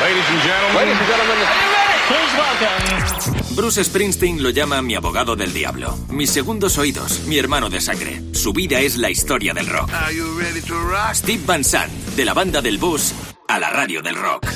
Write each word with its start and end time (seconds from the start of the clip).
Ladies 0.00 0.24
and 0.30 0.42
gentlemen. 0.42 0.76
Ladies 0.76 0.98
and 0.98 1.08
gentlemen. 1.08 1.36
Are 1.36 1.60
you 1.60 1.72
ready? 1.76 2.00
Please 2.08 2.32
welcome. 2.40 3.54
Bruce 3.54 3.84
Springsteen 3.84 4.42
lo 4.42 4.48
llama 4.48 4.80
mi 4.80 4.94
abogado 4.94 5.36
del 5.36 5.52
diablo, 5.52 5.98
mis 6.08 6.30
segundos 6.30 6.78
oídos, 6.78 7.20
mi 7.26 7.36
hermano 7.36 7.68
de 7.68 7.82
sangre. 7.82 8.22
Su 8.32 8.54
vida 8.54 8.80
es 8.80 8.96
la 8.96 9.10
historia 9.10 9.52
del 9.52 9.66
rock. 9.66 9.92
Are 9.92 10.14
you 10.14 10.38
ready 10.40 10.62
to 10.62 10.74
rock? 10.74 11.12
Steve 11.12 11.42
Van 11.44 11.62
Sant, 11.62 11.92
de 12.16 12.24
la 12.24 12.32
banda 12.32 12.62
del 12.62 12.78
bus 12.78 13.12
a 13.46 13.58
la 13.58 13.68
radio 13.68 14.00
del 14.00 14.14
rock. 14.14 14.46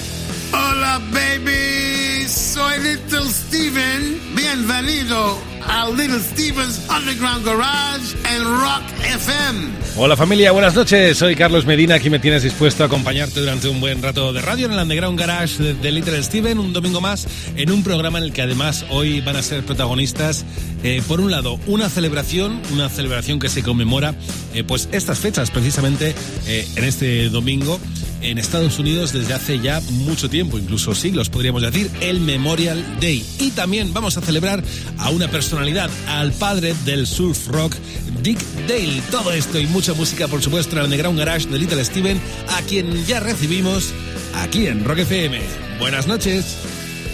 Hola, 0.53 0.99
baby. 1.13 2.27
Soy 2.27 2.79
Little 2.79 3.29
Steven. 3.29 4.21
Bienvenido 4.35 5.39
a 5.69 5.89
Little 5.89 6.21
Steven's 6.21 6.81
Underground 6.89 7.45
Garage 7.45 8.15
en 8.35 8.45
Rock 8.45 8.83
FM. 9.03 9.71
Hola 9.97 10.17
familia, 10.17 10.51
buenas 10.53 10.75
noches. 10.75 11.17
Soy 11.17 11.37
Carlos 11.37 11.67
Medina. 11.67 11.95
Aquí 11.95 12.11
me 12.11 12.19
tienes 12.19 12.43
dispuesto 12.43 12.83
a 12.83 12.87
acompañarte 12.87 13.41
durante 13.41 13.69
un 13.69 13.81
buen 13.81 14.03
rato 14.03 14.33
de 14.33 14.41
radio 14.41 14.67
en 14.67 14.73
el 14.73 14.79
Underground 14.79 15.19
Garage 15.19 15.75
de, 15.75 15.93
Little 15.93 16.23
Steven, 16.23 16.59
un 16.59 16.73
domingo 16.73 17.01
más, 17.01 17.27
en 17.57 17.71
un 17.71 17.83
programa 17.83 18.19
en 18.19 18.25
el 18.25 18.33
que 18.33 18.43
además 18.43 18.85
hoy 18.91 19.21
van 19.21 19.37
a 19.37 19.43
ser 19.43 19.65
protagonistas, 19.65 20.45
eh, 20.83 21.03
por 21.07 21.21
un 21.21 21.31
lado, 21.31 21.61
una 21.67 21.89
celebración, 21.89 22.61
una 22.73 22.89
celebración 22.89 23.39
que 23.39 23.49
se 23.49 23.63
conmemora, 23.63 24.15
eh, 24.53 24.65
pues 24.65 24.89
estas 24.93 25.21
fechas 25.21 25.51
precisamente 25.51 26.15
eh, 26.47 26.67
en 26.77 26.85
este 26.85 27.29
domingo 27.29 27.79
en 28.25 28.39
Estados 28.39 28.79
Unidos 28.79 29.13
desde 29.13 29.35
hace 29.35 29.61
ya 29.61 29.81
mucho 29.91 30.29
tiempo, 30.31 30.59
incluso 30.59 30.95
siglos 30.95 31.29
podríamos 31.29 31.63
decir, 31.63 31.91
el 32.01 32.21
Memorial 32.21 32.83
Day. 33.01 33.25
Y 33.39 33.51
también 33.51 33.93
vamos 33.93 34.17
a 34.17 34.23
celebrar 34.23 34.63
a 34.99 35.11
una 35.11 35.29
personalidad, 35.29 35.91
al 36.09 36.33
padre 36.33 36.75
del 36.85 37.07
surf 37.07 37.49
rock, 37.49 37.75
Dick 38.23 38.39
Dale. 38.67 39.03
Todo 39.11 39.33
esto 39.33 39.59
y 39.59 39.67
mucha 39.67 39.93
música, 39.95 40.27
por 40.27 40.43
supuesto, 40.43 40.73
en 40.73 40.79
el 40.79 40.85
Underground 40.85 41.19
Garage 41.19 41.49
de 41.49 41.59
Little 41.59 41.85
Steven, 41.85 42.21
a 42.49 42.63
quien 42.63 43.05
ya 43.05 43.21
recibimos 43.21 43.93
aquí 44.37 44.67
en 44.67 44.85
Rock 44.85 44.99
FM. 45.01 45.41
Buenas 45.79 46.07
noches. 46.07 46.57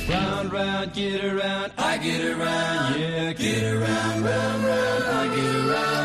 Round, 0.09 0.53
round, 0.53 0.93
get 0.93 1.25
around, 1.25 1.73
I 1.79 1.99
get 1.99 2.25
around, 2.25 2.99
yeah, 2.99 3.33
get 3.33 3.62
around, 3.62 4.25
round, 4.25 4.65
round, 4.65 5.05
I 5.05 5.37
get 5.37 5.55
around, 5.55 6.00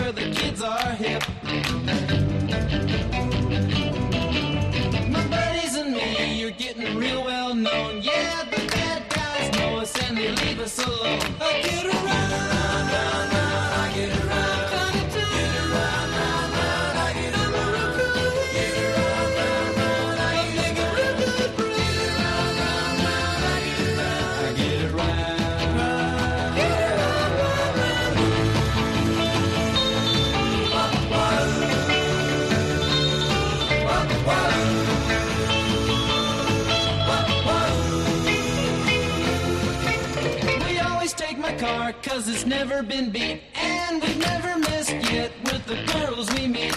where 0.00 0.12
the 0.12 0.30
kids 0.30 0.62
are 0.62 0.90
hip. 0.92 1.22
My 5.10 5.26
buddies 5.28 5.76
and 5.76 5.92
me, 5.94 6.38
you're 6.40 6.50
getting 6.50 6.96
real 6.96 7.24
well 7.24 7.54
known. 7.54 8.02
Yeah, 8.02 8.44
the 8.44 8.66
bad 8.66 9.02
guys 9.08 9.58
know 9.58 9.78
us 9.78 9.94
and 10.08 10.16
they 10.16 10.30
leave 10.30 10.60
us 10.60 10.78
alone. 10.84 11.20
I 11.40 11.62
get 11.62 11.86
around, 11.86 12.05
never 42.58 42.82
been 42.82 43.10
beat 43.10 43.42
And 43.54 44.02
we've 44.02 44.18
never 44.18 44.58
missed 44.58 44.98
yet 45.12 45.30
with 45.44 45.66
the 45.66 45.76
girls 45.92 46.26
we 46.34 46.48
meet. 46.48 46.74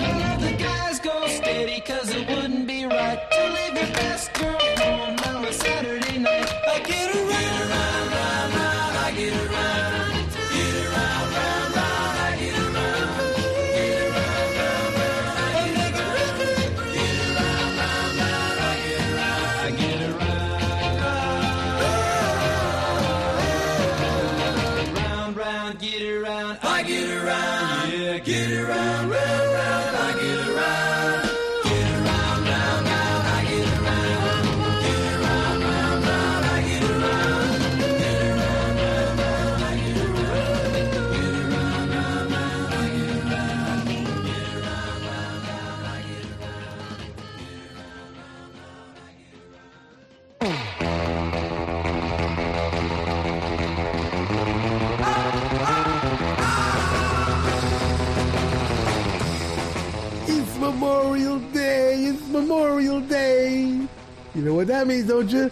None 0.00 0.22
of 0.32 0.40
the 0.40 0.54
guys 0.58 0.98
go 1.00 1.26
steady 1.26 1.80
cause 1.80 2.08
it 2.08 2.26
wouldn't 2.30 2.66
be 2.66 2.86
right 2.86 3.20
To 3.32 3.42
leave 3.56 3.74
your 3.82 3.92
best 3.92 4.32
girl 4.32 4.81
Memorial 62.52 63.00
Day. 63.00 63.60
You 64.34 64.42
know 64.42 64.52
what 64.52 64.66
that 64.66 64.86
means, 64.86 65.08
don't 65.08 65.28
you? 65.30 65.50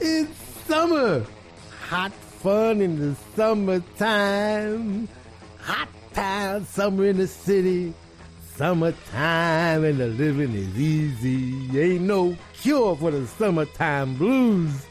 It's 0.00 0.30
summer. 0.66 1.24
Hot 1.88 2.12
fun 2.12 2.82
in 2.82 2.98
the 2.98 3.16
summertime. 3.34 5.08
Hot 5.60 5.88
time, 6.12 6.66
summer 6.66 7.06
in 7.06 7.16
the 7.16 7.26
city. 7.26 7.94
Summertime 8.54 9.82
and 9.82 9.98
the 9.98 10.08
living 10.08 10.54
is 10.54 10.78
easy. 10.78 11.80
Ain't 11.80 12.02
no 12.02 12.36
cure 12.52 12.96
for 12.96 13.10
the 13.10 13.26
summertime 13.26 14.14
blues. 14.16 14.86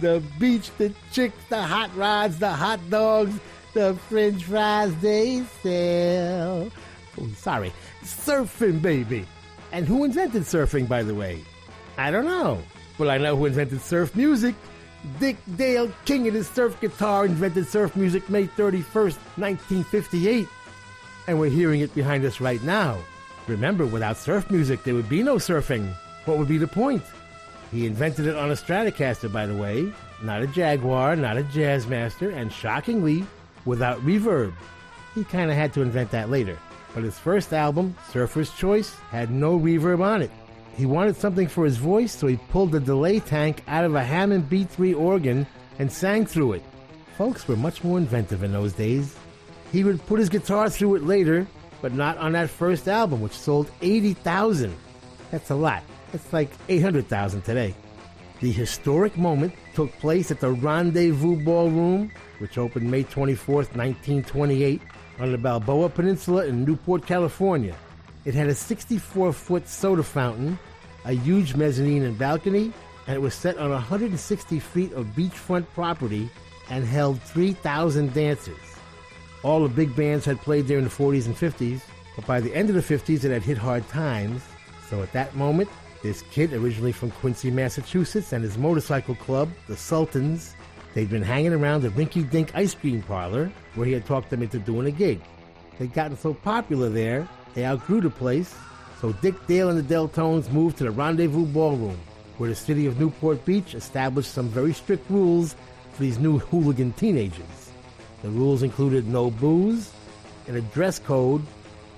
The 0.00 0.20
beach, 0.40 0.72
the 0.78 0.92
chicks, 1.12 1.38
the 1.48 1.62
hot 1.62 1.94
rods, 1.96 2.40
the 2.40 2.50
hot 2.50 2.80
dogs, 2.90 3.38
the 3.72 3.94
french 4.08 4.42
fries 4.42 4.92
they 4.96 5.44
sell. 5.62 6.68
Oh, 7.20 7.28
sorry. 7.36 7.72
Surfing, 8.02 8.82
baby. 8.82 9.26
And 9.74 9.88
who 9.88 10.04
invented 10.04 10.44
surfing, 10.44 10.86
by 10.86 11.02
the 11.02 11.16
way? 11.16 11.42
I 11.98 12.12
don't 12.12 12.26
know. 12.26 12.62
But 12.96 13.08
I 13.08 13.18
know 13.18 13.34
who 13.34 13.46
invented 13.46 13.80
surf 13.80 14.14
music. 14.14 14.54
Dick 15.18 15.36
Dale, 15.56 15.90
king 16.04 16.28
of 16.28 16.34
the 16.34 16.44
surf 16.44 16.80
guitar, 16.80 17.26
invented 17.26 17.66
surf 17.66 17.96
music 17.96 18.30
May 18.30 18.46
31st, 18.46 19.18
1958. 19.36 20.46
And 21.26 21.40
we're 21.40 21.50
hearing 21.50 21.80
it 21.80 21.92
behind 21.92 22.24
us 22.24 22.40
right 22.40 22.62
now. 22.62 23.00
Remember, 23.48 23.84
without 23.84 24.16
surf 24.16 24.48
music, 24.48 24.84
there 24.84 24.94
would 24.94 25.08
be 25.08 25.24
no 25.24 25.38
surfing. 25.38 25.92
What 26.24 26.38
would 26.38 26.46
be 26.46 26.58
the 26.58 26.68
point? 26.68 27.02
He 27.72 27.84
invented 27.84 28.28
it 28.28 28.36
on 28.36 28.52
a 28.52 28.54
Stratocaster, 28.54 29.32
by 29.32 29.46
the 29.46 29.56
way, 29.56 29.92
not 30.22 30.40
a 30.40 30.46
Jaguar, 30.46 31.16
not 31.16 31.36
a 31.36 31.42
Jazzmaster, 31.42 32.32
and 32.32 32.52
shockingly, 32.52 33.26
without 33.64 33.98
reverb. 34.02 34.54
He 35.16 35.24
kind 35.24 35.50
of 35.50 35.56
had 35.56 35.72
to 35.72 35.82
invent 35.82 36.12
that 36.12 36.30
later. 36.30 36.56
But 36.94 37.02
his 37.02 37.18
first 37.18 37.52
album, 37.52 37.96
Surfer's 38.10 38.50
Choice, 38.54 38.94
had 39.10 39.30
no 39.30 39.58
reverb 39.58 40.00
on 40.00 40.22
it. 40.22 40.30
He 40.76 40.86
wanted 40.86 41.16
something 41.16 41.48
for 41.48 41.64
his 41.64 41.76
voice, 41.76 42.12
so 42.12 42.26
he 42.26 42.36
pulled 42.36 42.72
the 42.72 42.80
delay 42.80 43.20
tank 43.20 43.62
out 43.68 43.84
of 43.84 43.94
a 43.94 44.02
Hammond 44.02 44.48
B3 44.48 44.96
organ 44.98 45.46
and 45.78 45.90
sang 45.90 46.24
through 46.24 46.54
it. 46.54 46.62
Folks 47.18 47.46
were 47.46 47.56
much 47.56 47.84
more 47.84 47.98
inventive 47.98 48.42
in 48.42 48.52
those 48.52 48.72
days. 48.72 49.16
He 49.72 49.84
would 49.84 50.04
put 50.06 50.20
his 50.20 50.28
guitar 50.28 50.70
through 50.70 50.96
it 50.96 51.04
later, 51.04 51.46
but 51.82 51.92
not 51.92 52.16
on 52.18 52.32
that 52.32 52.50
first 52.50 52.88
album, 52.88 53.20
which 53.20 53.32
sold 53.32 53.70
80,000. 53.82 54.74
That's 55.30 55.50
a 55.50 55.54
lot. 55.54 55.82
That's 56.12 56.32
like 56.32 56.50
800,000 56.68 57.42
today. 57.42 57.74
The 58.40 58.52
historic 58.52 59.16
moment 59.16 59.54
took 59.74 59.92
place 59.98 60.30
at 60.30 60.40
the 60.40 60.50
Rendezvous 60.50 61.44
Ballroom, 61.44 62.10
which 62.38 62.58
opened 62.58 62.90
May 62.90 63.04
24th, 63.04 63.74
1928, 63.76 64.80
on 65.18 65.32
the 65.32 65.38
Balboa 65.38 65.88
Peninsula 65.88 66.46
in 66.46 66.64
Newport, 66.64 67.06
California. 67.06 67.76
It 68.24 68.34
had 68.34 68.48
a 68.48 68.54
64 68.54 69.32
foot 69.32 69.68
soda 69.68 70.02
fountain, 70.02 70.58
a 71.04 71.12
huge 71.12 71.54
mezzanine 71.54 72.04
and 72.04 72.18
balcony, 72.18 72.72
and 73.06 73.16
it 73.16 73.20
was 73.20 73.34
set 73.34 73.58
on 73.58 73.70
160 73.70 74.58
feet 74.60 74.92
of 74.92 75.06
beachfront 75.08 75.66
property 75.74 76.30
and 76.70 76.84
held 76.84 77.20
3,000 77.22 78.14
dancers. 78.14 78.56
All 79.42 79.62
the 79.62 79.68
big 79.68 79.94
bands 79.94 80.24
had 80.24 80.40
played 80.40 80.66
there 80.66 80.78
in 80.78 80.84
the 80.84 80.90
40s 80.90 81.26
and 81.26 81.36
50s, 81.36 81.82
But 82.16 82.26
by 82.26 82.40
the 82.40 82.54
end 82.54 82.70
of 82.70 82.74
the 82.74 82.80
50s, 82.80 83.24
it 83.24 83.30
had 83.30 83.42
hit 83.42 83.58
hard 83.58 83.86
times. 83.88 84.42
So 84.88 85.02
at 85.02 85.12
that 85.12 85.34
moment, 85.34 85.68
this 86.02 86.22
kid, 86.30 86.52
originally 86.52 86.92
from 86.92 87.10
Quincy, 87.10 87.50
Massachusetts, 87.50 88.32
and 88.32 88.44
his 88.44 88.58
motorcycle 88.58 89.14
club, 89.16 89.50
the 89.68 89.76
Sultans, 89.76 90.54
they'd 90.94 91.10
been 91.10 91.22
hanging 91.22 91.52
around 91.52 91.82
the 91.82 91.90
Rinky 91.90 92.28
Dink 92.28 92.52
ice 92.54 92.74
cream 92.74 93.02
parlor 93.02 93.52
where 93.74 93.86
he 93.86 93.92
had 93.92 94.06
talked 94.06 94.30
them 94.30 94.42
into 94.42 94.58
doing 94.58 94.86
a 94.86 94.90
gig. 94.90 95.20
They'd 95.78 95.92
gotten 95.92 96.16
so 96.16 96.34
popular 96.34 96.88
there, 96.88 97.28
they 97.54 97.66
outgrew 97.66 98.00
the 98.00 98.10
place, 98.10 98.54
so 99.00 99.12
Dick 99.12 99.34
Dale 99.46 99.68
and 99.68 99.78
the 99.78 99.94
Deltones 99.94 100.50
moved 100.50 100.78
to 100.78 100.84
the 100.84 100.90
Rendezvous 100.90 101.46
Ballroom, 101.46 101.98
where 102.38 102.48
the 102.48 102.56
city 102.56 102.86
of 102.86 102.98
Newport 102.98 103.44
Beach 103.44 103.74
established 103.74 104.32
some 104.32 104.48
very 104.48 104.72
strict 104.72 105.10
rules 105.10 105.56
for 105.92 106.02
these 106.02 106.18
new 106.18 106.38
hooligan 106.38 106.92
teenagers. 106.92 107.70
The 108.22 108.30
rules 108.30 108.62
included 108.62 109.06
no 109.06 109.30
booze 109.30 109.92
and 110.46 110.56
a 110.56 110.60
dress 110.60 110.98
code, 110.98 111.42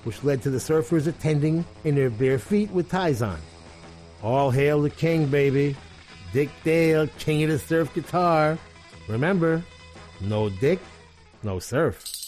which 0.03 0.23
led 0.23 0.41
to 0.41 0.49
the 0.49 0.57
surfers 0.57 1.07
attending 1.07 1.65
in 1.83 1.95
their 1.95 2.09
bare 2.09 2.39
feet 2.39 2.71
with 2.71 2.89
ties 2.89 3.21
on. 3.21 3.39
All 4.23 4.51
hail 4.51 4.81
the 4.81 4.89
king, 4.89 5.27
baby. 5.27 5.75
Dick 6.33 6.49
Dale, 6.63 7.07
king 7.19 7.43
of 7.43 7.49
the 7.49 7.59
surf 7.59 7.93
guitar. 7.93 8.57
Remember, 9.07 9.63
no 10.21 10.49
dick, 10.49 10.79
no 11.43 11.59
surf. 11.59 12.26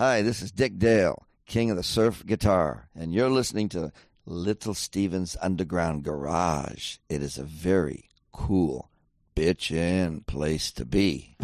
Hi, 0.00 0.22
this 0.22 0.40
is 0.40 0.50
Dick 0.50 0.78
Dale, 0.78 1.26
king 1.44 1.70
of 1.70 1.76
the 1.76 1.82
surf 1.82 2.24
guitar, 2.24 2.88
and 2.94 3.12
you're 3.12 3.28
listening 3.28 3.68
to 3.68 3.92
Little 4.24 4.72
Steven's 4.72 5.36
Underground 5.42 6.04
Garage. 6.04 6.96
It 7.10 7.22
is 7.22 7.36
a 7.36 7.44
very 7.44 8.08
cool, 8.32 8.88
bitchin' 9.36 10.24
place 10.24 10.72
to 10.72 10.86
be. 10.86 11.36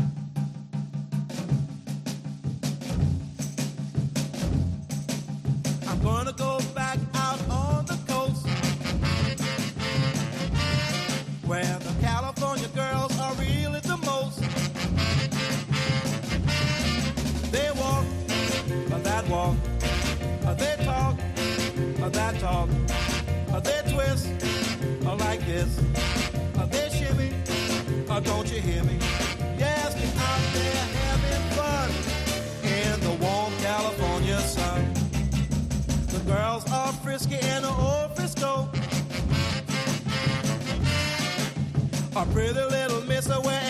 Frisky 37.26 37.48
and 37.48 37.64
the 37.64 37.68
old 37.68 38.16
Frisco. 38.16 38.68
A 42.16 42.26
pretty 42.32 42.54
little 42.54 43.02
mister 43.02 43.34
wherever 43.34 43.65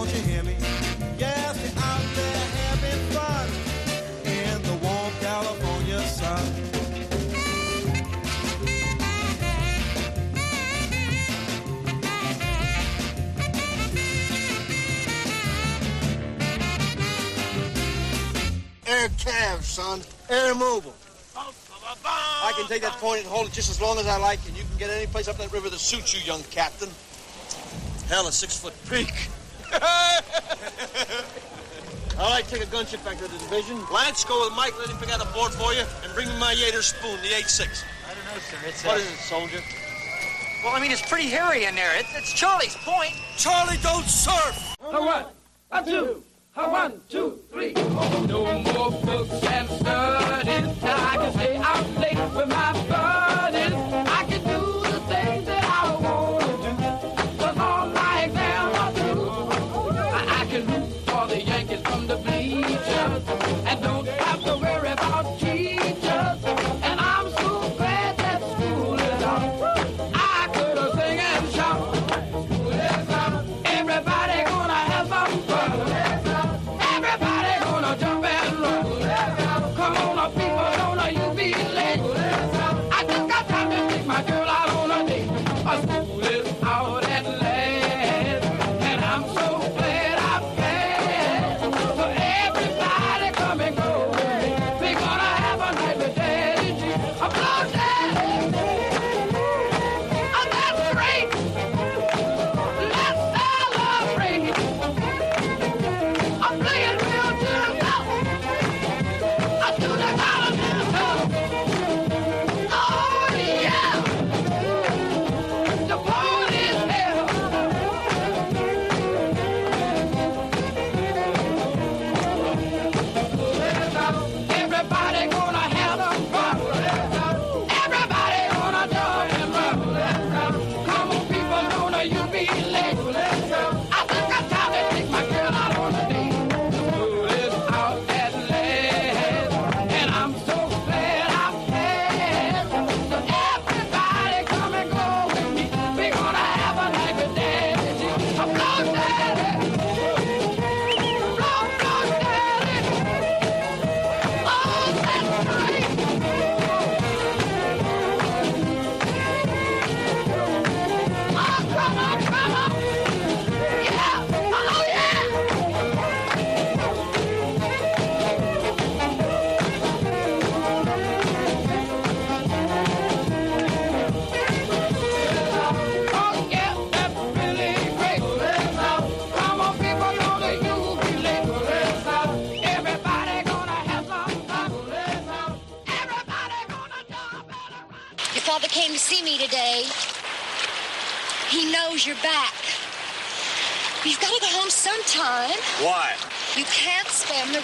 don't 0.00 0.14
you 0.14 0.22
hear 0.22 0.42
me? 0.42 0.56
Yes, 1.18 1.60
they're 1.60 1.84
out 1.84 2.00
there 2.14 2.46
having 2.56 3.00
fun 3.12 3.48
in 4.24 4.62
the 4.62 4.72
warm 4.82 5.12
California 5.20 6.00
sun. 6.00 6.40
Air 18.86 19.08
Cav, 19.18 19.62
son. 19.62 20.00
Air 20.30 20.54
Mobile. 20.54 20.94
I 21.36 22.52
can 22.56 22.66
take 22.68 22.80
that 22.80 22.92
point 22.92 23.20
and 23.20 23.28
hold 23.28 23.48
it 23.48 23.52
just 23.52 23.68
as 23.68 23.82
long 23.82 23.98
as 23.98 24.06
I 24.06 24.16
like, 24.16 24.38
and 24.48 24.56
you 24.56 24.64
can 24.64 24.78
get 24.78 24.88
any 24.88 25.06
place 25.08 25.28
up 25.28 25.36
that 25.36 25.52
river 25.52 25.68
that 25.68 25.78
suits 25.78 26.14
you, 26.14 26.20
young 26.26 26.42
captain. 26.44 26.88
Hell, 28.08 28.26
a 28.28 28.32
six-foot 28.32 28.72
peak. 28.88 29.28
I 32.18 32.28
like 32.28 32.46
to 32.48 32.54
take 32.54 32.62
a 32.62 32.66
gunship 32.66 33.04
back 33.04 33.16
to 33.18 33.24
the 33.24 33.38
division. 33.38 33.78
Lance, 33.92 34.24
go 34.24 34.44
with 34.44 34.56
Mike, 34.56 34.78
let 34.78 34.88
him 34.88 34.96
pick 34.98 35.12
out 35.12 35.22
a 35.22 35.32
board 35.32 35.52
for 35.52 35.72
you, 35.72 35.84
and 36.04 36.12
bring 36.14 36.28
me 36.28 36.38
my 36.38 36.54
Yater 36.54 36.82
spoon, 36.82 37.18
the 37.22 37.28
8-6. 37.28 37.84
I 38.10 38.14
don't 38.14 38.24
know, 38.24 38.40
sir. 38.40 38.56
It's, 38.66 38.84
What 38.84 38.96
uh, 38.96 39.00
is 39.00 39.06
it, 39.10 39.16
soldier? 39.18 39.60
Well, 40.62 40.74
I 40.74 40.80
mean, 40.80 40.90
it's 40.90 41.06
pretty 41.08 41.28
hairy 41.28 41.64
in 41.64 41.74
there. 41.74 41.96
It's, 41.98 42.14
it's 42.14 42.32
Charlie's 42.32 42.76
point. 42.84 43.14
Charlie, 43.36 43.78
don't 43.82 44.04
surf! 44.04 44.76
A 44.80 45.00
one, 45.00 45.24
a 45.72 45.82
two, 45.84 46.22
a 46.56 46.68
one, 46.68 47.00
two, 47.08 47.38
three. 47.50 47.72
Oh, 47.76 48.26
no 48.28 48.44
more 48.74 48.90
books 48.90 49.42
and 49.44 49.68
studies. 49.70 50.82
Now 50.82 51.08
I 51.08 51.16
can 51.16 51.32
stay 51.32 51.56
out 51.56 51.90
late 51.98 52.18
with 52.36 52.48
my 52.48 52.69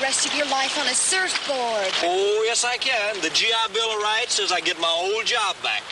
rest 0.06 0.24
of 0.24 0.36
your 0.36 0.46
life 0.46 0.78
on 0.78 0.86
a 0.86 0.94
surfboard. 0.94 1.90
Oh, 2.04 2.44
yes, 2.46 2.62
I 2.62 2.76
can. 2.76 3.20
The 3.22 3.30
GI 3.30 3.50
Bill 3.74 3.90
of 3.90 4.00
Rights 4.00 4.34
says 4.34 4.52
I 4.52 4.60
get 4.60 4.78
my 4.78 4.86
old 4.86 5.26
job 5.26 5.56
back. 5.64 5.82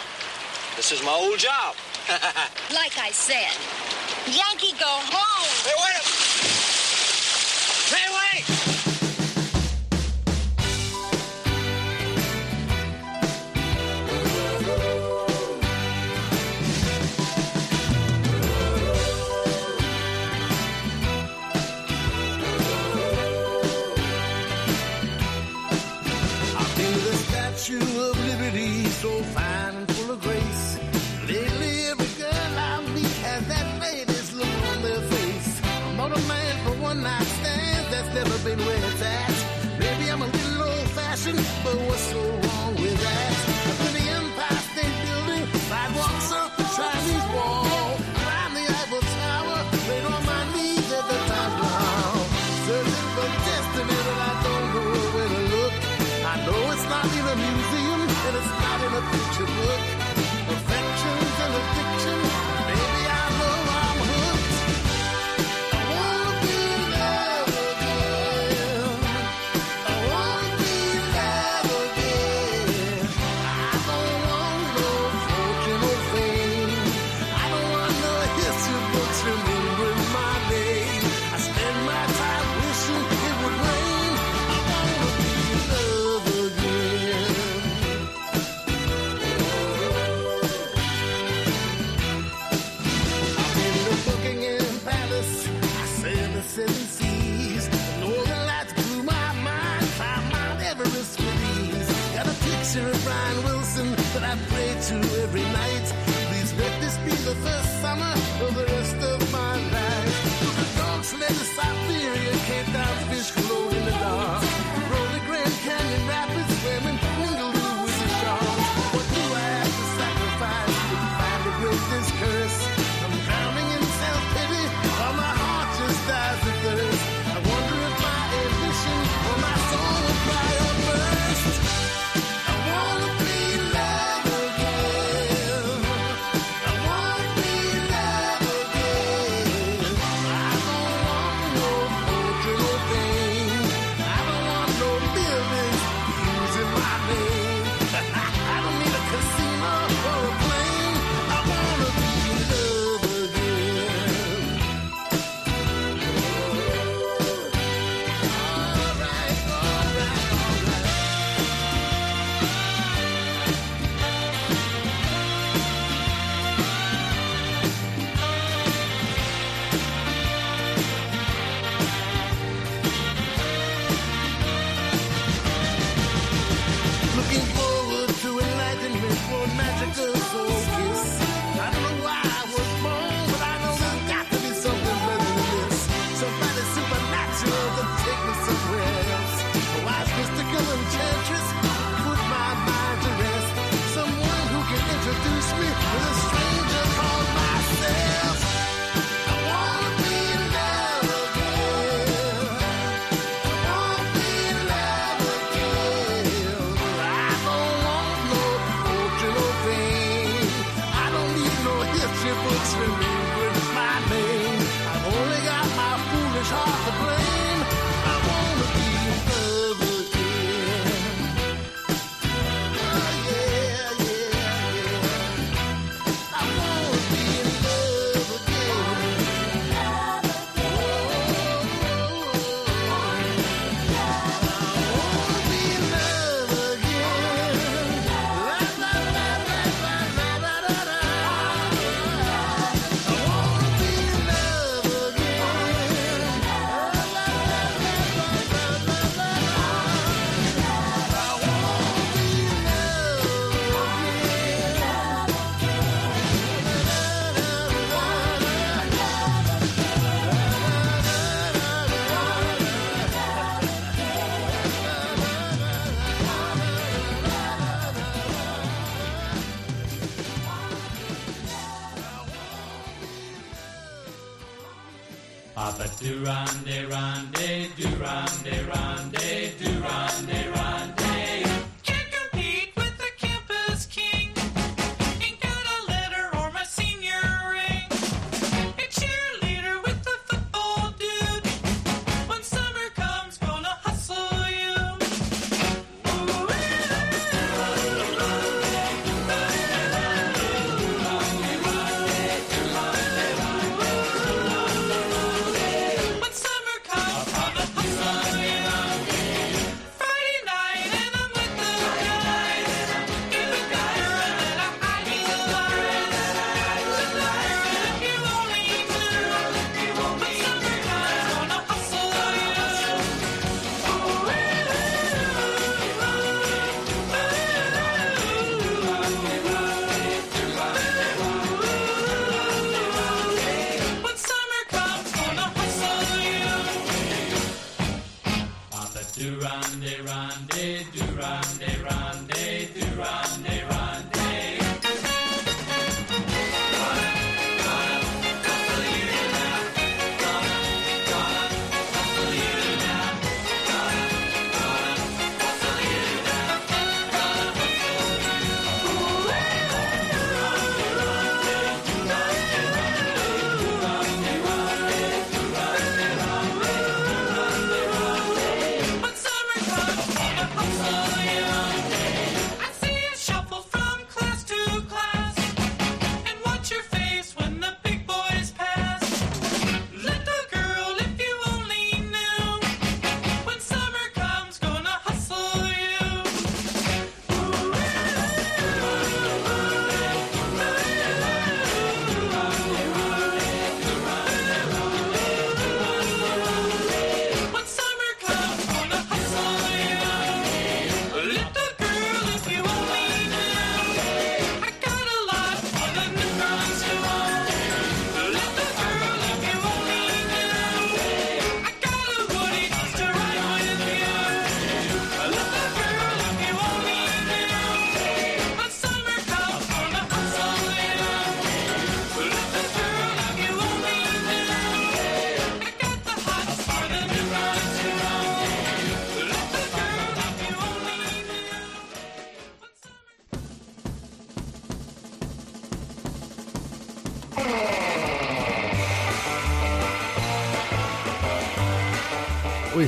This 0.77 0.93
is 0.93 1.03
my 1.03 1.11
old 1.11 1.37
job. 1.37 1.75
Like 2.71 2.97
I 2.99 3.11
said, 3.11 3.51
Yankee, 4.31 4.79
go 4.79 4.87
home. 4.87 5.51
Hey, 5.67 5.75
wait 5.83 5.99
a... 5.99 6.04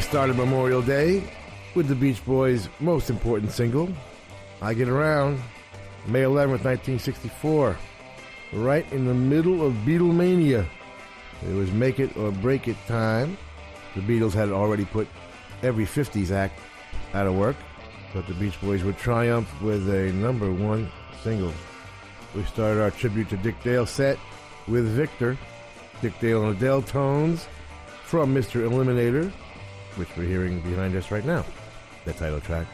started 0.06 0.36
Memorial 0.36 0.82
Day 0.82 1.20
with 1.74 1.88
the 1.88 1.94
Beach 1.96 2.24
Boys' 2.24 2.68
most 2.78 3.10
important 3.10 3.50
single, 3.50 3.88
I 4.62 4.72
Get 4.72 4.88
Around, 4.88 5.42
May 6.06 6.22
11th, 6.22 6.62
1964. 6.62 7.76
Right 8.52 8.92
in 8.92 9.04
the 9.04 9.12
middle 9.12 9.66
of 9.66 9.72
Beatlemania. 9.84 10.64
It 11.44 11.52
was 11.52 11.72
make 11.72 11.98
it 11.98 12.16
or 12.16 12.30
break 12.30 12.68
it 12.68 12.76
time. 12.86 13.36
The 13.96 14.00
Beatles 14.00 14.32
had 14.32 14.50
already 14.50 14.84
put 14.84 15.08
every 15.64 15.84
50s 15.84 16.30
act 16.30 16.60
out 17.12 17.26
of 17.26 17.34
work, 17.34 17.56
but 18.14 18.28
the 18.28 18.34
Beach 18.34 18.60
Boys 18.60 18.84
would 18.84 18.98
triumph 18.98 19.60
with 19.60 19.88
a 19.90 20.12
number 20.12 20.52
one 20.52 20.88
single. 21.24 21.52
We 22.32 22.44
started 22.44 22.80
our 22.80 22.92
tribute 22.92 23.28
to 23.30 23.36
Dick 23.38 23.60
Dale 23.64 23.86
set 23.86 24.20
with 24.68 24.86
Victor, 24.86 25.36
Dick 26.00 26.16
Dale 26.20 26.48
and 26.48 26.56
the 26.56 26.64
Deltones 26.64 27.46
from 28.04 28.32
Mr. 28.32 28.70
Eliminator, 28.70 29.32
which 29.96 30.08
we're 30.16 30.28
hearing 30.28 30.60
behind 30.60 30.94
us 30.96 31.10
right 31.10 31.24
now, 31.24 31.44
the 32.04 32.12
title 32.12 32.40
track. 32.40 32.66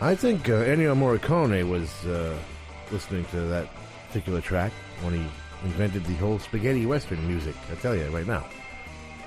I 0.00 0.14
think 0.14 0.48
uh, 0.48 0.64
Ennio 0.64 0.94
Morricone 0.94 1.68
was 1.68 2.04
uh, 2.06 2.36
listening 2.90 3.24
to 3.26 3.40
that 3.42 3.68
particular 4.08 4.40
track 4.40 4.72
when 5.02 5.14
he 5.14 5.26
invented 5.64 6.04
the 6.04 6.14
whole 6.14 6.38
spaghetti 6.38 6.86
western 6.86 7.26
music. 7.26 7.54
I 7.70 7.74
tell 7.76 7.96
you 7.96 8.04
right 8.08 8.26
now. 8.26 8.46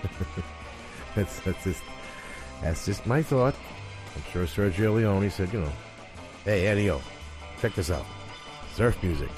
that's 1.15 1.39
that's 1.41 1.63
just 1.63 1.83
that's 2.61 2.85
just 2.85 3.05
my 3.05 3.21
thought. 3.21 3.55
I'm 4.15 4.23
sure 4.31 4.45
Sergio 4.45 4.95
Leone 4.95 5.29
said, 5.29 5.51
you 5.53 5.61
know, 5.61 5.71
hey 6.45 6.65
Ennio, 6.65 7.01
check 7.61 7.73
this 7.73 7.91
out, 7.91 8.05
surf 8.75 9.01
music. 9.03 9.29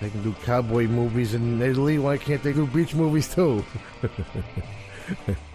They 0.00 0.10
can 0.10 0.22
do 0.22 0.34
cowboy 0.44 0.86
movies 0.86 1.34
in 1.34 1.62
Italy. 1.62 1.98
Why 1.98 2.18
can't 2.18 2.42
they 2.42 2.52
do 2.52 2.66
beach 2.66 2.94
movies 2.94 3.32
too? 3.32 3.64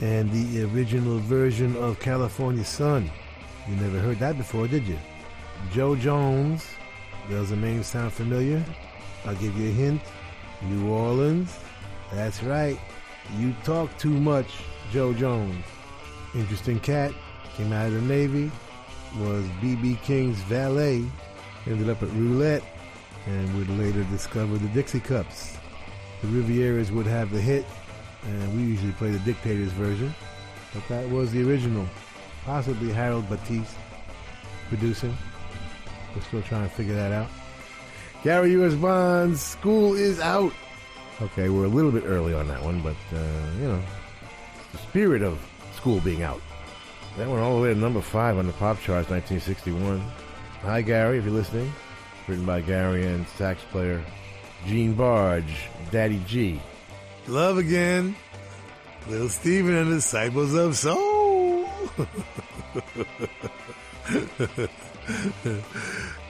and 0.00 0.30
the 0.30 0.64
original 0.64 1.18
version 1.18 1.76
of 1.76 2.00
California 2.00 2.64
Sun. 2.64 3.10
You 3.68 3.76
never 3.76 3.98
heard 3.98 4.18
that 4.18 4.38
before, 4.38 4.66
did 4.66 4.86
you? 4.86 4.98
Joe 5.72 5.94
Jones. 5.94 6.66
Does 7.28 7.50
the 7.50 7.56
name 7.56 7.82
sound 7.82 8.12
familiar? 8.12 8.64
I'll 9.24 9.36
give 9.36 9.56
you 9.56 9.68
a 9.68 9.72
hint. 9.72 10.00
New 10.62 10.90
Orleans. 10.90 11.58
That's 12.12 12.42
right. 12.42 12.78
You 13.38 13.54
talk 13.62 13.96
too 13.98 14.10
much, 14.10 14.48
Joe 14.90 15.12
Jones. 15.12 15.64
Interesting 16.34 16.80
cat. 16.80 17.12
Came 17.56 17.72
out 17.72 17.86
of 17.86 17.94
the 17.94 18.00
Navy. 18.02 18.50
Was 19.18 19.44
B.B. 19.60 19.98
King's 20.02 20.38
valet. 20.42 21.04
Ended 21.66 21.90
up 21.90 22.02
at 22.02 22.10
Roulette 22.12 22.64
and 23.26 23.58
would 23.58 23.68
later 23.78 24.02
discover 24.04 24.56
the 24.56 24.68
Dixie 24.68 25.00
Cups. 25.00 25.56
The 26.22 26.28
Rivieras 26.28 26.90
would 26.90 27.06
have 27.06 27.30
the 27.30 27.40
hit, 27.40 27.64
and 28.24 28.56
we 28.56 28.62
usually 28.62 28.92
play 28.92 29.10
the 29.10 29.18
Dictators 29.20 29.72
version, 29.72 30.14
but 30.72 30.86
that 30.88 31.08
was 31.10 31.32
the 31.32 31.48
original. 31.48 31.86
Possibly 32.44 32.92
Harold 32.92 33.28
Batiste 33.28 33.76
producing. 34.68 35.16
We're 36.14 36.22
still 36.22 36.42
trying 36.42 36.68
to 36.68 36.74
figure 36.74 36.94
that 36.94 37.12
out. 37.12 37.28
Gary 38.24 38.52
U.S. 38.52 38.74
Bonds, 38.74 39.40
School 39.40 39.94
is 39.94 40.20
Out. 40.20 40.52
Okay, 41.22 41.48
we're 41.48 41.64
a 41.64 41.68
little 41.68 41.92
bit 41.92 42.04
early 42.06 42.34
on 42.34 42.48
that 42.48 42.62
one, 42.62 42.80
but, 42.80 42.96
uh, 43.14 43.50
you 43.58 43.68
know, 43.68 43.82
the 44.72 44.78
spirit 44.78 45.22
of 45.22 45.38
school 45.74 46.00
being 46.00 46.22
out. 46.22 46.40
That 47.16 47.28
went 47.28 47.40
all 47.40 47.56
the 47.56 47.62
way 47.62 47.74
to 47.74 47.78
number 47.78 48.00
five 48.00 48.38
on 48.38 48.46
the 48.46 48.52
pop 48.54 48.78
charts, 48.80 49.10
1961. 49.10 50.00
Hi, 50.62 50.80
Gary, 50.82 51.18
if 51.18 51.24
you're 51.24 51.34
listening. 51.34 51.72
Written 52.26 52.46
by 52.46 52.60
Gary 52.60 53.06
and 53.06 53.26
sax 53.28 53.62
player 53.70 54.02
Gene 54.66 54.94
Barge, 54.94 55.68
Daddy 55.90 56.22
G. 56.26 56.60
Love 57.30 57.58
again. 57.58 58.16
Little 59.06 59.28
Steven 59.28 59.76
and 59.76 59.88
Disciples 59.88 60.52
of 60.52 60.76
Soul. 60.76 61.68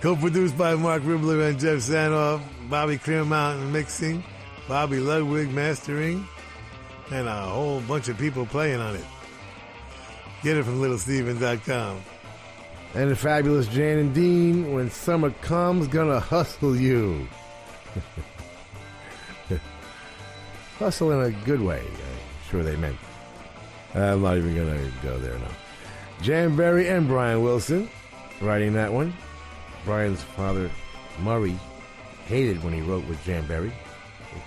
Co-produced 0.03 0.59
by 0.59 0.75
Marc 0.75 1.03
Ribler 1.03 1.49
and 1.49 1.59
Geoff 1.59 1.79
Sanoff, 1.79 2.43
Bobby 2.69 2.99
Clearmountain 2.99 3.71
mixing, 3.71 4.23
Bobby 4.69 5.01
Ludwig 5.01 5.51
mastering, 5.51 6.29
and 7.11 7.27
a 7.27 7.47
whole 7.47 7.81
bunch 7.81 8.09
of 8.09 8.19
people 8.19 8.45
playing 8.45 8.81
on 8.81 8.95
it. 8.95 9.05
Get 10.43 10.59
it 10.59 10.65
from 10.65 10.83
littlesteven.com. 10.83 12.03
And 12.93 13.11
the 13.11 13.17
fabulous 13.17 13.69
Jan 13.69 13.99
and 13.99 14.15
Dean, 14.15 14.75
when 14.75 14.91
summer 14.91 15.31
comes, 15.41 15.89
gonna 15.89 16.21
hustle 16.21 16.77
you. 16.77 17.27
hustle 20.81 21.13
in 21.13 21.21
a 21.21 21.45
good 21.45 21.61
way, 21.61 21.79
I'm 21.79 22.51
sure 22.51 22.63
they 22.63 22.75
meant. 22.77 22.97
I'm 23.95 24.23
not 24.23 24.39
even 24.39 24.57
gonna 24.57 24.91
go 25.03 25.19
there 25.19 25.39
now. 25.39 25.51
Jan 26.23 26.57
Berry 26.57 26.89
and 26.89 27.07
Brian 27.07 27.43
Wilson 27.43 27.91
writing 28.41 28.73
that 28.73 28.91
one. 28.91 29.13
Brian's 29.85 30.23
father, 30.23 30.71
Murray, 31.21 31.59
hated 32.25 32.65
when 32.65 32.73
he 32.73 32.81
wrote 32.81 33.07
with 33.07 33.23
Jan 33.25 33.47
Berry. 33.47 33.71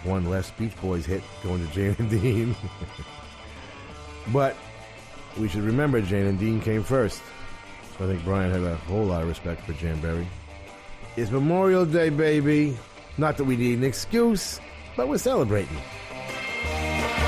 One 0.04 0.28
less 0.28 0.50
Beach 0.50 0.76
Boys 0.82 1.06
hit 1.06 1.22
going 1.44 1.68
to 1.68 1.72
Jan 1.72 1.96
and 2.00 2.10
Dean. 2.10 2.56
but 4.34 4.56
we 5.38 5.48
should 5.48 5.64
remember 5.64 6.02
Jan 6.02 6.26
and 6.26 6.40
Dean 6.40 6.60
came 6.62 6.82
first. 6.82 7.22
So 7.96 8.06
I 8.06 8.08
think 8.08 8.24
Brian 8.24 8.52
had 8.52 8.64
a 8.64 8.76
whole 8.76 9.06
lot 9.06 9.22
of 9.22 9.28
respect 9.28 9.62
for 9.68 9.74
Jan 9.74 10.02
Berry. 10.02 10.28
It's 11.16 11.30
Memorial 11.30 11.86
Day, 11.86 12.10
baby. 12.10 12.76
Not 13.20 13.38
that 13.38 13.44
we 13.44 13.56
need 13.56 13.78
an 13.78 13.84
excuse, 13.84 14.60
but 14.98 15.08
we're 15.08 15.20
celebrating. 15.20 15.78
Bye. 16.64 17.23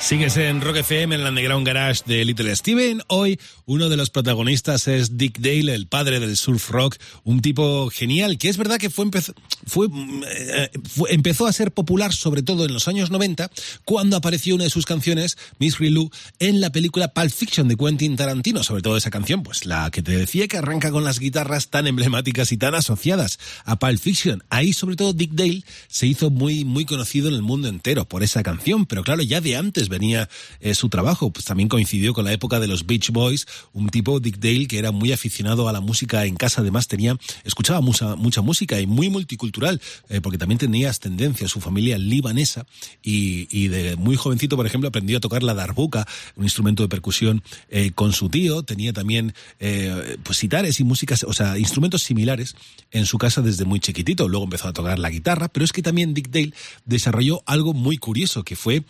Sigues 0.00 0.38
en 0.38 0.60
Rock 0.62 0.76
FM 0.78 1.14
en 1.14 1.20
el 1.20 1.26
Underground 1.28 1.64
Garage 1.66 2.02
de 2.06 2.24
Little 2.24 2.56
Steven. 2.56 3.02
Hoy 3.08 3.38
uno 3.66 3.88
de 3.90 3.96
los 3.98 4.10
protagonistas 4.10 4.88
es 4.88 5.18
Dick 5.18 5.38
Dale, 5.38 5.74
el 5.74 5.86
padre 5.86 6.18
del 6.18 6.36
surf 6.36 6.70
rock, 6.70 6.96
un 7.22 7.40
tipo 7.42 7.88
genial 7.90 8.38
que 8.38 8.48
es 8.48 8.56
verdad 8.56 8.78
que 8.78 8.88
fue, 8.90 9.04
empezó, 9.04 9.34
fue, 9.66 9.86
eh, 10.26 10.70
fue- 10.88 11.12
empezó 11.14 11.46
a 11.46 11.52
ser 11.52 11.70
popular 11.70 12.12
sobre 12.14 12.42
todo 12.42 12.64
en 12.64 12.72
los 12.72 12.88
años 12.88 13.10
90 13.10 13.50
cuando 13.84 14.16
apareció 14.16 14.54
una 14.56 14.64
de 14.64 14.70
sus 14.70 14.86
canciones, 14.86 15.36
Miss 15.58 15.78
Lou, 15.78 16.10
en 16.40 16.60
la 16.60 16.70
película 16.72 17.12
Pulp 17.12 17.30
Fiction 17.30 17.68
de 17.68 17.76
Quentin 17.76 18.16
Tarantino, 18.16 18.64
sobre 18.64 18.82
todo 18.82 18.96
esa 18.96 19.10
canción, 19.10 19.42
pues 19.44 19.64
la 19.66 19.90
que 19.92 20.02
te 20.02 20.16
decía 20.16 20.48
que 20.48 20.56
arranca 20.56 20.90
con 20.90 21.04
las 21.04 21.20
guitarras 21.20 21.68
tan 21.68 21.86
emblemáticas 21.86 22.50
y 22.52 22.56
tan 22.56 22.74
asociadas 22.74 23.38
a 23.64 23.78
Pulp 23.78 24.00
Fiction. 24.00 24.42
Ahí 24.48 24.72
sobre 24.72 24.96
todo 24.96 25.12
Dick 25.12 25.32
Dale 25.34 25.62
se 25.88 26.06
hizo 26.06 26.30
muy 26.30 26.64
muy 26.64 26.84
conocido 26.86 27.28
en 27.28 27.34
el 27.34 27.42
mundo 27.42 27.68
entero 27.68 28.06
por 28.08 28.22
esa 28.24 28.42
canción, 28.42 28.86
pero 28.86 29.04
claro, 29.04 29.22
ya 29.22 29.40
de 29.42 29.56
antes 29.56 29.89
venía 29.90 30.30
eh, 30.60 30.74
su 30.74 30.88
trabajo, 30.88 31.30
pues 31.30 31.44
también 31.44 31.68
coincidió 31.68 32.14
con 32.14 32.24
la 32.24 32.32
época 32.32 32.60
de 32.60 32.66
los 32.66 32.86
Beach 32.86 33.10
Boys, 33.10 33.46
un 33.74 33.90
tipo 33.90 34.20
Dick 34.20 34.38
Dale 34.38 34.66
que 34.66 34.78
era 34.78 34.90
muy 34.90 35.12
aficionado 35.12 35.68
a 35.68 35.72
la 35.72 35.80
música 35.80 36.24
en 36.24 36.36
casa, 36.36 36.62
además 36.62 36.88
tenía 36.88 37.18
escuchaba 37.44 37.82
mucha 37.82 38.16
mucha 38.16 38.42
música 38.42 38.80
y 38.80 38.86
muy 38.86 39.10
multicultural, 39.10 39.80
eh, 40.08 40.20
porque 40.20 40.38
también 40.38 40.58
tenía 40.58 40.90
ascendencia 40.90 41.48
su 41.48 41.60
familia 41.60 41.98
libanesa. 41.98 42.66
Y, 43.02 43.68
de 43.68 43.96
muy 43.96 44.16
jovencito, 44.16 44.56
por 44.56 44.66
ejemplo, 44.66 44.88
aprendió 44.88 45.18
a 45.18 45.20
tocar 45.20 45.42
la 45.42 45.54
darbuka, 45.54 46.06
un 46.36 46.44
instrumento 46.44 46.82
de 46.82 46.88
percusión 46.88 47.42
eh, 47.68 47.92
con 47.94 48.12
su 48.12 48.28
tío, 48.28 48.62
tenía 48.62 48.92
también 48.92 49.34
eh, 49.58 50.16
pues 50.22 50.38
sitares 50.38 50.80
y 50.80 50.84
músicas, 50.84 51.24
o 51.24 51.32
sea, 51.32 51.58
instrumentos 51.58 52.02
similares 52.02 52.54
en 52.90 53.06
su 53.06 53.18
casa 53.18 53.42
desde 53.42 53.64
muy 53.64 53.80
chiquitito. 53.80 54.28
Luego 54.28 54.44
empezó 54.44 54.68
a 54.68 54.72
tocar 54.72 54.98
la 54.98 55.10
guitarra, 55.10 55.48
pero 55.48 55.64
es 55.64 55.72
que 55.72 55.82
también 55.82 56.14
Dick 56.14 56.30
Dale 56.30 56.52
desarrolló 56.84 57.42
algo 57.46 57.74
muy 57.74 57.98
curioso, 57.98 58.44
que 58.44 58.56
fue 58.56 58.84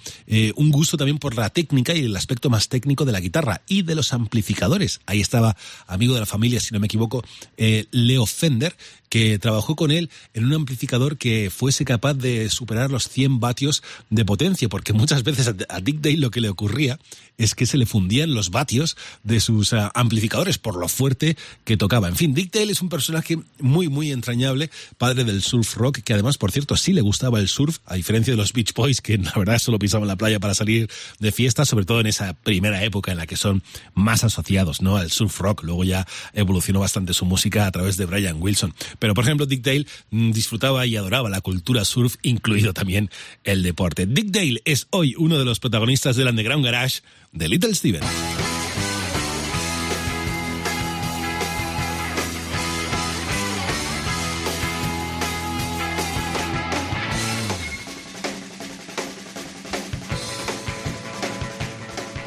un 0.57 0.71
gusto 0.71 0.89
también 0.96 1.18
por 1.18 1.37
la 1.37 1.50
técnica 1.50 1.94
y 1.94 2.05
el 2.05 2.16
aspecto 2.16 2.50
más 2.50 2.68
técnico 2.68 3.05
de 3.05 3.12
la 3.12 3.20
guitarra 3.20 3.62
y 3.66 3.83
de 3.83 3.94
los 3.94 4.12
amplificadores. 4.12 5.00
Ahí 5.07 5.20
estaba, 5.20 5.57
amigo 5.87 6.14
de 6.14 6.20
la 6.20 6.26
familia, 6.26 6.61
si 6.61 6.72
no 6.72 6.81
me 6.81 6.87
equivoco, 6.87 7.22
eh, 7.57 7.87
Leo 7.90 8.26
Fender, 8.26 8.76
que 9.11 9.38
trabajó 9.38 9.76
con 9.76 9.90
él 9.90 10.09
en 10.33 10.46
un 10.46 10.55
amplificador 10.55 11.18
que 11.18 11.50
fuese 11.50 11.85
capaz 11.85 12.14
de 12.14 12.48
superar 12.48 12.90
los 12.90 13.09
100 13.09 13.40
vatios 13.40 13.83
de 14.09 14.24
potencia, 14.24 14.68
porque 14.68 14.92
muchas 14.92 15.24
veces 15.24 15.48
a 15.68 15.81
Dick 15.81 16.00
Dale 16.00 16.16
lo 16.16 16.31
que 16.31 16.40
le 16.40 16.48
ocurría 16.48 16.98
es 17.37 17.55
que 17.55 17.66
se 17.66 17.76
le 17.76 17.87
fundían 17.87 18.35
los 18.35 18.50
vatios 18.50 18.96
de 19.24 19.40
sus 19.40 19.72
ah, 19.72 19.90
amplificadores 19.94 20.59
por 20.59 20.76
lo 20.76 20.88
fuerte 20.88 21.37
que 21.64 21.76
tocaba. 21.76 22.09
En 22.09 22.16
fin, 22.16 22.35
Dick 22.35 22.53
Dale 22.53 22.70
es 22.70 22.83
un 22.83 22.88
personaje 22.88 23.38
muy, 23.59 23.88
muy 23.88 24.12
entrañable, 24.12 24.70
padre 24.96 25.24
del 25.24 25.42
surf 25.42 25.76
rock, 25.76 26.00
que 26.00 26.12
además, 26.12 26.38
por 26.38 26.53
cierto, 26.53 26.76
sí 26.76 26.92
le 26.92 27.00
gustaba 27.00 27.40
el 27.40 27.48
surf, 27.48 27.79
a 27.87 27.96
diferencia 27.96 28.33
de 28.33 28.37
los 28.37 28.53
Beach 28.53 28.72
Boys, 28.74 29.00
que 29.00 29.18
la 29.18 29.33
verdad 29.37 29.59
solo 29.59 29.79
pisaban 29.79 30.07
la 30.07 30.16
playa 30.16 30.38
para 30.38 30.55
salir 30.55 30.80
de 31.19 31.33
fiesta, 31.33 31.64
sobre 31.64 31.85
todo 31.85 32.01
en 32.01 32.07
esa 32.07 32.35
primera 32.35 32.83
época 32.85 33.12
en 33.12 33.19
la 33.19 33.27
que 33.27 33.37
son 33.37 33.62
más 33.95 34.25
asociados 34.25 34.83
¿no? 34.83 34.97
al 34.97 35.11
surf 35.11 35.38
rock. 35.40 35.62
Luego 35.64 35.85
ya 35.85 36.07
evolucionó 36.33 36.81
bastante 36.81 37.14
su 37.14 37.25
música 37.25 37.66
a 37.66 37.71
través 37.71 37.97
de 37.97 38.07
Brian 38.07 38.40
Wilson. 38.40 38.75
Pero, 38.99 39.14
por 39.14 39.25
ejemplo, 39.25 39.47
Dick 39.47 39.62
Dale 39.62 39.87
mm, 40.11 40.33
disfrutaba 40.33 40.87
y 40.87 40.97
adoraba 40.97 41.31
la 41.31 41.40
cultura 41.40 41.85
surf, 41.85 42.16
incluido 42.23 42.73
también 42.73 43.11
el 43.45 43.62
deporte. 43.62 44.07
Dick 44.07 44.31
Dale 44.31 44.62
es 44.64 44.87
hoy 44.90 45.14
uno 45.16 45.38
de 45.38 45.45
los 45.45 45.61
protagonistas 45.61 46.16
del 46.16 46.29
Underground 46.29 46.64
Garage 46.64 47.01
de 47.33 47.49
Little 47.49 47.75
Steven. 47.75 48.03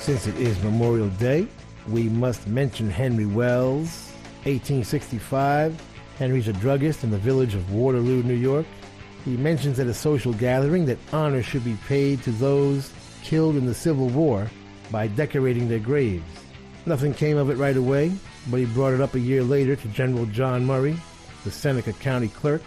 Since 0.03 0.27
it 0.27 0.37
is 0.37 0.61
Memorial 0.61 1.07
Day, 1.11 1.47
we 1.87 2.09
must 2.09 2.45
mention 2.45 2.89
Henry 2.89 3.25
Wells, 3.25 4.11
1865. 4.43 5.81
Henry's 6.19 6.49
a 6.49 6.53
druggist 6.53 7.05
in 7.05 7.09
the 7.09 7.17
village 7.17 7.55
of 7.55 7.71
Waterloo, 7.71 8.21
New 8.21 8.33
York. 8.33 8.65
He 9.23 9.37
mentions 9.37 9.79
at 9.79 9.87
a 9.87 9.93
social 9.93 10.33
gathering 10.33 10.83
that 10.87 10.97
honor 11.13 11.41
should 11.41 11.63
be 11.63 11.77
paid 11.87 12.21
to 12.23 12.31
those 12.31 12.91
killed 13.23 13.55
in 13.55 13.65
the 13.65 13.73
Civil 13.73 14.09
War 14.09 14.51
by 14.91 15.07
decorating 15.07 15.69
their 15.69 15.79
graves. 15.79 16.25
Nothing 16.85 17.13
came 17.13 17.37
of 17.37 17.49
it 17.49 17.55
right 17.55 17.77
away, 17.77 18.11
but 18.51 18.57
he 18.57 18.65
brought 18.65 18.93
it 18.93 18.99
up 18.99 19.13
a 19.13 19.21
year 19.21 19.41
later 19.41 19.77
to 19.77 19.87
General 19.87 20.25
John 20.25 20.65
Murray, 20.65 20.97
the 21.45 21.51
Seneca 21.51 21.93
County 21.93 22.27
clerk, 22.27 22.63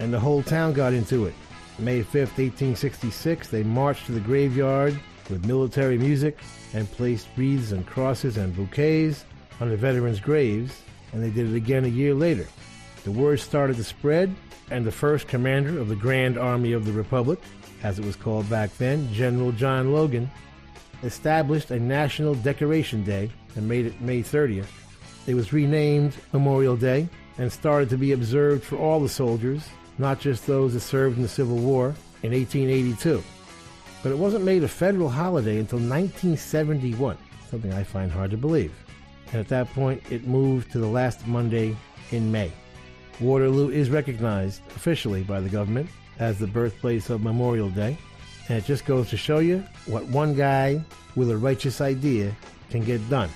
and 0.00 0.12
the 0.12 0.20
whole 0.20 0.42
town 0.42 0.74
got 0.74 0.92
into 0.92 1.24
it. 1.24 1.34
May 1.78 2.00
5th, 2.00 2.36
1866, 2.36 3.48
they 3.48 3.62
marched 3.62 4.04
to 4.04 4.12
the 4.12 4.20
graveyard 4.20 5.00
with 5.30 5.46
military 5.46 5.98
music 5.98 6.38
and 6.72 6.90
placed 6.92 7.28
wreaths 7.36 7.72
and 7.72 7.86
crosses 7.86 8.36
and 8.36 8.54
bouquets 8.54 9.24
on 9.60 9.68
the 9.68 9.76
veterans' 9.76 10.20
graves, 10.20 10.82
and 11.12 11.22
they 11.22 11.30
did 11.30 11.50
it 11.50 11.56
again 11.56 11.84
a 11.84 11.88
year 11.88 12.14
later. 12.14 12.46
The 13.04 13.12
word 13.12 13.40
started 13.40 13.76
to 13.76 13.84
spread, 13.84 14.34
and 14.70 14.84
the 14.84 14.92
first 14.92 15.28
commander 15.28 15.78
of 15.78 15.88
the 15.88 15.96
Grand 15.96 16.38
Army 16.38 16.72
of 16.72 16.86
the 16.86 16.92
Republic, 16.92 17.38
as 17.82 17.98
it 17.98 18.04
was 18.04 18.16
called 18.16 18.48
back 18.48 18.76
then, 18.78 19.12
General 19.12 19.52
John 19.52 19.92
Logan, 19.92 20.30
established 21.02 21.70
a 21.70 21.78
national 21.78 22.34
decoration 22.36 23.04
day 23.04 23.30
and 23.56 23.68
made 23.68 23.86
it 23.86 24.00
May 24.00 24.22
30th. 24.22 24.66
It 25.26 25.34
was 25.34 25.52
renamed 25.52 26.16
Memorial 26.32 26.76
Day 26.76 27.08
and 27.38 27.52
started 27.52 27.90
to 27.90 27.98
be 27.98 28.12
observed 28.12 28.64
for 28.64 28.76
all 28.76 29.00
the 29.00 29.08
soldiers, 29.08 29.68
not 29.98 30.20
just 30.20 30.46
those 30.46 30.74
that 30.74 30.80
served 30.80 31.16
in 31.16 31.22
the 31.22 31.28
Civil 31.28 31.56
War, 31.56 31.94
in 32.22 32.32
1882. 32.32 33.22
But 34.04 34.12
it 34.12 34.18
wasn't 34.18 34.44
made 34.44 34.62
a 34.62 34.68
federal 34.68 35.08
holiday 35.08 35.58
until 35.58 35.78
1971, 35.78 37.16
something 37.50 37.72
I 37.72 37.82
find 37.82 38.12
hard 38.12 38.30
to 38.32 38.36
believe. 38.36 38.70
And 39.32 39.40
at 39.40 39.48
that 39.48 39.72
point, 39.72 40.02
it 40.12 40.26
moved 40.26 40.70
to 40.72 40.78
the 40.78 40.86
last 40.86 41.26
Monday 41.26 41.74
in 42.10 42.30
May. 42.30 42.52
Waterloo 43.18 43.70
is 43.70 43.88
recognized 43.88 44.60
officially 44.76 45.22
by 45.22 45.40
the 45.40 45.48
government 45.48 45.88
as 46.18 46.38
the 46.38 46.46
birthplace 46.46 47.08
of 47.08 47.22
Memorial 47.22 47.70
Day, 47.70 47.96
and 48.50 48.58
it 48.58 48.66
just 48.66 48.84
goes 48.84 49.08
to 49.08 49.16
show 49.16 49.38
you 49.38 49.64
what 49.86 50.04
one 50.08 50.34
guy 50.34 50.84
with 51.16 51.30
a 51.30 51.36
righteous 51.38 51.80
idea 51.80 52.36
can 52.68 52.84
get 52.84 53.08
done. 53.08 53.30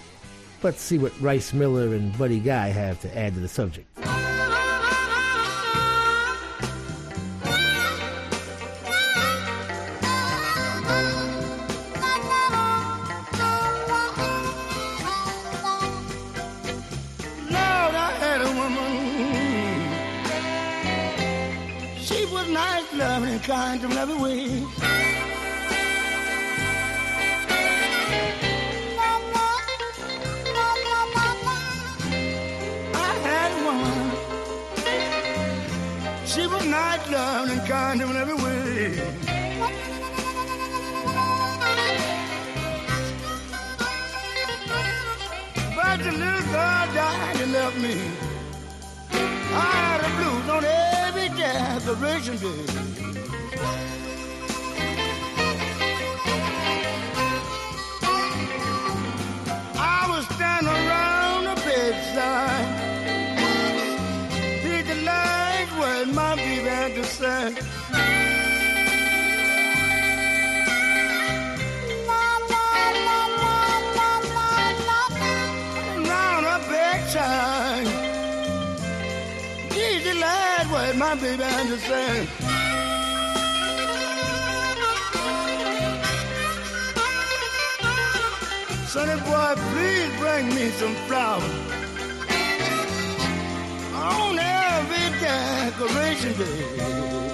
Let's 0.62 0.83
see 0.83 0.98
what 0.98 1.18
Rice 1.18 1.54
Miller 1.54 1.94
and 1.94 2.16
Buddy 2.18 2.40
Guy 2.40 2.68
have 2.68 3.00
to 3.00 3.18
add 3.18 3.33
to 3.33 3.40
the 3.40 3.48
subject. 3.48 3.88
Kind 23.40 23.83
in 23.85 23.92
every 23.92 24.14
way. 24.16 24.62
I 32.94 33.12
had 33.27 33.51
a 33.53 33.61
woman. 33.64 34.11
She 36.27 36.46
was 36.46 36.64
nice, 36.66 37.11
loving, 37.11 37.59
and 37.59 37.68
kind 37.68 38.01
in 38.01 38.16
every 38.16 38.35
way. 38.35 39.01
But 45.77 45.98
the 46.05 46.12
little 46.12 46.46
girl 46.53 46.87
died 46.94 47.40
and 47.40 47.53
left 47.53 47.77
me. 47.79 47.96
I 49.12 49.70
had 49.81 49.98
the 50.05 50.11
blues 50.16 50.48
on 50.51 50.64
every 50.64 51.29
decoration 51.37 52.37
day. 52.38 53.07
I 59.76 60.06
was 60.10 60.24
standing 60.36 60.68
around 60.68 61.44
the 61.44 61.54
bedside. 61.66 62.68
Did 64.62 64.86
the 64.86 64.94
light 65.02 65.68
when 65.78 66.14
my 66.14 66.36
baby 66.36 66.68
to 66.96 67.04
light 80.14 80.66
my 80.98 81.14
baby 81.14 81.42
had 81.42 81.68
Sonny 88.98 89.20
boy, 89.20 89.54
please 89.70 90.11
bring 90.18 90.48
me 90.56 90.70
some 90.70 90.92
flowers. 91.06 91.44
On 93.94 94.37
every 94.37 95.20
decoration 95.20 96.32
day. 96.37 97.27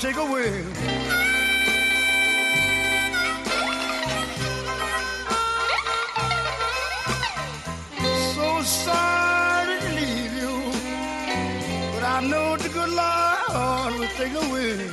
Take 0.00 0.16
away. 0.16 0.62
So 8.32 8.62
sorry 8.62 9.80
to 9.80 9.88
leave 9.98 10.34
you, 10.40 10.54
but 11.94 12.04
I 12.04 12.20
know 12.30 12.56
the 12.56 12.68
good 12.68 12.90
Lord 12.90 13.98
will 13.98 14.12
take 14.16 14.34
away. 14.34 14.88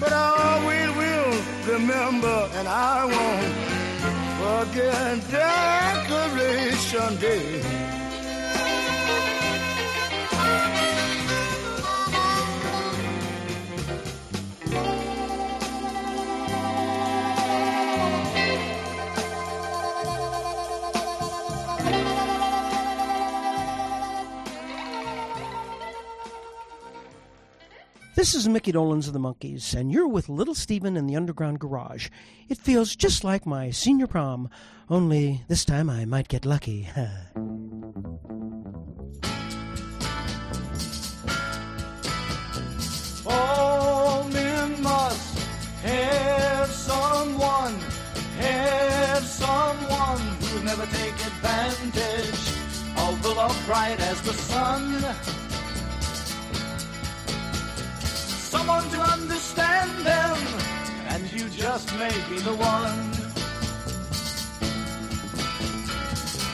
But 0.00 0.12
I 0.12 0.26
always 0.48 0.88
will 0.96 1.34
remember, 1.74 2.48
and 2.54 2.66
I 2.66 3.04
won't 3.04 3.54
forget 4.40 5.30
Decoration 5.30 6.03
Day. 6.92 7.83
This 28.24 28.34
is 28.34 28.48
Micky 28.48 28.72
Dolenz 28.72 29.06
of 29.06 29.12
the 29.12 29.18
Monkees, 29.18 29.74
and 29.74 29.92
you're 29.92 30.08
with 30.08 30.30
Little 30.30 30.54
Steven 30.54 30.96
in 30.96 31.06
the 31.06 31.14
Underground 31.14 31.60
Garage. 31.60 32.08
It 32.48 32.56
feels 32.56 32.96
just 32.96 33.22
like 33.22 33.44
my 33.44 33.70
senior 33.70 34.06
prom, 34.06 34.48
only 34.88 35.44
this 35.46 35.62
time 35.62 35.90
I 35.90 36.06
might 36.06 36.28
get 36.28 36.46
lucky. 36.46 36.88
All 43.26 44.24
men 44.30 44.82
must 44.82 45.38
have 45.82 46.70
someone, 46.70 47.74
have 48.38 49.22
someone 49.22 50.20
who'll 50.40 50.64
never 50.64 50.86
take 50.86 51.12
advantage 51.26 52.54
of 52.96 53.22
the 53.22 53.34
love 53.36 53.62
bright 53.66 54.00
as 54.00 54.22
the 54.22 54.32
sun. 54.32 55.04
Someone 58.54 58.88
to 58.90 59.00
understand 59.00 59.90
them, 60.06 60.36
and 61.08 61.22
you 61.32 61.48
just 61.48 61.92
may 61.98 62.14
be 62.30 62.38
the 62.38 62.54
one. 62.54 63.00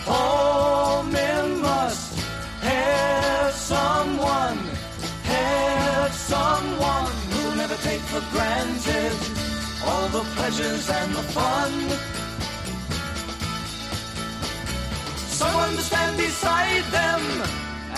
All 0.08 1.02
men 1.02 1.60
must 1.60 2.18
have 2.62 3.52
someone, 3.52 4.58
have 5.24 6.14
someone 6.14 7.12
who'll 7.32 7.56
never 7.56 7.76
take 7.88 8.00
for 8.12 8.22
granted 8.32 9.12
all 9.84 10.08
the 10.08 10.24
pleasures 10.36 10.88
and 10.88 11.14
the 11.14 11.26
fun. 11.36 11.72
Someone 15.28 15.76
to 15.76 15.82
stand 15.82 16.16
beside 16.16 16.84
them, 16.98 17.22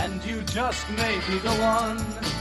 and 0.02 0.24
you 0.24 0.42
just 0.42 0.90
may 0.90 1.14
be 1.28 1.38
the 1.38 1.54
one. 1.62 2.31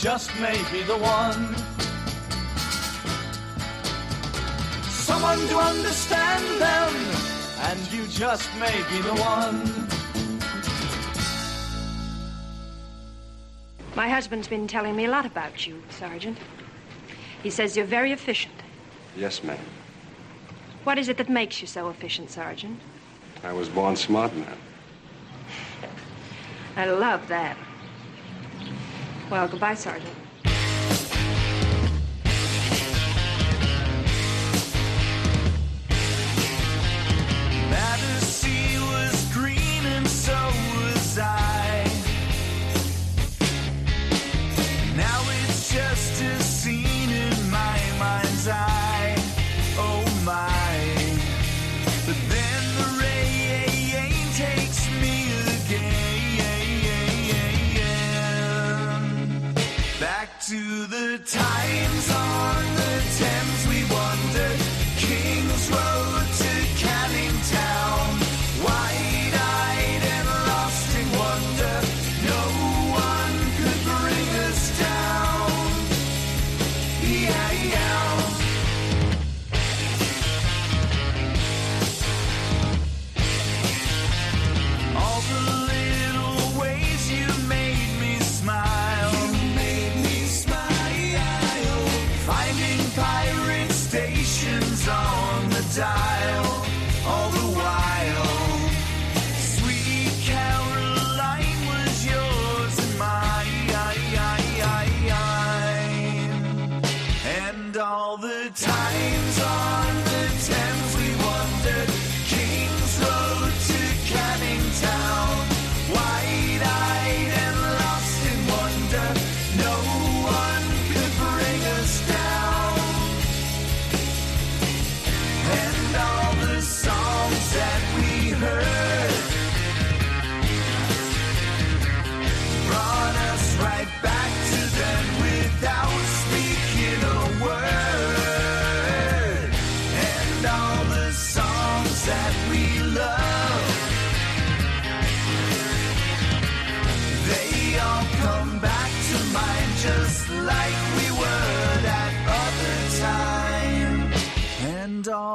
Just 0.00 0.30
may 0.40 0.56
be 0.72 0.80
the 0.84 0.96
one. 0.96 1.54
Someone 4.88 5.38
to 5.48 5.58
understand 5.58 6.58
them, 6.58 6.94
and 7.68 7.92
you 7.92 8.06
just 8.06 8.48
may 8.58 8.74
be 8.90 9.02
the 9.02 9.14
one. 9.20 9.60
My 13.94 14.08
husband's 14.08 14.48
been 14.48 14.66
telling 14.66 14.96
me 14.96 15.04
a 15.04 15.10
lot 15.10 15.26
about 15.26 15.66
you, 15.66 15.82
Sergeant. 15.90 16.38
He 17.42 17.50
says 17.50 17.76
you're 17.76 17.84
very 17.84 18.12
efficient. 18.12 18.54
Yes, 19.18 19.44
ma'am. 19.44 19.58
What 20.84 20.96
is 20.96 21.10
it 21.10 21.18
that 21.18 21.28
makes 21.28 21.60
you 21.60 21.66
so 21.66 21.90
efficient, 21.90 22.30
Sergeant? 22.30 22.80
I 23.44 23.52
was 23.52 23.68
born 23.68 23.96
smart, 23.96 24.34
ma'am. 24.34 24.58
I 26.76 26.86
love 26.86 27.28
that. 27.28 27.58
Well, 29.30 29.48
goodbye, 29.48 29.74
Sergeant. 29.74 30.19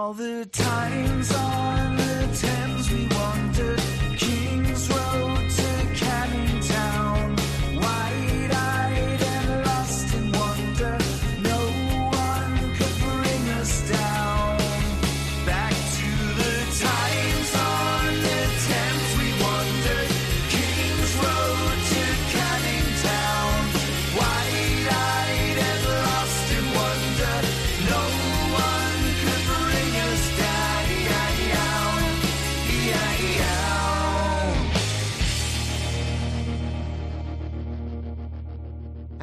All 0.05 0.13
the 0.13 0.45
times 0.51 0.64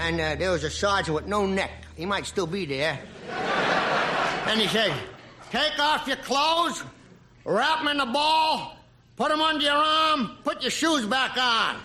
And 0.03 0.21
uh, 0.21 0.35
there 0.35 0.51
was 0.51 0.65
a 0.65 0.71
sergeant 0.71 1.15
with 1.15 1.27
no 1.29 1.47
neck. 1.47 1.71
He 1.97 2.07
might 2.07 2.27
still 2.27 2.49
be 2.49 2.67
there. 2.67 2.99
and 3.31 4.61
he 4.61 4.67
said, 4.67 4.93
Take 5.53 5.79
off 5.79 6.09
your 6.09 6.17
clothes, 6.17 6.83
wrap 7.45 7.79
them 7.79 7.89
in 7.89 8.01
a 8.01 8.13
ball, 8.13 8.77
put 9.17 9.29
them 9.29 9.41
under 9.41 9.63
your 9.65 9.75
arm, 9.75 10.39
put 10.43 10.61
your 10.61 10.73
shoes 10.73 11.07
back 11.07 11.37
on. 11.37 11.77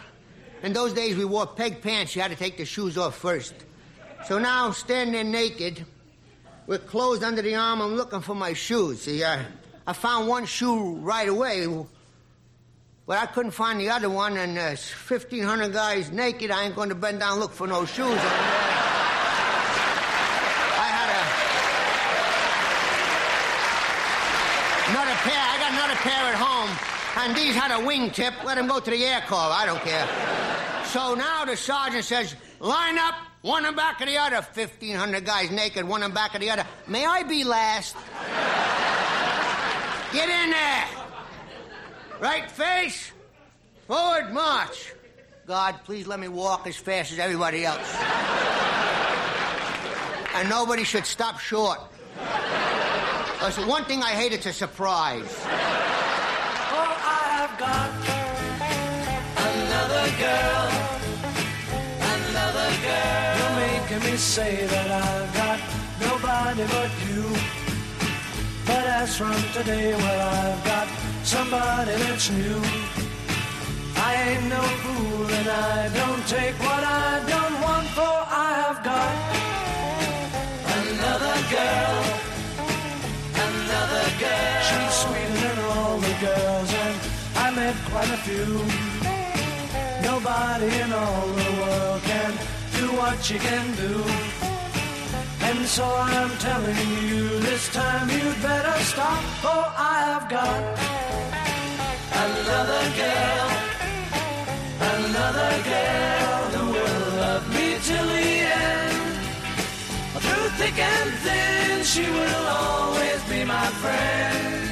In 0.63 0.73
those 0.73 0.93
days, 0.93 1.15
we 1.15 1.25
wore 1.25 1.45
peg 1.45 1.83
pants. 1.83 2.15
You 2.15 2.23
had 2.23 2.31
to 2.31 2.37
take 2.37 2.57
the 2.57 2.65
shoes 2.65 2.97
off 2.97 3.15
first. 3.15 3.53
So 4.25 4.39
now, 4.39 4.71
standing 4.71 5.13
there 5.13 5.23
naked, 5.23 5.85
with 6.65 6.87
clothes 6.87 7.21
under 7.21 7.43
the 7.43 7.53
arm, 7.53 7.81
I'm 7.81 7.95
looking 7.95 8.21
for 8.21 8.33
my 8.33 8.53
shoes. 8.53 9.03
See, 9.03 9.23
uh, 9.23 9.43
I 9.85 9.93
found 9.93 10.27
one 10.27 10.47
shoe 10.47 10.95
right 10.95 11.29
away, 11.29 11.67
but 13.07 13.17
I 13.17 13.25
couldn't 13.25 13.51
find 13.51 13.79
the 13.79 13.89
other 13.89 14.09
one, 14.09 14.35
and 14.35 14.57
uh, 14.57 14.75
1,500 15.07 15.71
guys 15.71 16.11
naked. 16.11 16.51
I 16.51 16.65
ain't 16.65 16.75
going 16.75 16.89
to 16.89 16.95
bend 16.95 17.21
down 17.21 17.39
look 17.39 17.53
for 17.53 17.65
no 17.65 17.85
shoes. 17.85 18.05
Uh, 18.05 18.11
I 20.75 20.87
had 20.91 21.07
a 21.15 21.23
another 24.91 25.15
pair. 25.23 25.39
I 25.39 25.57
got 25.57 25.71
another 25.71 25.95
pair 26.03 26.21
at 26.21 26.35
home, 26.35 26.69
and 27.23 27.33
these 27.37 27.55
had 27.55 27.71
a 27.71 27.79
wingtip. 27.87 28.43
Let 28.43 28.55
them 28.55 28.67
go 28.67 28.81
to 28.81 28.91
the 28.91 29.05
air 29.05 29.21
car. 29.21 29.51
I 29.53 29.65
don't 29.65 29.81
care. 29.81 30.05
So 30.87 31.15
now 31.15 31.45
the 31.45 31.55
sergeant 31.55 32.03
says, 32.03 32.35
line 32.59 32.97
up, 32.97 33.15
one 33.41 33.65
in 33.65 33.73
back 33.73 34.01
of 34.01 34.07
the 34.07 34.17
other. 34.17 34.35
1,500 34.35 35.25
guys 35.25 35.49
naked, 35.49 35.87
one 35.87 36.03
in 36.03 36.11
back 36.11 36.35
of 36.35 36.41
the 36.41 36.49
other. 36.49 36.65
May 36.87 37.05
I 37.05 37.23
be 37.23 37.45
last? 37.45 37.95
Get 40.11 40.27
in 40.27 40.49
there. 40.51 40.96
Right 42.19 42.49
face. 42.49 43.11
Forward 43.87 44.33
march. 44.33 44.93
God, 45.45 45.75
please 45.85 46.07
let 46.07 46.19
me 46.19 46.27
walk 46.27 46.67
as 46.67 46.75
fast 46.75 47.11
as 47.11 47.19
everybody 47.19 47.63
else. 47.63 47.95
And 50.35 50.49
nobody 50.49 50.83
should 50.83 51.05
stop 51.05 51.39
short. 51.39 51.79
Listen, 53.41 53.67
one 53.67 53.85
thing 53.85 54.01
I 54.01 54.11
hate, 54.11 54.33
it's 54.33 54.47
a 54.47 54.53
surprise. 54.53 55.45
Oh, 55.45 56.93
I've 57.05 57.57
got 57.57 57.89
another 59.37 60.05
girl, 60.17 60.67
another 62.01 62.69
girl. 62.81 63.37
You're 63.37 63.57
making 63.79 64.11
me 64.11 64.17
say 64.17 64.65
that 64.65 64.91
I've 64.91 65.33
got 65.33 65.59
nobody 66.01 66.65
but 66.65 66.91
you. 67.07 67.23
But 68.65 68.85
as 68.85 69.15
from 69.15 69.35
today, 69.53 69.93
well, 69.95 70.29
I've 70.29 70.65
got 70.65 70.87
somebody 71.27 71.91
that's 72.03 72.31
new. 72.31 72.61
I 73.97 74.11
ain't 74.27 74.45
no 74.47 74.61
fool 74.81 75.27
and 75.39 75.49
I 75.49 75.89
don't 75.99 76.23
take 76.25 76.55
what 76.67 76.83
I 76.83 77.19
don't 77.33 77.55
want, 77.65 77.87
for 77.97 78.17
I 78.45 78.49
have 78.63 78.79
got 78.91 79.13
another 80.79 81.37
girl, 81.55 81.99
another 83.45 84.07
girl. 84.23 84.55
She's 84.67 84.93
sweeter 85.03 85.39
than 85.43 85.57
all 85.75 85.97
the 86.07 86.15
girls, 86.27 86.69
and 86.85 86.95
I 87.35 87.47
met 87.59 87.75
quite 87.91 88.11
a 88.17 88.21
few. 88.27 88.49
Nobody 90.09 90.69
in 90.79 90.93
all 90.93 91.27
the 91.41 91.51
world 91.61 92.01
can 92.03 92.31
do 92.79 92.85
what 92.95 93.29
you 93.29 93.37
can 93.39 93.65
do. 93.75 94.36
And 95.49 95.65
so 95.65 95.85
I'm 95.85 96.31
telling 96.39 96.89
you, 97.07 97.39
this 97.39 97.71
time 97.71 98.09
you'd 98.09 98.41
better 98.41 98.77
stop, 98.83 99.23
for 99.43 99.63
I 99.93 99.95
have 100.11 100.27
got 100.27 100.61
another 102.25 102.83
girl, 103.01 103.47
another 104.97 105.51
girl 105.71 106.39
who 106.53 106.63
will 106.75 107.05
love 107.23 107.45
me 107.55 107.67
till 107.87 108.07
the 108.15 108.29
end. 108.59 108.97
Through 110.25 110.49
thick 110.59 110.77
and 110.77 111.11
thin, 111.23 111.83
she 111.93 112.05
will 112.17 112.45
always 112.65 113.23
be 113.31 113.45
my 113.45 113.67
friend. 113.83 114.69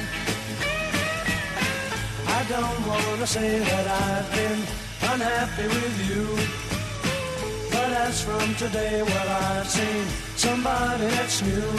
I 2.38 2.40
don't 2.54 2.86
want 2.86 3.20
to 3.20 3.26
say 3.26 3.60
that 3.60 3.86
I've 4.04 4.28
been 4.38 4.60
unhappy 5.10 5.66
with 5.68 5.96
you. 6.10 6.65
But 7.76 7.92
as 8.08 8.22
from 8.22 8.48
today, 8.54 9.02
well, 9.02 9.28
I've 9.48 9.68
seen 9.68 10.04
somebody 10.36 11.06
that's 11.16 11.42
new. 11.42 11.70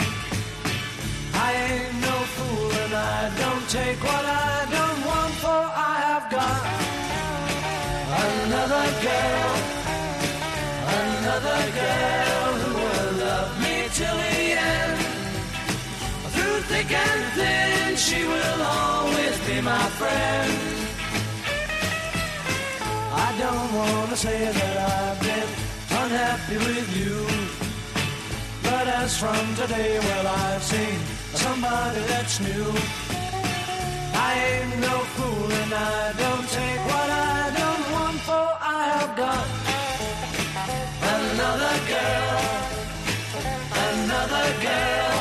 I 1.46 1.48
ain't 1.66 1.94
no 2.08 2.16
fool 2.34 2.70
and 2.84 2.94
I 2.94 3.20
don't 3.42 3.66
take 3.78 3.98
what 4.08 4.24
I 4.50 4.56
don't 4.76 5.00
want, 5.10 5.34
for 5.42 5.62
I 5.90 5.94
have 6.08 6.26
got 6.38 6.60
another 8.28 8.86
girl, 9.08 9.54
another 11.02 11.60
girl 11.82 12.48
who 12.62 12.70
will 12.82 13.12
love 13.26 13.52
me 13.64 13.76
till 13.98 14.18
the 14.24 14.40
end. 14.74 14.98
Through 16.34 16.58
thick 16.70 16.90
and 17.06 17.22
thin, 17.38 17.96
she 18.06 18.20
will 18.32 18.62
always 18.80 19.36
be 19.48 19.56
my 19.72 19.86
friend. 20.00 20.52
I 23.26 23.28
don't 23.42 23.70
want 23.78 24.10
to 24.10 24.16
say 24.16 24.38
that 24.58 24.76
I've 24.94 25.20
been 25.26 25.67
unhappy 26.08 26.56
with 26.56 26.88
you. 26.96 27.16
But 28.62 28.86
as 29.00 29.18
from 29.18 29.44
today, 29.56 29.98
well, 29.98 30.26
I've 30.26 30.62
seen 30.62 30.98
somebody 31.44 32.00
that's 32.12 32.40
new. 32.40 32.68
I 34.28 34.30
ain't 34.48 34.80
no 34.88 34.96
fool 35.14 35.52
and 35.62 35.72
I 35.74 36.12
don't 36.24 36.48
take 36.58 36.80
what 36.92 37.10
I 37.10 37.40
don't 37.60 37.84
want, 37.94 38.18
for 38.28 38.48
I 38.76 38.80
have 38.94 39.12
got 39.24 39.46
another 41.16 41.76
girl, 41.92 42.40
another 43.88 44.46
girl, 44.66 45.17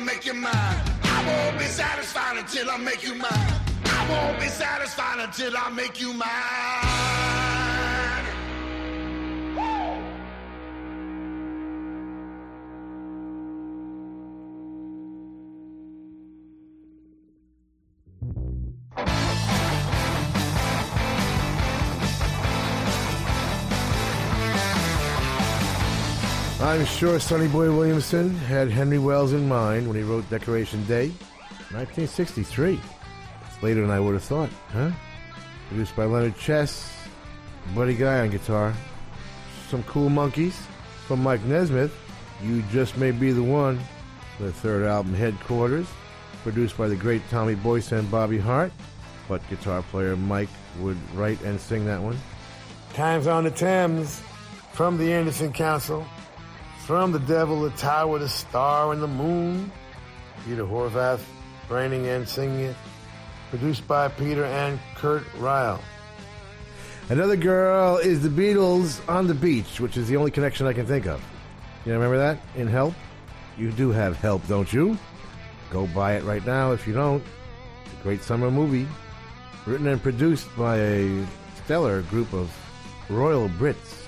make 0.00 0.26
you 0.26 0.34
mine. 0.34 0.52
I 1.02 1.24
won't 1.26 1.58
be 1.58 1.64
satisfied 1.64 2.38
until 2.38 2.70
I 2.70 2.76
make 2.78 3.02
you 3.02 3.14
mine. 3.14 3.54
I 3.84 4.06
won't 4.10 4.40
be 4.40 4.48
satisfied 4.48 5.18
until 5.20 5.56
I 5.56 5.70
make 5.70 6.00
you 6.00 6.12
mine. 6.12 7.57
I'm 26.68 26.84
sure 26.84 27.18
Sonny 27.18 27.48
Boy 27.48 27.74
Williamson 27.74 28.34
had 28.34 28.70
Henry 28.70 28.98
Wells 28.98 29.32
in 29.32 29.48
mind 29.48 29.88
when 29.88 29.96
he 29.96 30.02
wrote 30.02 30.28
Decoration 30.28 30.84
Day, 30.84 31.08
1963. 31.70 32.78
It's 33.46 33.62
later 33.62 33.80
than 33.80 33.90
I 33.90 33.98
would 33.98 34.12
have 34.12 34.22
thought, 34.22 34.50
huh? 34.74 34.90
Produced 35.68 35.96
by 35.96 36.04
Leonard 36.04 36.36
Chess, 36.36 36.92
Buddy 37.74 37.94
Guy 37.94 38.20
on 38.20 38.28
guitar, 38.28 38.74
some 39.70 39.82
cool 39.84 40.10
Monkees 40.10 40.52
from 41.06 41.22
Mike 41.22 41.42
Nesmith. 41.44 41.96
You 42.42 42.60
just 42.70 42.98
may 42.98 43.12
be 43.12 43.32
the 43.32 43.42
one. 43.42 43.80
The 44.38 44.52
third 44.52 44.84
album, 44.84 45.14
Headquarters, 45.14 45.86
produced 46.42 46.76
by 46.76 46.88
the 46.88 46.96
great 46.96 47.22
Tommy 47.30 47.54
Boyce 47.54 47.92
and 47.92 48.10
Bobby 48.10 48.38
Hart, 48.38 48.72
but 49.26 49.40
guitar 49.48 49.80
player 49.84 50.16
Mike 50.16 50.50
would 50.80 50.98
write 51.14 51.40
and 51.44 51.58
sing 51.58 51.86
that 51.86 52.02
one. 52.02 52.18
Times 52.92 53.26
on 53.26 53.44
the 53.44 53.50
Thames, 53.50 54.20
from 54.74 54.98
the 54.98 55.14
Anderson 55.14 55.50
Council, 55.50 56.06
from 56.88 57.12
the 57.12 57.18
Devil, 57.18 57.60
the 57.60 57.70
Tower, 57.72 58.18
the 58.18 58.30
Star, 58.30 58.94
and 58.94 59.02
the 59.02 59.06
Moon. 59.06 59.70
Peter 60.46 60.64
Horvath 60.64 61.20
writing 61.68 62.06
and 62.06 62.26
singing 62.26 62.60
it. 62.60 62.76
Produced 63.50 63.86
by 63.86 64.08
Peter 64.08 64.46
and 64.46 64.80
Kurt 64.94 65.22
Reil. 65.34 65.78
Another 67.10 67.36
girl 67.36 67.98
is 67.98 68.22
the 68.22 68.30
Beatles 68.30 69.06
on 69.06 69.26
the 69.26 69.34
beach, 69.34 69.80
which 69.80 69.98
is 69.98 70.08
the 70.08 70.16
only 70.16 70.30
connection 70.30 70.66
I 70.66 70.72
can 70.72 70.86
think 70.86 71.04
of. 71.04 71.22
You 71.84 71.92
remember 71.92 72.16
that 72.16 72.38
in 72.56 72.66
Help? 72.66 72.94
You 73.58 73.70
do 73.70 73.90
have 73.90 74.16
Help, 74.16 74.48
don't 74.48 74.72
you? 74.72 74.96
Go 75.70 75.86
buy 75.88 76.14
it 76.14 76.24
right 76.24 76.44
now 76.46 76.72
if 76.72 76.86
you 76.86 76.94
don't. 76.94 77.22
It's 77.84 78.00
a 78.00 78.02
great 78.02 78.22
summer 78.22 78.50
movie. 78.50 78.88
Written 79.66 79.88
and 79.88 80.02
produced 80.02 80.48
by 80.56 80.78
a 80.78 81.26
stellar 81.62 82.00
group 82.00 82.32
of 82.32 82.50
royal 83.10 83.50
Brits. 83.50 84.06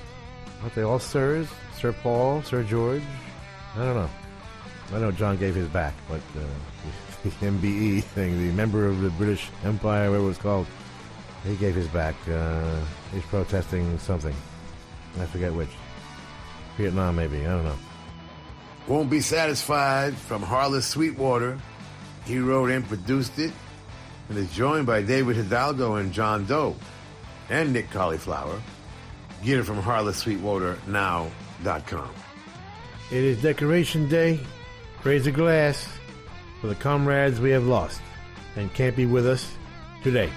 Aren't 0.62 0.74
they 0.74 0.83
all 0.83 0.99
sirs? 0.99 1.47
Sir 1.81 1.95
Paul, 1.95 2.43
Sir 2.43 2.62
George? 2.62 3.03
I 3.74 3.78
don't 3.78 3.95
know. 3.95 4.11
I 4.93 4.99
know 4.99 5.11
John 5.11 5.39
gave 5.39 5.55
his 5.55 5.68
back, 5.68 5.95
but 6.09 6.20
uh, 6.37 6.45
the 7.22 7.31
MBE 7.31 8.03
thing, 8.03 8.37
the 8.37 8.53
member 8.53 8.87
of 8.87 9.01
the 9.01 9.09
British 9.11 9.49
Empire, 9.64 10.11
whatever 10.11 10.24
it 10.24 10.28
was 10.28 10.37
called, 10.37 10.66
he 11.43 11.57
gave 11.57 11.74
his 11.74 11.89
back. 11.89 12.14
Uh, 12.28 12.81
he's 13.14 13.22
protesting 13.24 13.99
something. 13.99 14.35
I 15.18 15.24
forget 15.24 15.55
which. 15.55 15.70
Vietnam, 16.76 17.16
maybe. 17.16 17.41
I 17.41 17.51
don't 17.51 17.64
know. 17.64 17.78
Won't 18.87 19.09
be 19.09 19.20
satisfied 19.20 20.14
from 20.14 20.43
Harlis 20.43 20.83
Sweetwater. 20.83 21.59
He 22.26 22.41
wrote 22.41 22.70
and 22.70 22.87
produced 22.87 23.39
it, 23.39 23.53
and 24.28 24.37
is 24.37 24.53
joined 24.55 24.87
by 24.87 25.01
David 25.01 25.37
Hidalgo 25.37 25.95
and 25.95 26.12
John 26.12 26.45
Doe, 26.45 26.76
and 27.49 27.72
Nick 27.72 27.91
Cauliflower. 27.91 28.61
Get 29.43 29.59
it 29.59 29.62
from 29.64 29.81
HarlisSweetwaterNow.com. 29.81 31.31
It 33.11 33.25
is 33.25 33.43
Decoration 33.43 34.09
Day. 34.09 34.41
Raise 35.05 35.27
a 35.27 35.33
glass 35.33 35.89
for 36.61 36.69
the 36.69 36.75
comrades 36.75 37.41
we 37.41 37.51
have 37.51 37.65
lost 37.67 38.01
and 38.57 38.73
can't 38.73 38.97
be 38.97 39.07
with 39.07 39.27
us 39.27 39.53
today. 40.03 40.31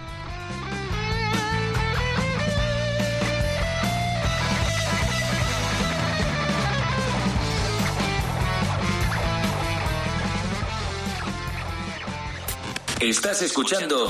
Estás 13.00 13.42
escuchando 13.42 14.08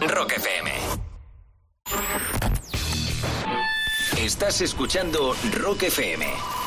Rock 0.00 0.32
FM. 0.32 0.77
Estás 4.28 4.60
escuchando 4.60 5.34
Rock 5.54 5.84
FM. 5.84 6.57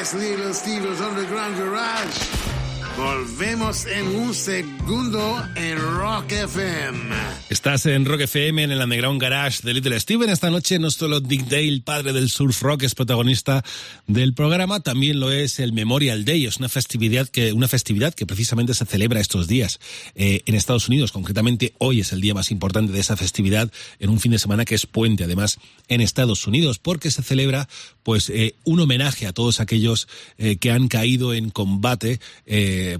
Esto 0.00 0.16
es 0.16 0.22
Little 0.22 0.54
Steven's 0.54 1.00
Underground 1.00 1.58
Garage. 1.58 2.61
Volvemos 2.96 3.86
en 3.86 4.06
un 4.06 4.34
segundo 4.34 5.42
en 5.56 5.78
Rock 5.78 6.32
FM. 6.32 6.98
Estás 7.48 7.86
en 7.86 8.04
Rock 8.04 8.22
FM, 8.22 8.62
en 8.62 8.70
el 8.70 8.80
Underground 8.80 9.20
Garage 9.20 9.60
de 9.62 9.74
Little 9.74 9.98
Steven. 9.98 10.28
Esta 10.30 10.50
noche 10.50 10.78
no 10.78 10.90
solo 10.90 11.20
Dick 11.20 11.46
Dale, 11.46 11.80
padre 11.84 12.12
del 12.12 12.28
surf 12.28 12.62
rock, 12.62 12.82
es 12.82 12.94
protagonista 12.94 13.64
del 14.06 14.34
programa, 14.34 14.80
también 14.80 15.20
lo 15.20 15.30
es 15.30 15.58
el 15.58 15.72
Memorial 15.72 16.24
Day. 16.24 16.46
Es 16.46 16.58
una 16.58 16.68
festividad 16.68 17.28
que, 17.28 17.52
una 17.52 17.68
festividad 17.68 18.14
que 18.14 18.26
precisamente 18.26 18.74
se 18.74 18.84
celebra 18.84 19.20
estos 19.20 19.48
días 19.48 19.80
eh, 20.14 20.42
en 20.46 20.54
Estados 20.54 20.88
Unidos. 20.88 21.12
Concretamente, 21.12 21.74
hoy 21.78 22.00
es 22.00 22.12
el 22.12 22.20
día 22.20 22.34
más 22.34 22.50
importante 22.50 22.92
de 22.92 23.00
esa 23.00 23.16
festividad, 23.16 23.70
en 23.98 24.10
un 24.10 24.20
fin 24.20 24.32
de 24.32 24.38
semana 24.38 24.64
que 24.64 24.74
es 24.74 24.86
puente, 24.86 25.24
además, 25.24 25.58
en 25.88 26.00
Estados 26.00 26.46
Unidos, 26.46 26.78
porque 26.78 27.10
se 27.10 27.22
celebra 27.22 27.68
pues 28.02 28.30
eh, 28.30 28.54
un 28.64 28.80
homenaje 28.80 29.26
a 29.26 29.32
todos 29.32 29.60
aquellos 29.60 30.08
eh, 30.38 30.56
que 30.56 30.70
han 30.70 30.88
caído 30.88 31.34
en 31.34 31.50
combate, 31.50 32.20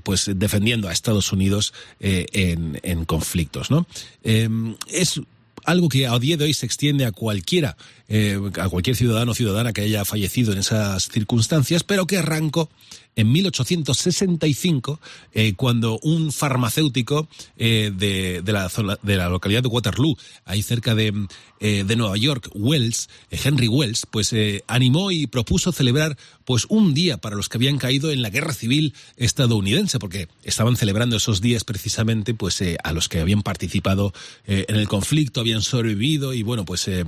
pues 0.02 0.30
defendiendo 0.34 0.88
a 0.88 0.92
Estados 0.92 1.32
Unidos 1.32 1.72
eh, 2.00 2.26
en, 2.32 2.80
en 2.82 3.04
conflictos, 3.04 3.70
¿no? 3.70 3.86
Eh, 4.24 4.48
es 4.88 5.20
algo 5.64 5.88
que 5.88 6.06
a 6.06 6.18
día 6.18 6.36
de 6.36 6.44
hoy 6.44 6.54
se 6.54 6.66
extiende 6.66 7.04
a 7.04 7.12
cualquiera, 7.12 7.76
eh, 8.14 8.38
a 8.60 8.68
cualquier 8.68 8.94
ciudadano 8.94 9.32
o 9.32 9.34
ciudadana 9.34 9.72
que 9.72 9.80
haya 9.80 10.04
fallecido 10.04 10.52
en 10.52 10.58
esas 10.58 11.08
circunstancias, 11.08 11.82
pero 11.82 12.06
que 12.06 12.18
arrancó 12.18 12.68
en 13.16 13.32
1865, 13.32 15.00
eh, 15.32 15.54
cuando 15.54 15.98
un 16.02 16.30
farmacéutico 16.32 17.26
eh, 17.56 17.90
de, 17.94 18.42
la 18.52 18.68
zona, 18.68 18.98
de 19.02 19.16
la 19.16 19.30
localidad 19.30 19.62
de 19.62 19.68
Waterloo, 19.68 20.16
ahí 20.44 20.62
cerca 20.62 20.94
de, 20.94 21.26
de 21.60 21.96
Nueva 21.96 22.16
York, 22.16 22.50
Wells, 22.54 23.08
Henry 23.30 23.68
Wells, 23.68 24.06
pues 24.10 24.34
animó 24.66 25.10
y 25.10 25.26
propuso 25.26 25.72
celebrar 25.72 26.16
pues 26.44 26.66
un 26.68 26.92
día 26.92 27.18
para 27.18 27.36
los 27.36 27.48
que 27.48 27.58
habían 27.58 27.78
caído 27.78 28.10
en 28.10 28.20
la 28.20 28.30
guerra 28.30 28.52
civil 28.52 28.94
estadounidense, 29.16 29.98
porque 29.98 30.28
estaban 30.42 30.76
celebrando 30.76 31.16
esos 31.16 31.40
días 31.40 31.64
precisamente 31.64 32.34
pues 32.34 32.62
a 32.82 32.92
los 32.92 33.08
que 33.08 33.20
habían 33.20 33.42
participado 33.42 34.12
en 34.46 34.74
el 34.74 34.88
conflicto, 34.88 35.40
habían 35.40 35.62
sobrevivido 35.62 36.32
y 36.32 36.42
bueno, 36.42 36.64
pues 36.64 36.88
eh, 36.88 37.04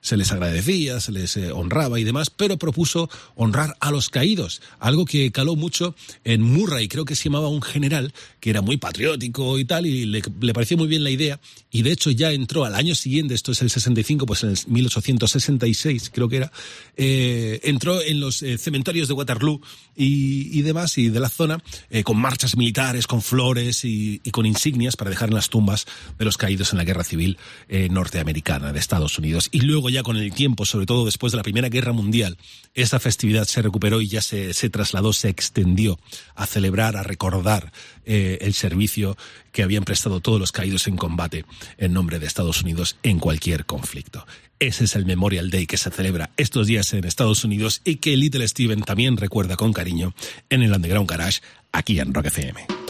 se 0.00 0.16
les 0.16 0.31
agradecía, 0.34 1.00
se 1.00 1.12
les 1.12 1.36
eh, 1.36 1.52
honraba 1.52 1.98
y 1.98 2.04
demás, 2.04 2.30
pero 2.30 2.58
propuso 2.58 3.08
honrar 3.34 3.76
a 3.80 3.90
los 3.90 4.10
caídos, 4.10 4.62
algo 4.78 5.04
que 5.04 5.30
caló 5.32 5.56
mucho 5.56 5.94
en 6.24 6.42
Murray, 6.42 6.88
creo 6.88 7.04
que 7.04 7.16
se 7.16 7.24
llamaba 7.24 7.48
un 7.48 7.62
general 7.62 8.12
que 8.40 8.50
era 8.50 8.60
muy 8.60 8.76
patriótico 8.76 9.58
y 9.58 9.64
tal, 9.64 9.86
y 9.86 10.06
le, 10.06 10.22
le 10.40 10.52
pareció 10.52 10.76
muy 10.76 10.88
bien 10.88 11.04
la 11.04 11.10
idea, 11.10 11.40
y 11.70 11.82
de 11.82 11.92
hecho 11.92 12.10
ya 12.10 12.32
entró 12.32 12.64
al 12.64 12.74
año 12.74 12.94
siguiente, 12.94 13.34
esto 13.34 13.52
es 13.52 13.62
el 13.62 13.70
65, 13.70 14.26
pues 14.26 14.42
en 14.42 14.50
el 14.50 14.58
1866 14.66 16.10
creo 16.12 16.28
que 16.28 16.36
era, 16.36 16.52
eh, 16.96 17.60
entró 17.64 18.02
en 18.02 18.20
los 18.20 18.42
eh, 18.42 18.58
cementerios 18.58 19.08
de 19.08 19.14
Waterloo 19.14 19.60
y, 19.96 20.58
y 20.58 20.62
demás, 20.62 20.98
y 20.98 21.08
de 21.08 21.20
la 21.20 21.28
zona, 21.28 21.62
eh, 21.90 22.02
con 22.02 22.18
marchas 22.18 22.56
militares, 22.56 23.06
con 23.06 23.22
flores 23.22 23.84
y, 23.84 24.20
y 24.24 24.30
con 24.30 24.46
insignias 24.46 24.96
para 24.96 25.10
dejar 25.10 25.28
en 25.28 25.34
las 25.34 25.48
tumbas 25.48 25.86
de 26.18 26.24
los 26.24 26.36
caídos 26.36 26.72
en 26.72 26.78
la 26.78 26.84
guerra 26.84 27.04
civil 27.04 27.38
eh, 27.68 27.88
norteamericana 27.90 28.72
de 28.72 28.78
Estados 28.78 29.18
Unidos. 29.18 29.48
Y 29.52 29.60
luego 29.60 29.90
ya 29.90 30.02
con 30.02 30.11
el 30.16 30.32
tiempo, 30.32 30.64
sobre 30.64 30.86
todo 30.86 31.04
después 31.04 31.32
de 31.32 31.36
la 31.36 31.42
Primera 31.42 31.68
Guerra 31.68 31.92
Mundial, 31.92 32.36
esa 32.74 33.00
festividad 33.00 33.44
se 33.44 33.62
recuperó 33.62 34.00
y 34.00 34.08
ya 34.08 34.22
se, 34.22 34.54
se 34.54 34.70
trasladó, 34.70 35.12
se 35.12 35.28
extendió 35.28 35.98
a 36.34 36.46
celebrar, 36.46 36.96
a 36.96 37.02
recordar 37.02 37.72
eh, 38.04 38.38
el 38.40 38.54
servicio 38.54 39.16
que 39.52 39.62
habían 39.62 39.84
prestado 39.84 40.20
todos 40.20 40.40
los 40.40 40.52
caídos 40.52 40.86
en 40.88 40.96
combate 40.96 41.44
en 41.78 41.92
nombre 41.92 42.18
de 42.18 42.26
Estados 42.26 42.62
Unidos 42.62 42.96
en 43.02 43.18
cualquier 43.18 43.66
conflicto. 43.66 44.26
Ese 44.58 44.84
es 44.84 44.94
el 44.94 45.06
Memorial 45.06 45.50
Day 45.50 45.66
que 45.66 45.76
se 45.76 45.90
celebra 45.90 46.30
estos 46.36 46.66
días 46.66 46.92
en 46.92 47.04
Estados 47.04 47.44
Unidos 47.44 47.80
y 47.84 47.96
que 47.96 48.16
Little 48.16 48.46
Steven 48.46 48.82
también 48.82 49.16
recuerda 49.16 49.56
con 49.56 49.72
cariño 49.72 50.14
en 50.50 50.62
el 50.62 50.72
Underground 50.72 51.10
Garage 51.10 51.40
aquí 51.72 51.98
en 51.98 52.14
Rock 52.14 52.26
FM. 52.26 52.81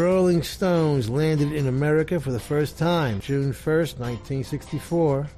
Rolling 0.00 0.42
Stones 0.42 1.10
landed 1.10 1.52
in 1.52 1.66
America 1.66 2.18
for 2.18 2.32
the 2.32 2.40
first 2.40 2.78
time 2.78 3.20
June 3.20 3.52
1st, 3.52 3.98
1964. 3.98 5.28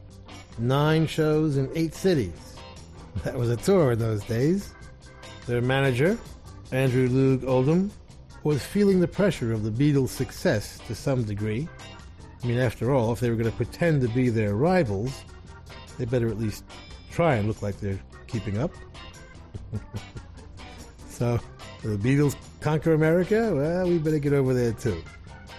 Nine 0.61 1.05
shows 1.09 1.57
in 1.57 1.69
eight 1.75 1.95
cities. 1.95 2.55
That 3.25 3.37
was 3.37 3.51
a 3.51 3.57
tour 3.57 3.91
in 3.91 3.99
those 3.99 4.23
days. 4.23 4.73
Their 5.49 5.63
manager, 5.63 6.17
Andrew 6.71 7.09
Loog 7.09 7.45
Oldham, 7.45 7.91
was 8.45 8.65
feeling 8.65 9.01
the 9.01 9.09
pressure 9.09 9.53
of 9.53 9.65
the 9.65 9.71
Beatles' 9.71 10.11
success 10.11 10.79
to 10.87 10.95
some 10.95 11.25
degree. 11.25 11.69
I 12.41 12.47
mean, 12.47 12.61
after 12.61 12.95
all, 12.95 13.13
if 13.13 13.19
they 13.19 13.31
were 13.31 13.37
going 13.37 13.51
to 13.51 13.57
pretend 13.57 14.01
to 14.03 14.09
be 14.09 14.29
their 14.29 14.55
rivals, 14.55 15.25
they 15.99 16.05
better 16.05 16.29
at 16.29 16.39
least 16.39 16.63
try 17.11 17.35
and 17.35 17.49
look 17.49 17.63
like 17.63 17.81
they're 17.81 17.99
keeping 18.29 18.59
up. 18.59 18.73
so, 21.09 21.41
the 21.89 21.97
Beatles 21.97 22.37
conquer 22.61 22.93
America? 22.93 23.55
Well, 23.55 23.89
we 23.89 23.99
better 23.99 24.18
get 24.18 24.33
over 24.33 24.55
there 24.55 24.72
too. 24.72 25.03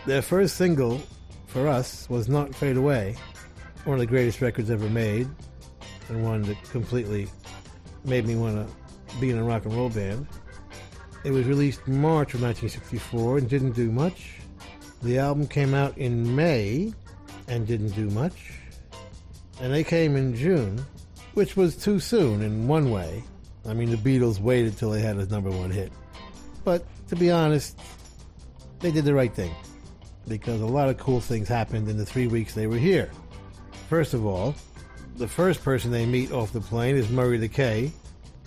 Their 0.06 0.22
first 0.22 0.56
single 0.58 1.02
for 1.48 1.68
us 1.68 2.10
was 2.10 2.30
Not 2.30 2.54
Fade 2.56 2.78
Away, 2.78 3.16
one 3.86 3.96
of 3.96 4.00
the 4.00 4.08
greatest 4.08 4.42
records 4.42 4.70
ever 4.70 4.90
made, 4.90 5.28
and 6.10 6.24
one 6.24 6.42
that 6.44 6.62
completely 6.64 7.28
made 8.06 8.26
me 8.26 8.36
want 8.36 8.68
to 8.68 9.18
be 9.20 9.30
in 9.30 9.38
a 9.38 9.44
rock 9.44 9.66
and 9.66 9.76
roll 9.76 9.90
band. 9.90 10.28
It 11.24 11.32
was 11.32 11.46
released 11.46 11.88
March 11.88 12.34
of 12.34 12.42
1964 12.42 13.38
and 13.38 13.50
didn't 13.50 13.72
do 13.72 13.92
much. 13.92 14.40
The 15.04 15.20
album 15.20 15.48
came 15.48 15.74
out 15.74 15.98
in 15.98 16.36
May 16.36 16.94
and 17.48 17.68
didn't 17.68 17.90
do 17.90 18.10
much. 18.10 18.54
And 19.62 19.74
they 19.74 19.84
came 19.84 20.16
in 20.16 20.36
June, 20.36 20.86
which 21.34 21.56
was 21.56 21.76
too 21.78 22.00
soon 22.00 22.42
in 22.42 22.68
one 22.68 22.92
way. 22.92 23.24
I 23.66 23.74
mean, 23.74 23.90
the 23.90 23.98
Beatles 23.98 24.40
waited 24.40 24.78
till 24.78 24.90
they 24.90 25.02
had 25.02 25.18
a 25.18 25.26
number 25.28 25.50
one 25.50 25.72
hit. 25.72 25.92
But 26.64 26.86
to 27.10 27.16
be 27.16 27.32
honest, 27.32 27.80
they 28.80 28.92
did 28.92 29.06
the 29.06 29.14
right 29.14 29.34
thing 29.34 29.54
because 30.28 30.62
a 30.62 30.66
lot 30.66 30.90
of 30.90 30.98
cool 30.98 31.20
things 31.20 31.48
happened 31.48 31.90
in 31.90 31.98
the 31.98 32.06
three 32.06 32.28
weeks 32.28 32.54
they 32.54 32.68
were 32.68 32.78
here. 32.78 33.12
First 33.90 34.14
of 34.14 34.26
all, 34.26 34.56
the 35.18 35.28
first 35.28 35.64
person 35.64 35.92
they 35.92 36.06
meet 36.06 36.32
off 36.32 36.54
the 36.54 36.62
plane 36.62 36.96
is 36.96 37.10
Murray 37.10 37.38
the 37.38 37.48
K, 37.48 37.92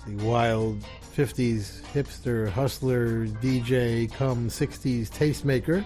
the 0.06 0.24
wild 0.24 0.82
50s 1.14 1.82
hipster 1.92 2.48
hustler, 2.48 3.26
DJ, 3.26 4.12
come 4.12 4.48
60s 4.48 5.08
tastemaker. 5.08 5.84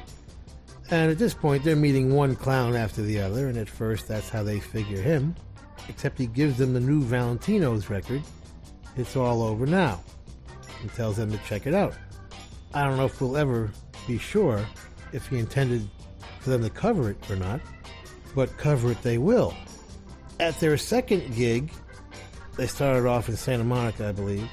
And 0.90 1.10
at 1.10 1.18
this 1.18 1.34
point, 1.34 1.62
they're 1.62 1.76
meeting 1.76 2.14
one 2.14 2.34
clown 2.34 2.74
after 2.74 3.02
the 3.02 3.20
other, 3.20 3.46
and 3.46 3.56
at 3.56 3.68
first, 3.68 4.08
that's 4.08 4.28
how 4.28 4.42
they 4.42 4.58
figure 4.58 5.00
him. 5.00 5.36
Except 5.88 6.18
he 6.18 6.26
gives 6.26 6.58
them 6.58 6.72
the 6.72 6.80
new 6.80 7.02
Valentino's 7.02 7.88
record, 7.88 8.22
It's 8.96 9.14
All 9.14 9.42
Over 9.42 9.66
Now, 9.66 10.00
and 10.80 10.92
tells 10.94 11.16
them 11.16 11.30
to 11.30 11.38
check 11.38 11.66
it 11.66 11.74
out. 11.74 11.94
I 12.72 12.84
don't 12.84 12.96
know 12.96 13.06
if 13.06 13.20
we'll 13.20 13.36
ever 13.36 13.70
be 14.06 14.18
sure 14.18 14.64
if 15.12 15.26
he 15.28 15.38
intended 15.38 15.88
for 16.40 16.50
them 16.50 16.62
to 16.62 16.70
cover 16.70 17.10
it 17.10 17.30
or 17.30 17.36
not, 17.36 17.60
but 18.34 18.56
cover 18.56 18.92
it 18.92 19.02
they 19.02 19.18
will. 19.18 19.54
At 20.38 20.58
their 20.60 20.76
second 20.76 21.34
gig, 21.34 21.72
they 22.56 22.66
started 22.66 23.06
off 23.06 23.28
in 23.28 23.36
Santa 23.36 23.64
Monica, 23.64 24.08
I 24.08 24.12
believe. 24.12 24.48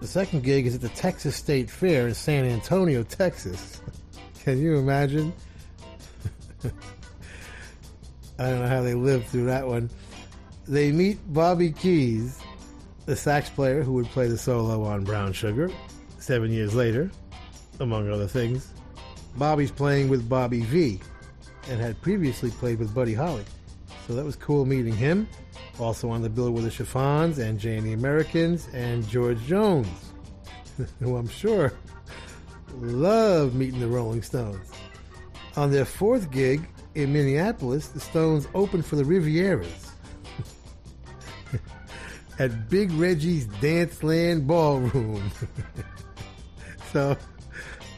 The 0.00 0.06
second 0.06 0.42
gig 0.42 0.66
is 0.66 0.74
at 0.74 0.80
the 0.80 0.88
Texas 0.90 1.36
State 1.36 1.70
Fair 1.70 2.08
in 2.08 2.14
San 2.14 2.44
Antonio, 2.44 3.04
Texas. 3.04 3.80
Can 4.44 4.60
you 4.60 4.76
imagine? 4.76 5.32
I 8.38 8.50
don't 8.50 8.60
know 8.60 8.68
how 8.68 8.82
they 8.82 8.94
lived 8.94 9.28
through 9.28 9.46
that 9.46 9.66
one. 9.66 9.88
They 10.66 10.92
meet 10.92 11.18
Bobby 11.32 11.70
Keys, 11.70 12.40
the 13.06 13.14
sax 13.14 13.48
player 13.48 13.82
who 13.82 13.92
would 13.92 14.06
play 14.06 14.26
the 14.28 14.38
solo 14.38 14.82
on 14.82 15.04
Brown 15.04 15.32
Sugar 15.32 15.70
seven 16.18 16.50
years 16.50 16.74
later, 16.74 17.10
among 17.80 18.10
other 18.10 18.26
things. 18.26 18.72
Bobby's 19.36 19.70
playing 19.70 20.08
with 20.08 20.28
Bobby 20.28 20.60
Vee 20.62 21.00
and 21.68 21.80
had 21.80 22.00
previously 22.02 22.50
played 22.50 22.78
with 22.78 22.94
Buddy 22.94 23.14
Holly. 23.14 23.44
So 24.06 24.14
that 24.14 24.24
was 24.24 24.36
cool 24.36 24.64
meeting 24.64 24.94
him. 24.94 25.28
Also 25.80 26.10
on 26.10 26.22
the 26.22 26.28
bill 26.28 26.50
were 26.50 26.60
the 26.60 26.70
Chiffons 26.70 27.38
and 27.38 27.58
the 27.60 27.92
Americans 27.92 28.68
and 28.72 29.06
George 29.08 29.42
Jones, 29.46 29.88
who 31.00 31.16
I'm 31.16 31.28
sure 31.28 31.72
loved 32.80 33.54
meeting 33.54 33.80
the 33.80 33.88
Rolling 33.88 34.22
Stones. 34.22 34.70
On 35.56 35.70
their 35.70 35.84
fourth 35.84 36.30
gig 36.30 36.68
in 36.94 37.12
Minneapolis, 37.12 37.88
the 37.88 38.00
Stones 38.00 38.48
opened 38.54 38.84
for 38.84 38.96
the 38.96 39.04
Rivieras 39.04 39.90
at 42.38 42.68
Big 42.68 42.90
Reggie's 42.92 43.46
Danceland 43.46 44.46
Ballroom. 44.46 45.30
so, 46.92 47.16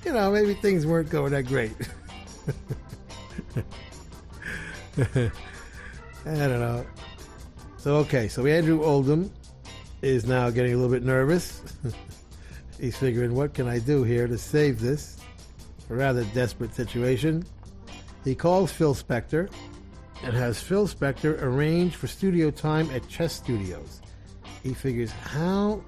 you 0.05 0.13
know, 0.13 0.31
maybe 0.31 0.55
things 0.55 0.87
weren't 0.87 1.11
going 1.11 1.33
that 1.33 1.47
great. 1.47 1.73
I 4.99 5.31
don't 6.25 6.61
know. 6.61 6.87
So, 7.79 7.97
okay, 7.97 8.29
so 8.29 8.47
Andrew 8.47 8.83
Oldham 8.83 9.33
is 10.03 10.27
now 10.27 10.51
getting 10.51 10.73
a 10.73 10.77
little 10.77 10.93
bit 10.93 11.03
nervous. 11.03 11.63
He's 12.81 12.97
figuring, 12.97 13.35
what 13.35 13.55
can 13.55 13.69
I 13.69 13.79
do 13.79 14.03
here 14.03 14.27
to 14.27 14.37
save 14.37 14.81
this? 14.81 15.17
a 15.91 15.95
rather 15.95 16.25
desperate 16.35 16.75
situation. 16.75 17.45
He 18.25 18.35
calls 18.35 18.73
Phil 18.73 18.95
Spector 18.95 19.51
and 20.23 20.35
has 20.35 20.61
Phil 20.61 20.89
Spector 20.89 21.41
arrange 21.43 21.95
for 21.97 22.07
studio 22.07 22.51
time 22.51 22.91
at 22.91 23.09
Chess 23.09 23.33
Studios. 23.35 24.01
He 24.63 24.75
figures, 24.75 25.13
how 25.13 25.83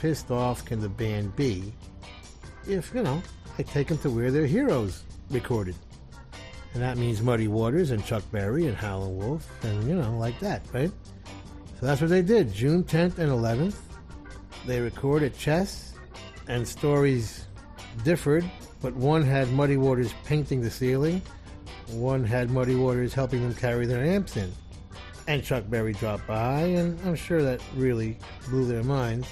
pissed 0.00 0.30
off 0.30 0.64
can 0.64 0.80
the 0.80 0.88
band 0.88 1.36
be 1.36 1.72
if, 2.66 2.92
you 2.94 3.02
know, 3.02 3.22
I 3.58 3.62
take 3.62 3.88
them 3.88 3.98
to 3.98 4.10
where 4.10 4.30
their 4.30 4.46
heroes 4.46 5.02
recorded? 5.30 5.74
And 6.74 6.82
that 6.82 6.96
means 6.96 7.20
Muddy 7.20 7.48
Waters 7.48 7.90
and 7.90 8.04
Chuck 8.04 8.22
Berry 8.32 8.66
and 8.66 8.76
Howlin' 8.76 9.16
Wolf 9.16 9.48
and, 9.64 9.86
you 9.86 9.94
know, 9.94 10.16
like 10.16 10.38
that, 10.40 10.62
right? 10.72 10.90
So 11.78 11.86
that's 11.86 12.00
what 12.00 12.10
they 12.10 12.22
did. 12.22 12.52
June 12.52 12.82
10th 12.82 13.18
and 13.18 13.30
11th, 13.30 13.76
they 14.66 14.80
recorded 14.80 15.36
Chess, 15.36 15.94
and 16.48 16.66
stories 16.66 17.46
differed, 18.04 18.48
but 18.80 18.94
one 18.94 19.22
had 19.22 19.52
Muddy 19.52 19.76
Waters 19.76 20.14
painting 20.24 20.60
the 20.60 20.70
ceiling, 20.70 21.20
one 21.88 22.24
had 22.24 22.50
Muddy 22.50 22.74
Waters 22.74 23.12
helping 23.12 23.42
them 23.42 23.54
carry 23.54 23.86
their 23.86 24.02
amps 24.02 24.36
in. 24.36 24.50
And 25.28 25.44
Chuck 25.44 25.64
Berry 25.68 25.92
dropped 25.92 26.26
by, 26.26 26.62
and 26.62 26.98
I'm 27.06 27.14
sure 27.14 27.42
that 27.42 27.60
really 27.76 28.18
blew 28.48 28.66
their 28.66 28.82
minds. 28.82 29.28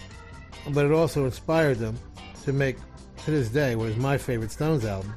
But 0.71 0.85
it 0.85 0.93
also 0.93 1.25
inspired 1.25 1.79
them 1.79 1.99
to 2.45 2.53
make, 2.53 2.77
to 3.25 3.31
this 3.31 3.49
day, 3.49 3.77
was 3.77 3.97
my 3.97 4.17
favorite 4.17 4.51
Stones 4.51 4.85
album. 4.85 5.15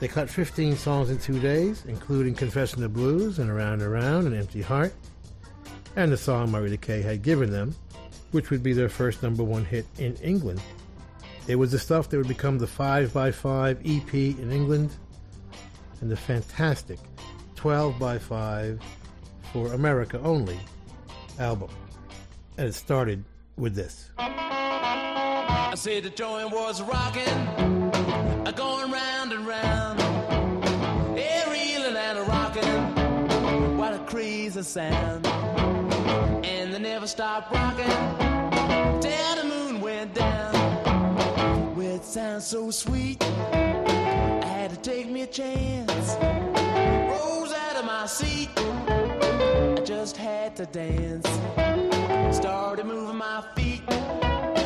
They 0.00 0.08
cut 0.08 0.30
15 0.30 0.76
songs 0.76 1.10
in 1.10 1.18
two 1.18 1.40
days, 1.40 1.84
including 1.86 2.34
Confession 2.34 2.82
of 2.84 2.92
Blues 2.92 3.38
and 3.38 3.50
Around 3.50 3.74
and 3.74 3.82
Around 3.82 4.26
and 4.26 4.36
Empty 4.36 4.62
Heart, 4.62 4.92
and 5.96 6.12
the 6.12 6.16
song 6.16 6.50
Murray 6.50 6.76
K 6.76 7.02
had 7.02 7.22
given 7.22 7.50
them, 7.50 7.74
which 8.30 8.50
would 8.50 8.62
be 8.62 8.72
their 8.72 8.88
first 8.88 9.22
number 9.22 9.42
one 9.42 9.64
hit 9.64 9.86
in 9.98 10.14
England. 10.16 10.60
It 11.48 11.56
was 11.56 11.72
the 11.72 11.78
stuff 11.78 12.10
that 12.10 12.18
would 12.18 12.28
become 12.28 12.58
the 12.58 12.66
5x5 12.66 13.80
EP 13.80 14.14
in 14.14 14.52
England 14.52 14.90
and 16.00 16.10
the 16.10 16.16
fantastic 16.16 16.98
12 17.56 17.98
by 17.98 18.18
5 18.18 18.80
for 19.52 19.72
America 19.72 20.20
only 20.20 20.60
album. 21.38 21.70
And 22.58 22.68
it 22.68 22.74
started 22.74 23.24
with 23.56 23.74
this. 23.74 24.10
I 25.60 25.74
said 25.74 26.04
the 26.04 26.10
joint 26.10 26.50
was 26.50 26.80
rocking, 26.82 27.24
going 28.58 28.90
round 28.90 29.32
and 29.32 29.46
round. 29.46 30.00
Yeah, 31.16 31.50
reeling 31.50 31.96
and 31.96 32.28
rocking. 32.28 33.76
What 33.76 33.92
a 33.94 33.98
crazy 34.06 34.62
sound. 34.62 35.26
And 36.44 36.74
they 36.74 36.78
never 36.78 37.06
stopped 37.06 37.52
rocking 37.52 37.86
till 39.00 39.36
the 39.36 39.44
moon 39.44 39.80
went 39.80 40.14
down. 40.14 40.54
Well, 41.76 41.96
it 41.96 42.04
sounds 42.04 42.46
so 42.46 42.70
sweet. 42.70 43.22
I 43.22 44.44
had 44.44 44.70
to 44.70 44.76
take 44.76 45.08
me 45.08 45.22
a 45.22 45.26
chance. 45.26 46.16
Rose 47.12 47.52
out 47.52 47.76
of 47.76 47.84
my 47.84 48.06
seat. 48.06 48.48
I 48.56 49.82
just 49.84 50.16
had 50.16 50.56
to 50.56 50.66
dance. 50.66 51.28
Started 52.36 52.86
moving 52.86 53.16
my 53.16 53.44
feet. 53.54 53.82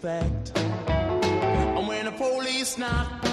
packed. 0.00 0.58
And 0.58 1.86
when 1.86 2.06
the 2.06 2.12
police 2.12 2.78
knocked, 2.78 3.26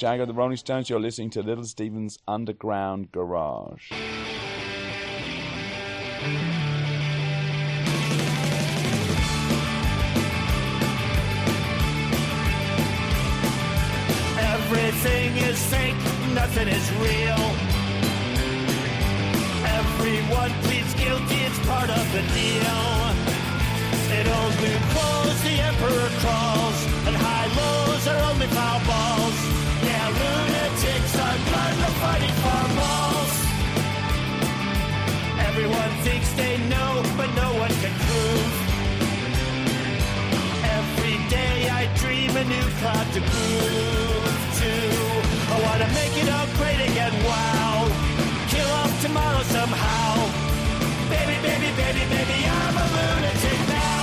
Jagger, 0.00 0.24
the 0.24 0.32
Rolling 0.32 0.56
Stones. 0.56 0.88
You're 0.88 0.98
listening 0.98 1.28
to 1.28 1.42
Little 1.42 1.62
Steven's 1.62 2.18
Underground 2.26 3.12
Garage. 3.12 3.92
Everything 14.38 15.36
is 15.36 15.62
fake, 15.66 15.94
nothing 16.32 16.68
is 16.68 16.90
real. 16.92 17.44
Everyone 19.68 20.50
pleads 20.62 20.94
guilty, 20.94 21.44
it's 21.44 21.58
part 21.66 21.90
of 21.90 22.12
the 22.14 22.22
deal. 22.32 22.80
In 24.16 24.26
old 24.28 24.54
new 24.62 24.78
the 25.44 25.60
emperor 25.60 26.08
crawls, 26.20 26.86
and 27.06 27.16
high 27.16 27.48
lows 27.54 28.08
are 28.08 28.32
only 28.32 28.46
foul 28.46 28.80
balls. 28.86 29.59
a 42.40 42.44
new 42.44 42.68
cloud 42.80 43.06
to 43.12 43.20
groove 43.20 44.40
to. 44.60 44.72
I 45.52 45.56
wanna 45.66 45.88
make 45.92 46.14
it 46.22 46.28
all 46.34 46.48
great 46.56 46.80
again, 46.88 47.12
wow. 47.28 47.76
Kill 48.48 48.70
off 48.80 48.92
tomorrow 49.02 49.42
somehow. 49.56 50.08
Baby, 51.12 51.36
baby, 51.46 51.70
baby, 51.76 52.02
baby, 52.14 52.38
I'm 52.60 52.76
a 52.84 52.86
lunatic 52.96 53.60
now. 53.78 54.02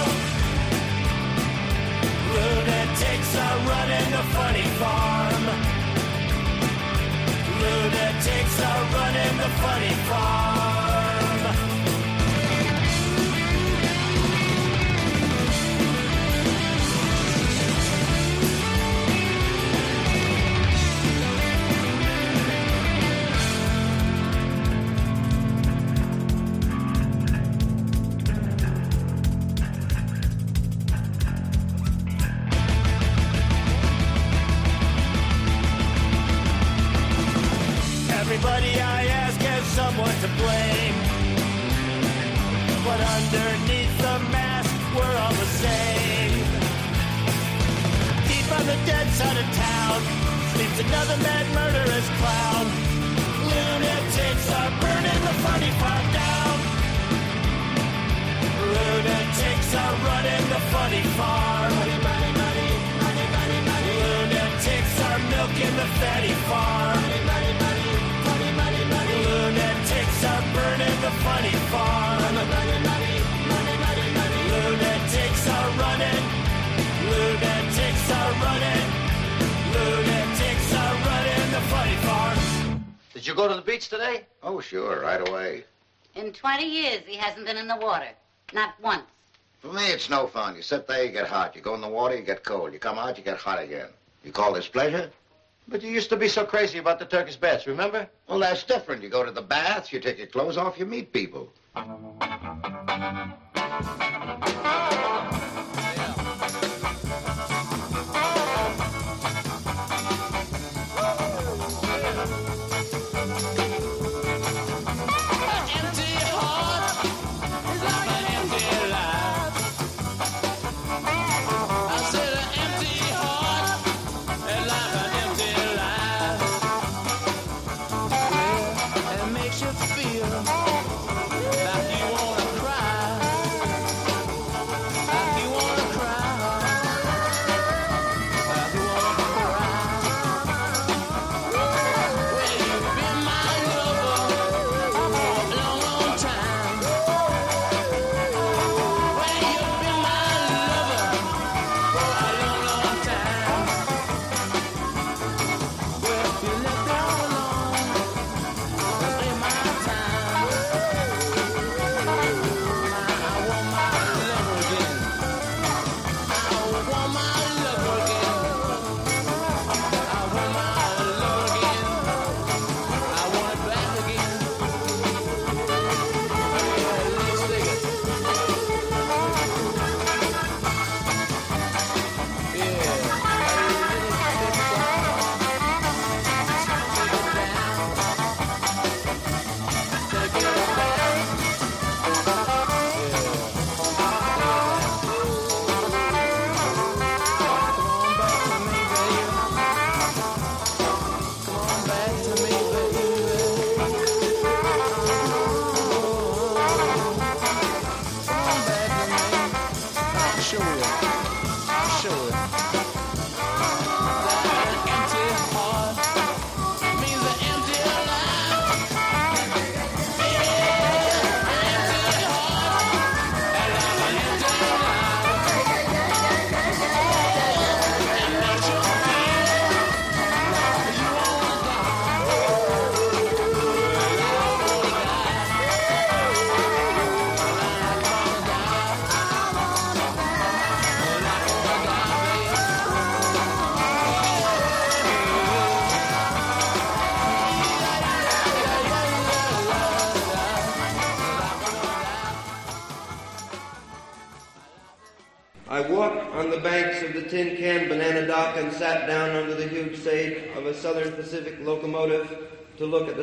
Lunatics 2.35 3.31
are 3.45 3.57
running 3.71 4.07
the 4.17 4.23
funny 4.37 4.67
farm. 4.81 5.43
Lunatics 7.63 8.57
are 8.69 8.83
running 8.97 9.35
the 9.43 9.49
funny 9.63 9.93
farm. 10.09 10.36
Did 83.27 83.35
you 83.35 83.43
go 83.43 83.49
to 83.49 83.55
the 83.55 83.61
beach 83.61 83.89
today? 83.89 84.25
Oh, 84.41 84.61
sure, 84.61 85.01
right 85.01 85.27
away. 85.27 85.65
In 86.15 86.31
20 86.31 86.63
years, 86.63 87.01
he 87.05 87.17
hasn't 87.17 87.45
been 87.45 87.57
in 87.57 87.67
the 87.67 87.75
water. 87.75 88.07
Not 88.53 88.75
once. 88.81 89.03
For 89.59 89.67
me, 89.67 89.85
it's 89.87 90.09
no 90.09 90.27
fun. 90.27 90.55
You 90.55 90.61
sit 90.61 90.87
there, 90.87 91.03
you 91.03 91.11
get 91.11 91.27
hot. 91.27 91.53
You 91.53 91.61
go 91.61 91.75
in 91.75 91.81
the 91.81 91.89
water, 91.89 92.15
you 92.15 92.23
get 92.23 92.45
cold. 92.45 92.71
You 92.71 92.79
come 92.79 92.97
out, 92.97 93.17
you 93.17 93.25
get 93.25 93.35
hot 93.35 93.61
again. 93.61 93.89
You 94.23 94.31
call 94.31 94.53
this 94.53 94.69
pleasure? 94.69 95.11
But 95.67 95.83
you 95.83 95.91
used 95.91 96.07
to 96.11 96.15
be 96.15 96.29
so 96.29 96.45
crazy 96.45 96.77
about 96.77 96.99
the 96.99 97.05
Turkish 97.05 97.35
baths, 97.35 97.67
remember? 97.67 98.07
Well, 98.29 98.39
that's 98.39 98.63
different. 98.63 99.03
You 99.03 99.09
go 99.09 99.25
to 99.25 99.31
the 99.31 99.41
baths, 99.41 99.91
you 99.91 99.99
take 99.99 100.19
your 100.19 100.27
clothes 100.27 100.55
off, 100.55 100.79
you 100.79 100.85
meet 100.85 101.11
people. 101.11 101.51
Empty 101.75 102.17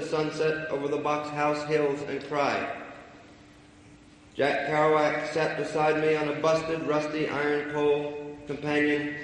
sunset 0.05 0.71
over 0.71 0.89
the 0.89 0.99
Box 0.99 1.31
House 1.31 1.63
hills 1.65 2.01
and 2.09 2.25
cry. 2.29 2.81
Jack 4.35 4.69
Kerouac 4.69 5.33
sat 5.33 5.57
beside 5.57 6.01
me 6.01 6.17
on 6.17 6.29
a 6.29 6.41
busted, 6.41 6.83
rusty 6.89 7.29
iron 7.29 7.73
pole 7.73 8.37
companion. 8.47 9.15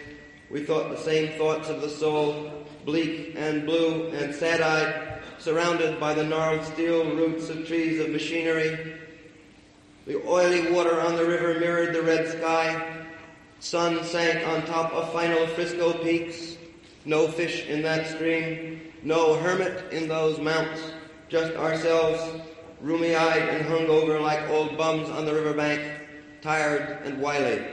We 0.51 0.65
thought 0.65 0.91
the 0.91 0.97
same 0.97 1.37
thoughts 1.39 1.69
of 1.69 1.81
the 1.81 1.89
soul, 1.89 2.65
bleak 2.85 3.35
and 3.37 3.67
blue 3.67 4.09
and 4.09 4.35
sad-eyed, 4.35 5.21
surrounded 5.39 5.99
by 5.99 6.15
the 6.15 6.25
gnarled 6.25 6.65
steel 6.65 7.05
roots 7.17 7.49
of 7.49 7.67
trees 7.67 8.01
of 8.01 8.11
machinery. 8.11 8.95
The 10.07 10.23
oily 10.27 10.73
water 10.73 11.01
on 11.01 11.17
the 11.17 11.25
river 11.25 11.59
mirrored 11.59 11.95
the 11.95 12.03
red 12.03 12.29
sky. 12.29 13.07
Sun 13.61 14.05
sank 14.05 14.47
on 14.47 14.65
top 14.67 14.93
of 14.93 15.13
final 15.13 15.47
Frisco 15.49 15.93
peaks. 15.93 16.57
No 17.05 17.29
fish 17.29 17.67
in 17.67 17.83
that 17.83 18.07
stream 18.07 18.90
no 19.03 19.35
hermit 19.37 19.93
in 19.93 20.09
those 20.09 20.39
mounts, 20.39 20.93
just 21.29 21.55
ourselves, 21.55 22.21
roomy-eyed 22.81 23.49
and 23.49 23.67
hungover 23.67 24.21
like 24.21 24.49
old 24.51 24.77
bums 24.77 25.09
on 25.09 25.25
the 25.25 25.33
riverbank, 25.33 25.81
tired 26.43 26.99
and 27.05 27.21
wily. 27.21 27.65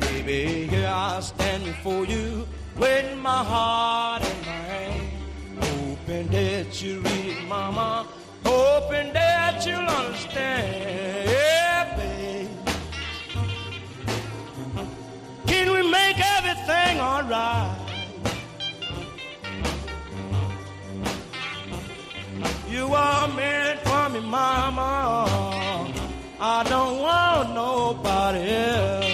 Baby, 0.00 0.66
here 0.66 0.90
I 0.92 1.20
stand 1.20 1.64
before 1.64 2.04
you 2.04 2.46
with 2.76 3.16
my 3.18 3.42
heart 3.44 4.22
in 4.22 4.40
my 4.40 4.52
hand, 4.52 5.10
hoping 5.58 6.28
that 6.28 6.82
you 6.82 7.00
read 7.00 7.26
it, 7.26 7.48
Mama 7.48 8.06
hoping 8.78 9.12
that 9.12 9.66
you'll 9.66 9.92
understand. 10.00 11.28
Yeah, 11.28 11.96
babe. 11.96 12.48
Can 15.46 15.66
we 15.72 15.82
make 15.90 16.18
everything 16.36 17.00
alright? 17.00 17.76
You 22.70 22.84
are 22.94 23.28
meant 23.34 23.80
for 23.80 24.08
me, 24.10 24.20
mama. 24.20 25.26
I 26.40 26.62
don't 26.62 26.98
want 27.00 27.54
nobody 27.54 28.48
else. 28.50 29.07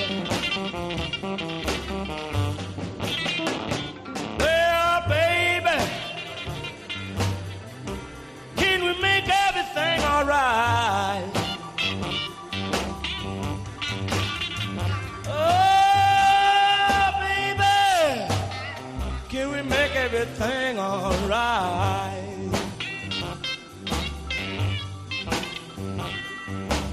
Everything 20.25 20.79
alright? 20.79 22.23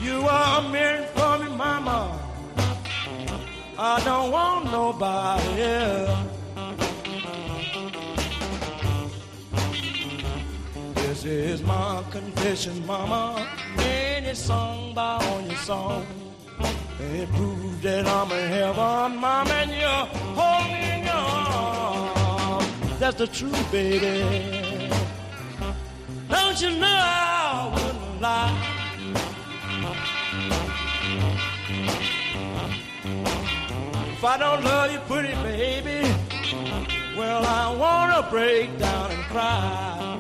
You 0.02 0.22
are 0.28 0.70
meant 0.70 1.08
for 1.16 1.38
me, 1.40 1.56
mama. 1.56 2.20
I 3.78 4.02
don't 4.04 4.32
want 4.32 4.66
nobody 4.66 5.62
else. 5.62 6.28
This 10.96 11.26
is 11.26 11.64
my 11.64 12.04
confession, 12.12 12.86
mama. 12.86 13.48
Any 13.80 14.34
song 14.34 14.94
by 14.94 15.16
on 15.16 15.46
your 15.46 15.56
song. 15.58 16.06
It 17.00 17.30
proves 17.30 17.82
that 17.82 18.06
I'm 18.08 18.32
in 18.32 18.50
heaven, 18.50 19.18
mama, 19.20 19.52
and 19.52 19.72
you're 19.72 20.08
holding 20.36 21.10
arms. 21.10 21.81
That's 23.02 23.18
the 23.18 23.26
truth, 23.26 23.72
baby. 23.72 24.92
Don't 26.30 26.62
you 26.62 26.70
know 26.70 26.86
I 26.86 27.72
wouldn't 27.74 28.22
lie? 28.22 28.56
If 34.12 34.24
I 34.24 34.38
don't 34.38 34.64
love 34.64 34.92
you, 34.92 35.00
pretty 35.08 35.34
baby, 35.42 36.14
well, 37.18 37.44
I 37.44 37.76
wanna 37.76 38.28
break 38.30 38.78
down 38.78 39.10
and 39.10 39.24
cry. 39.24 40.20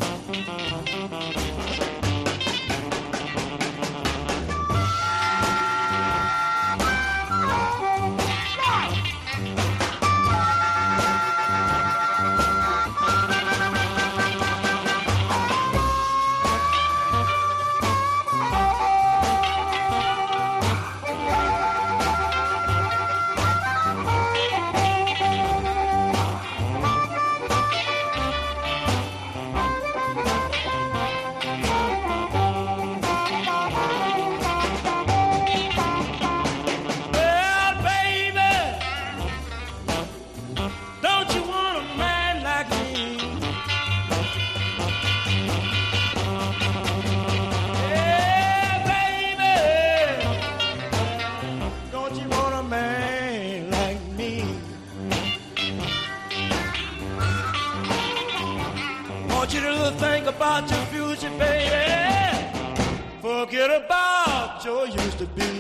Forget 63.51 63.83
about 63.83 64.63
your 64.63 64.87
used 64.87 65.17
to 65.17 65.25
be. 65.25 65.50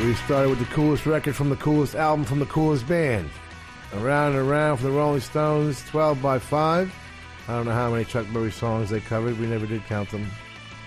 We 0.00 0.14
started 0.14 0.48
with 0.48 0.58
the 0.60 0.74
coolest 0.74 1.04
record 1.04 1.36
from 1.36 1.50
the 1.50 1.56
coolest 1.56 1.94
album 1.94 2.24
from 2.24 2.38
the 2.38 2.46
coolest 2.46 2.88
band. 2.88 3.28
Around 3.92 4.32
and 4.32 4.48
Around 4.48 4.78
from 4.78 4.86
the 4.86 4.96
Rolling 4.96 5.20
Stones, 5.20 5.84
12 5.90 6.22
by 6.22 6.38
5. 6.38 6.94
I 7.46 7.52
don't 7.52 7.66
know 7.66 7.72
how 7.72 7.90
many 7.90 8.06
Chuck 8.06 8.26
Berry 8.32 8.50
songs 8.50 8.88
they 8.88 9.00
covered. 9.00 9.38
We 9.38 9.46
never 9.46 9.66
did 9.66 9.84
count 9.84 10.08
them. 10.10 10.26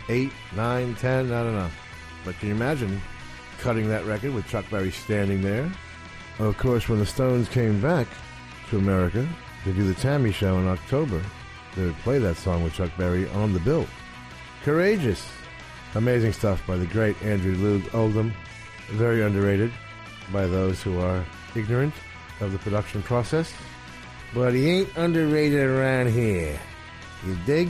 8, 0.09 0.31
9, 0.55 0.95
10, 0.95 1.31
I 1.31 1.43
don't 1.43 1.55
know. 1.55 1.69
But 2.25 2.39
can 2.39 2.49
you 2.49 2.55
imagine 2.55 2.99
cutting 3.59 3.87
that 3.89 4.03
record 4.05 4.33
with 4.33 4.47
Chuck 4.47 4.65
Berry 4.71 4.89
standing 4.89 5.43
there? 5.43 5.71
Of 6.39 6.57
course, 6.57 6.89
when 6.89 6.97
the 6.97 7.05
Stones 7.05 7.47
came 7.47 7.79
back 7.79 8.07
to 8.71 8.79
America 8.79 9.27
to 9.63 9.73
do 9.73 9.83
the 9.85 9.93
T.A.M.I. 9.93 10.31
Show 10.31 10.57
in 10.57 10.67
October, 10.67 11.21
they 11.75 11.85
would 11.85 11.99
play 11.99 12.17
that 12.17 12.37
song 12.37 12.63
with 12.63 12.73
Chuck 12.73 12.89
Berry 12.97 13.29
on 13.29 13.53
the 13.53 13.59
bill. 13.59 13.85
Courageous. 14.63 15.29
Amazing 15.93 16.33
stuff 16.33 16.65
by 16.65 16.77
the 16.77 16.87
great 16.87 17.21
Andrew 17.21 17.55
Loog 17.55 17.93
Oldham. 17.93 18.33
Very 18.91 19.23
underrated 19.23 19.71
by 20.31 20.47
those 20.47 20.81
who 20.81 20.99
are 20.99 21.25
ignorant 21.55 21.93
of 22.41 22.51
the 22.51 22.59
production 22.59 23.01
process. 23.03 23.53
But 24.33 24.53
he 24.53 24.69
ain't 24.69 24.97
underrated 24.97 25.63
around 25.63 26.09
here. 26.11 26.59
You 27.25 27.37
dig? 27.45 27.69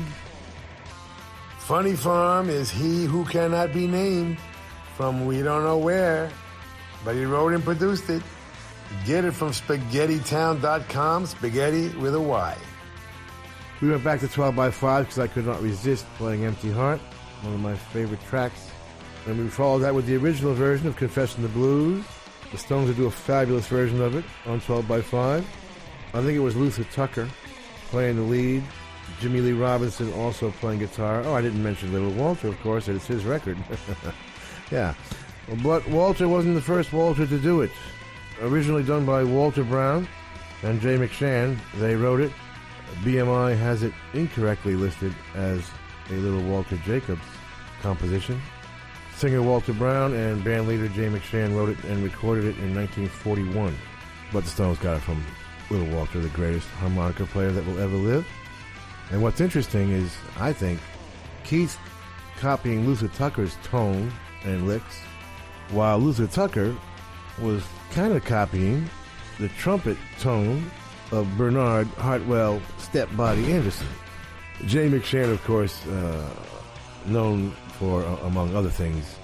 Funny 1.59 1.95
Farm 1.95 2.49
is 2.49 2.69
he 2.69 3.05
who 3.05 3.25
cannot 3.25 3.73
be 3.73 3.87
named 3.87 4.37
from 4.95 5.25
we 5.25 5.41
don't 5.41 5.63
know 5.63 5.77
where, 5.77 6.29
but 7.03 7.15
he 7.15 7.25
wrote 7.25 7.53
and 7.53 7.63
produced 7.63 8.09
it. 8.09 8.21
Get 9.05 9.25
it 9.25 9.31
from 9.31 9.51
spaghettytown.com, 9.51 11.25
spaghetti 11.25 11.89
with 11.97 12.15
a 12.15 12.21
Y. 12.21 12.57
We 13.81 13.89
went 13.89 14.03
back 14.03 14.19
to 14.21 14.27
12 14.27 14.55
by 14.55 14.71
5 14.71 15.05
because 15.05 15.19
I 15.19 15.27
could 15.27 15.45
not 15.45 15.61
resist 15.61 16.05
playing 16.17 16.45
Empty 16.45 16.71
Heart, 16.71 16.99
one 17.41 17.53
of 17.53 17.59
my 17.59 17.75
favorite 17.75 18.21
tracks. 18.29 18.72
And 19.25 19.39
we 19.39 19.47
followed 19.47 19.79
that 19.79 19.95
with 19.95 20.05
the 20.05 20.17
original 20.17 20.53
version 20.53 20.87
of 20.87 20.95
Confessin' 20.95 21.43
the 21.43 21.49
Blues. 21.49 22.03
The 22.51 22.57
Stones 22.57 22.87
would 22.87 22.97
do 22.97 23.07
a 23.07 23.11
fabulous 23.11 23.67
version 23.67 24.01
of 24.01 24.15
it 24.15 24.25
on 24.45 24.59
12 24.61 24.87
by 24.87 25.01
5. 25.01 25.47
I 26.13 26.21
think 26.21 26.35
it 26.35 26.39
was 26.39 26.55
Luther 26.55 26.83
Tucker 26.93 27.27
playing 27.87 28.17
the 28.17 28.21
lead. 28.21 28.63
Jimmy 29.19 29.39
Lee 29.39 29.53
Robinson 29.53 30.13
also 30.13 30.51
playing 30.51 30.79
guitar. 30.79 31.23
Oh, 31.25 31.33
I 31.33 31.41
didn't 31.41 31.63
mention 31.63 31.93
Little 31.93 32.11
Walter, 32.11 32.47
of 32.47 32.59
course. 32.61 32.87
It's 32.87 33.07
his 33.07 33.25
record. 33.25 33.57
yeah. 34.71 34.93
But 35.63 35.87
Walter 35.87 36.27
wasn't 36.27 36.55
the 36.55 36.61
first 36.61 36.93
Walter 36.93 37.25
to 37.25 37.39
do 37.39 37.61
it. 37.61 37.71
Originally 38.41 38.83
done 38.83 39.05
by 39.05 39.23
Walter 39.23 39.63
Brown 39.63 40.07
and 40.63 40.81
Jay 40.81 40.97
McShann, 40.97 41.57
they 41.77 41.95
wrote 41.95 42.19
it. 42.19 42.31
BMI 43.03 43.57
has 43.57 43.83
it 43.83 43.93
incorrectly 44.13 44.75
listed 44.75 45.13
as 45.35 45.69
a 46.09 46.13
Little 46.13 46.43
Walter 46.49 46.77
Jacobs 46.77 47.21
composition. 47.81 48.41
Singer 49.15 49.41
Walter 49.41 49.73
Brown 49.73 50.13
and 50.13 50.43
band 50.43 50.67
leader 50.67 50.87
Jay 50.89 51.07
McShann 51.07 51.55
wrote 51.55 51.69
it 51.69 51.83
and 51.85 52.03
recorded 52.03 52.45
it 52.45 52.57
in 52.57 52.75
1941. 52.75 53.75
But 54.31 54.43
the 54.43 54.49
Stones 54.49 54.79
got 54.79 54.97
it 54.97 55.01
from 55.01 55.23
Little 55.69 55.87
Walter, 55.95 56.19
the 56.19 56.29
greatest 56.29 56.67
harmonica 56.69 57.25
player 57.25 57.51
that 57.51 57.65
will 57.65 57.79
ever 57.79 57.95
live. 57.95 58.27
And 59.11 59.21
what's 59.21 59.41
interesting 59.41 59.91
is, 59.91 60.13
I 60.39 60.53
think, 60.53 60.79
Keith 61.43 61.77
copying 62.37 62.85
Luther 62.85 63.07
Tucker's 63.09 63.55
tone 63.63 64.11
and 64.43 64.67
licks, 64.67 64.99
while 65.69 65.99
Luther 65.99 66.27
Tucker 66.27 66.75
was 67.41 67.63
kind 67.91 68.13
of 68.13 68.25
copying 68.25 68.89
the 69.39 69.49
trumpet 69.49 69.97
tone 70.19 70.69
of 71.11 71.37
Bernard 71.37 71.87
Hartwell 71.97 72.61
Stepbody 72.79 73.49
Anderson. 73.49 73.87
Jay 74.65 74.89
McShann, 74.89 75.31
of 75.31 75.43
course, 75.43 75.85
uh, 75.87 76.29
known 77.05 77.55
for, 77.83 78.03
uh, 78.03 78.15
among 78.27 78.55
other 78.55 78.69
things, 78.69 79.17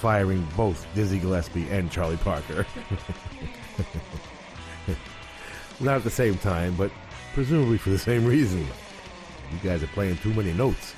firing 0.00 0.46
both 0.56 0.86
Dizzy 0.94 1.18
Gillespie 1.18 1.68
and 1.68 1.90
Charlie 1.90 2.16
Parker. 2.16 2.64
Not 5.80 5.96
at 5.96 6.04
the 6.04 6.10
same 6.10 6.38
time, 6.38 6.74
but 6.76 6.90
presumably 7.34 7.76
for 7.76 7.90
the 7.90 7.98
same 7.98 8.24
reason. 8.24 8.66
You 9.52 9.58
guys 9.62 9.82
are 9.82 9.88
playing 9.88 10.16
too 10.18 10.32
many 10.32 10.54
notes. 10.54 10.94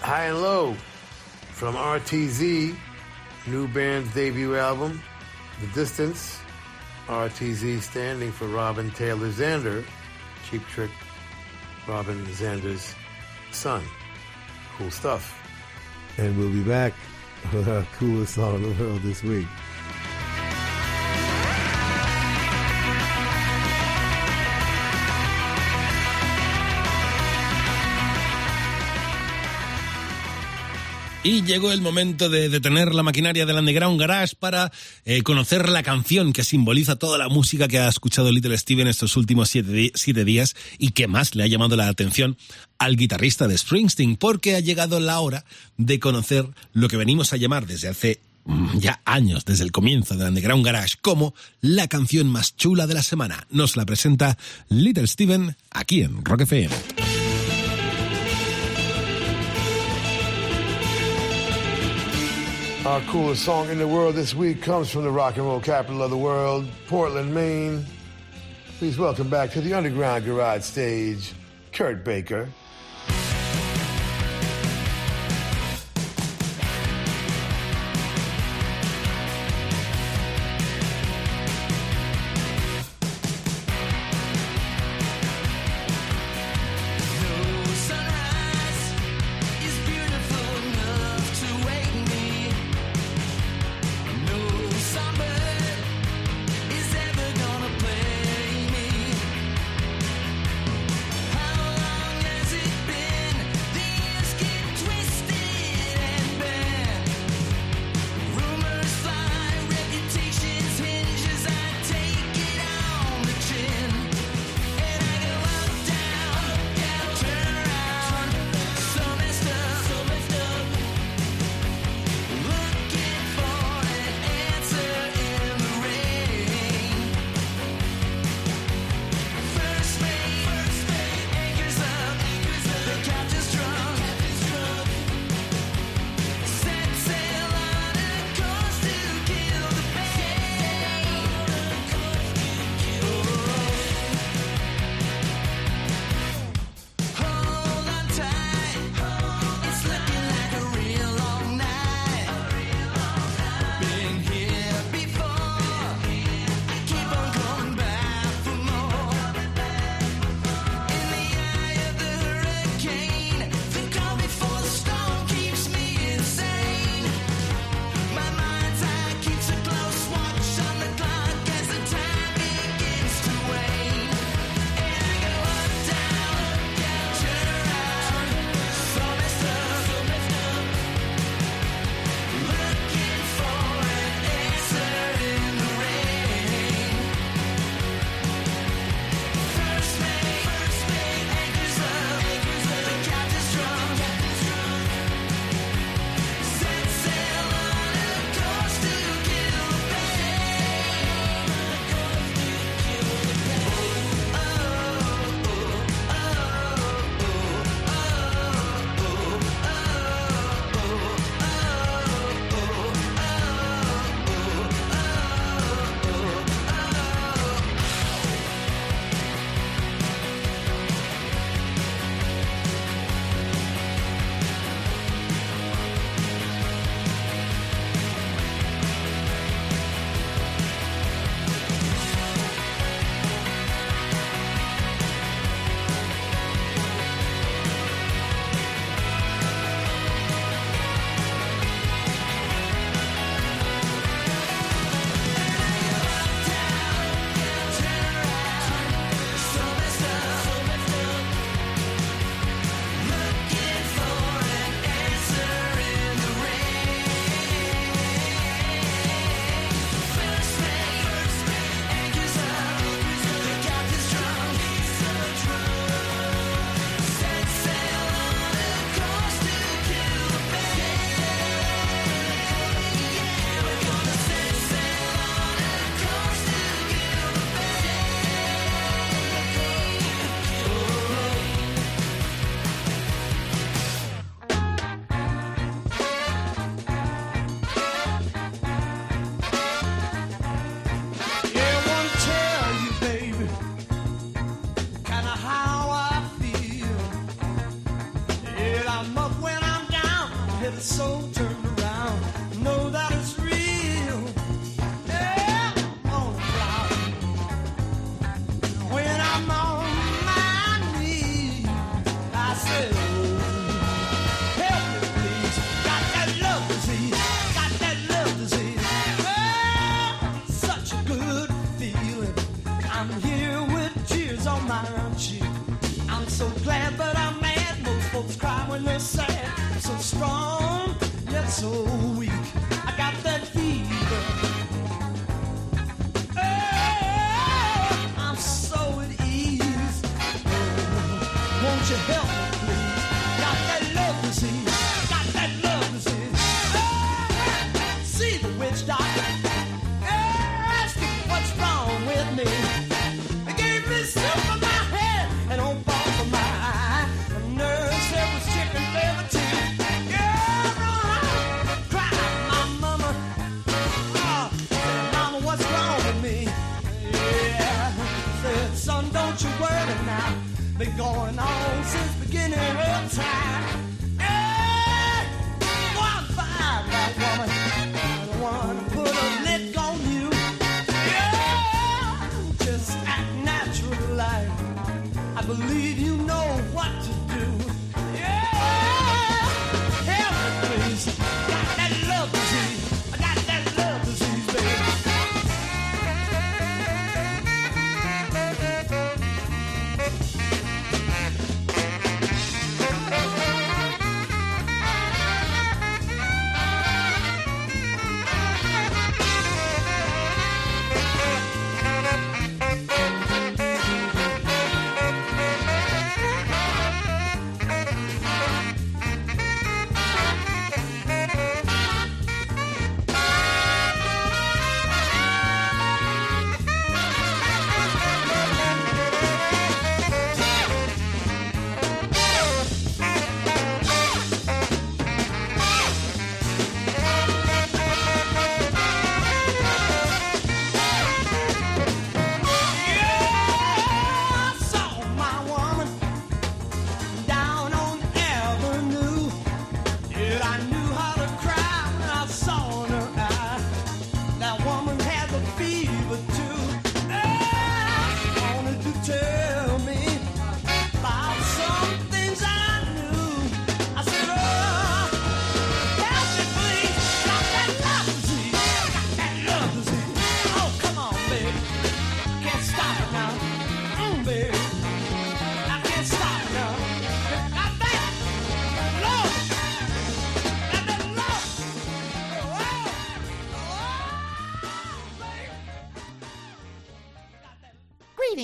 High 0.00 0.24
and 0.24 0.40
Low 0.40 0.74
from 1.52 1.74
RTZ, 1.74 2.74
new 3.46 3.68
band's 3.68 4.14
debut 4.14 4.56
album, 4.56 5.02
The 5.60 5.66
Distance. 5.68 6.38
RTZ 7.06 7.80
standing 7.82 8.30
for 8.30 8.46
Robin 8.46 8.90
Taylor 8.92 9.30
Zander, 9.30 9.84
Cheap 10.48 10.64
Trick, 10.68 10.90
Robin 11.88 12.24
Zander's 12.26 12.94
son. 13.54 13.82
Cool 14.76 14.90
stuff. 14.90 15.36
And 16.18 16.36
we'll 16.38 16.50
be 16.50 16.62
back 16.62 16.92
with 17.52 17.68
our 17.74 17.84
coolest 17.98 18.34
song 18.34 18.56
in 18.56 18.76
the 18.76 18.84
world 18.84 19.02
this 19.02 19.22
week. 19.22 19.46
Y 31.22 31.42
llegó 31.42 31.70
el 31.70 31.82
momento 31.82 32.30
de 32.30 32.48
detener 32.48 32.94
la 32.94 33.02
maquinaria 33.02 33.44
del 33.44 33.58
Underground 33.58 34.00
Garage 34.00 34.36
para 34.36 34.72
eh, 35.04 35.20
conocer 35.22 35.68
la 35.68 35.82
canción 35.82 36.32
que 36.32 36.44
simboliza 36.44 36.96
toda 36.96 37.18
la 37.18 37.28
música 37.28 37.68
que 37.68 37.78
ha 37.78 37.88
escuchado 37.88 38.32
Little 38.32 38.56
Steven 38.56 38.86
estos 38.86 39.18
últimos 39.18 39.50
siete, 39.50 40.24
días 40.24 40.56
y 40.78 40.92
que 40.92 41.08
más 41.08 41.34
le 41.34 41.42
ha 41.42 41.46
llamado 41.46 41.76
la 41.76 41.88
atención 41.88 42.38
al 42.78 42.96
guitarrista 42.96 43.48
de 43.48 43.58
Springsteen, 43.58 44.16
porque 44.16 44.56
ha 44.56 44.60
llegado 44.60 44.98
la 44.98 45.20
hora 45.20 45.44
de 45.76 46.00
conocer 46.00 46.46
lo 46.72 46.88
que 46.88 46.96
venimos 46.96 47.34
a 47.34 47.36
llamar 47.36 47.66
desde 47.66 47.88
hace 47.88 48.20
mm, 48.46 48.78
ya 48.78 49.02
años, 49.04 49.44
desde 49.44 49.64
el 49.64 49.72
comienzo 49.72 50.16
del 50.16 50.28
Underground 50.28 50.64
Garage, 50.64 50.94
como 51.02 51.34
la 51.60 51.86
canción 51.86 52.28
más 52.28 52.56
chula 52.56 52.86
de 52.86 52.94
la 52.94 53.02
semana. 53.02 53.46
Nos 53.50 53.76
la 53.76 53.84
presenta 53.84 54.38
Little 54.70 55.06
Steven 55.06 55.54
aquí 55.70 56.00
en 56.00 56.24
Rock 56.24 56.42
FM. 56.42 56.74
Our 62.86 63.02
coolest 63.02 63.44
song 63.44 63.68
in 63.68 63.76
the 63.76 63.86
world 63.86 64.14
this 64.14 64.34
week 64.34 64.62
comes 64.62 64.88
from 64.90 65.02
the 65.02 65.10
rock 65.10 65.36
and 65.36 65.44
roll 65.44 65.60
capital 65.60 66.02
of 66.02 66.08
the 66.08 66.16
world, 66.16 66.66
Portland, 66.88 67.32
Maine. 67.32 67.84
Please 68.78 68.96
welcome 68.96 69.28
back 69.28 69.50
to 69.50 69.60
the 69.60 69.74
Underground 69.74 70.24
Garage 70.24 70.62
stage, 70.62 71.34
Kurt 71.74 72.02
Baker. 72.04 72.48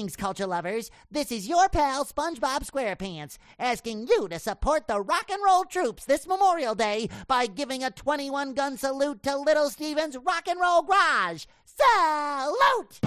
Greetings, 0.06 0.16
culture 0.22 0.46
lovers. 0.46 0.92
This 1.10 1.32
is 1.32 1.48
your 1.48 1.68
pal 1.68 2.04
SpongeBob 2.04 2.70
SquarePants 2.70 3.38
asking 3.58 4.06
you 4.06 4.28
to 4.28 4.38
support 4.38 4.86
the 4.86 5.00
rock 5.00 5.28
and 5.32 5.42
roll 5.44 5.64
troops 5.64 6.04
this 6.04 6.28
Memorial 6.28 6.76
Day 6.76 7.08
by 7.26 7.46
giving 7.46 7.82
a 7.82 7.90
21 7.90 8.54
gun 8.54 8.76
salute 8.76 9.24
to 9.24 9.36
Little 9.36 9.68
Steven's 9.68 10.16
Rock 10.16 10.46
and 10.46 10.60
Roll 10.60 10.82
Garage. 10.82 11.46
Salute! 11.64 13.00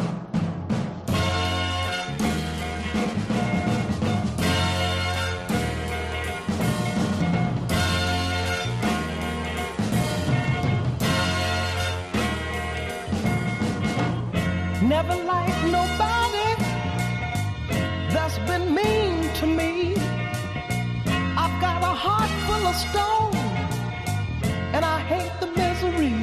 Never 14.81 15.15
liked 15.15 15.63
nobody 15.71 16.08
to 19.39 19.47
me. 19.47 19.95
I've 21.37 21.61
got 21.61 21.81
a 21.81 21.93
heart 22.05 22.31
full 22.45 22.67
of 22.67 22.75
stone, 22.75 23.35
and 24.75 24.83
I 24.83 24.99
hate 25.11 25.31
the 25.39 25.47
misery. 25.61 26.13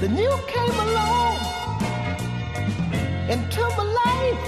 Then 0.00 0.16
you 0.16 0.32
came 0.54 0.78
along 0.86 1.36
into 3.28 3.62
my 3.78 3.86
life, 4.02 4.42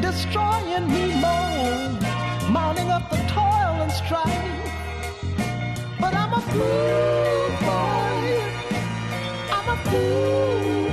destroying 0.00 0.86
me 0.94 1.04
more, 1.26 2.50
mounting 2.50 2.90
up 2.90 3.08
the 3.10 3.20
toil 3.36 3.74
and 3.84 3.92
strife. 3.92 4.56
But 6.00 6.14
I'm 6.14 6.32
a 6.32 6.40
fool 6.50 7.48
you. 8.26 8.40
I'm 9.56 9.68
a 9.74 9.78
fool 9.88 10.87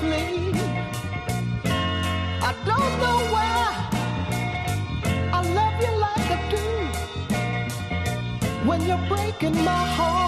continuously. 0.00 0.62
I 2.42 2.54
don't 2.64 2.98
know 3.02 3.18
why. 3.34 3.68
I 5.32 5.40
love 5.58 5.76
you 5.84 5.92
like 6.06 6.30
I 6.30 6.38
do. 6.50 6.64
When 8.68 8.80
you're 8.86 9.06
breaking 9.08 9.56
my 9.64 9.84
heart 9.96 10.19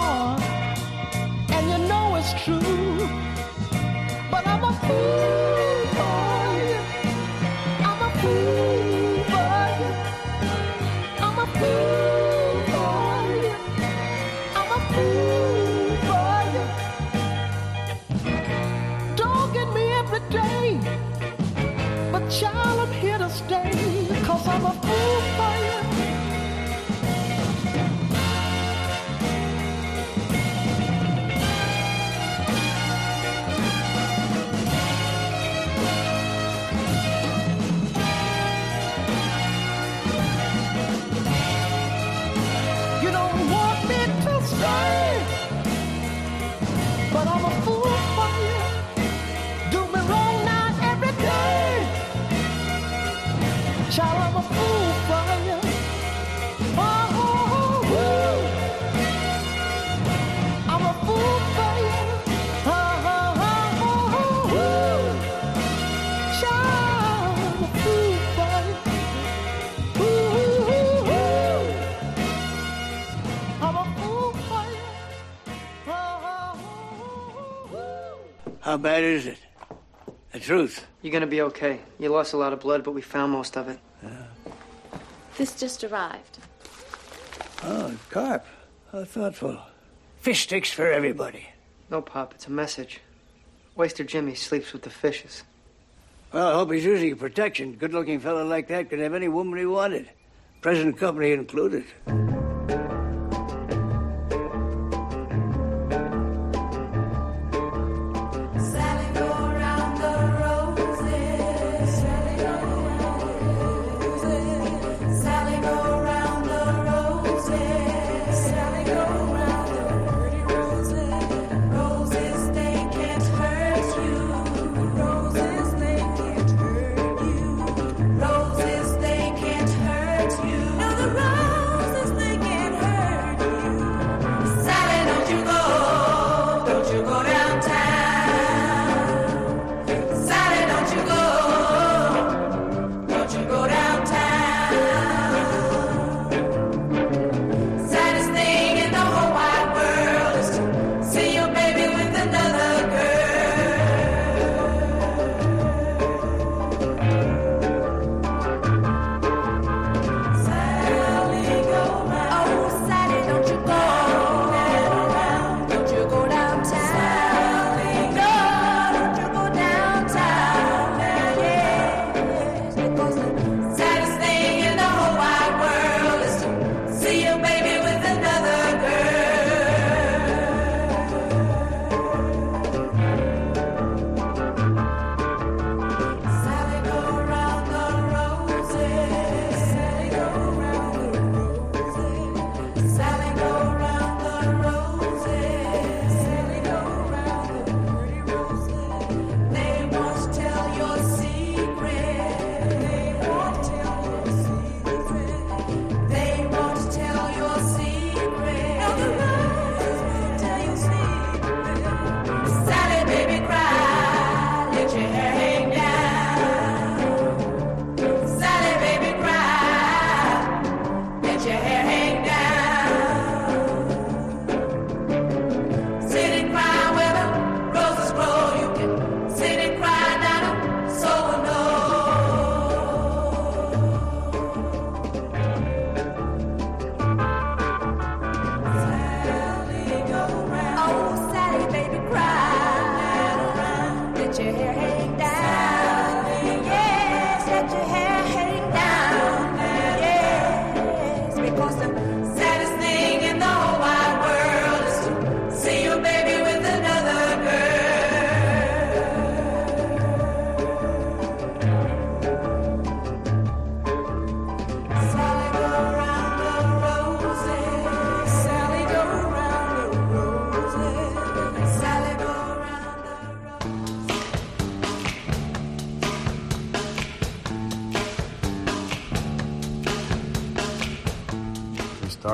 How 78.73 78.77
bad 78.77 79.03
is 79.03 79.27
it? 79.27 79.37
The 80.31 80.39
truth. 80.39 80.87
You're 81.03 81.13
gonna 81.13 81.27
be 81.27 81.43
okay. 81.43 81.79
You 81.99 82.09
lost 82.09 82.33
a 82.33 82.37
lot 82.37 82.53
of 82.53 82.59
blood, 82.59 82.83
but 82.83 82.93
we 82.93 83.03
found 83.03 83.31
most 83.31 83.55
of 83.55 83.69
it. 83.69 83.77
This 85.37 85.53
just 85.53 85.83
arrived. 85.83 86.39
Oh, 87.61 87.95
carp. 88.09 88.43
How 88.91 89.03
thoughtful. 89.03 89.59
Fish 90.21 90.41
sticks 90.41 90.71
for 90.71 90.91
everybody. 90.91 91.49
No, 91.91 92.01
Pop, 92.01 92.33
it's 92.33 92.47
a 92.47 92.51
message. 92.51 92.99
Waster 93.75 94.03
Jimmy 94.03 94.33
sleeps 94.33 94.73
with 94.73 94.81
the 94.81 94.89
fishes. 94.89 95.43
Well, 96.31 96.47
I 96.47 96.53
hope 96.53 96.71
he's 96.71 96.83
using 96.83 97.15
protection. 97.15 97.73
Good 97.73 97.93
looking 97.93 98.19
fellow 98.19 98.43
like 98.43 98.69
that 98.69 98.89
could 98.89 98.97
have 98.97 99.13
any 99.13 99.27
woman 99.27 99.59
he 99.59 99.67
wanted, 99.67 100.09
present 100.63 100.97
company 100.97 101.31
included. 101.31 101.85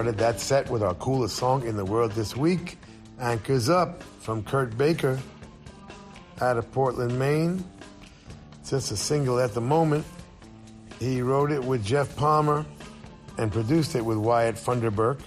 Started 0.09 0.25
that 0.25 0.41
set 0.41 0.67
with 0.71 0.81
our 0.81 0.95
coolest 0.95 1.35
song 1.35 1.63
in 1.67 1.77
the 1.77 1.85
world 1.85 2.11
this 2.13 2.35
week, 2.35 2.79
Anchors 3.19 3.69
Up 3.69 4.01
from 4.01 4.41
Kurt 4.43 4.75
Baker 4.75 5.19
out 6.41 6.57
of 6.57 6.71
Portland, 6.71 7.19
Maine. 7.19 7.63
It's 8.59 8.71
just 8.71 8.91
a 8.91 8.97
single 8.97 9.39
at 9.39 9.53
the 9.53 9.61
moment. 9.61 10.03
He 10.97 11.21
wrote 11.21 11.51
it 11.51 11.63
with 11.63 11.85
Jeff 11.85 12.15
Palmer 12.15 12.65
and 13.37 13.51
produced 13.51 13.93
it 13.93 14.03
with 14.03 14.17
Wyatt 14.17 14.55
Funderburk. 14.55 15.19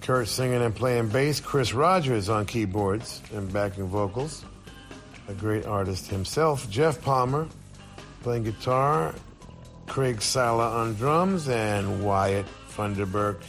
Kurt 0.00 0.26
singing 0.26 0.62
and 0.62 0.74
playing 0.74 1.06
bass, 1.10 1.38
Chris 1.38 1.72
Rogers 1.72 2.28
on 2.28 2.44
keyboards 2.44 3.22
and 3.32 3.52
backing 3.52 3.86
vocals. 3.86 4.44
A 5.28 5.32
great 5.32 5.64
artist 5.64 6.08
himself. 6.08 6.68
Jeff 6.70 7.00
Palmer 7.02 7.46
playing 8.24 8.42
guitar, 8.42 9.14
Craig 9.86 10.20
Sala 10.20 10.70
on 10.70 10.94
drums, 10.94 11.48
and 11.48 12.04
Wyatt 12.04 12.46
Funderburk 12.68 13.42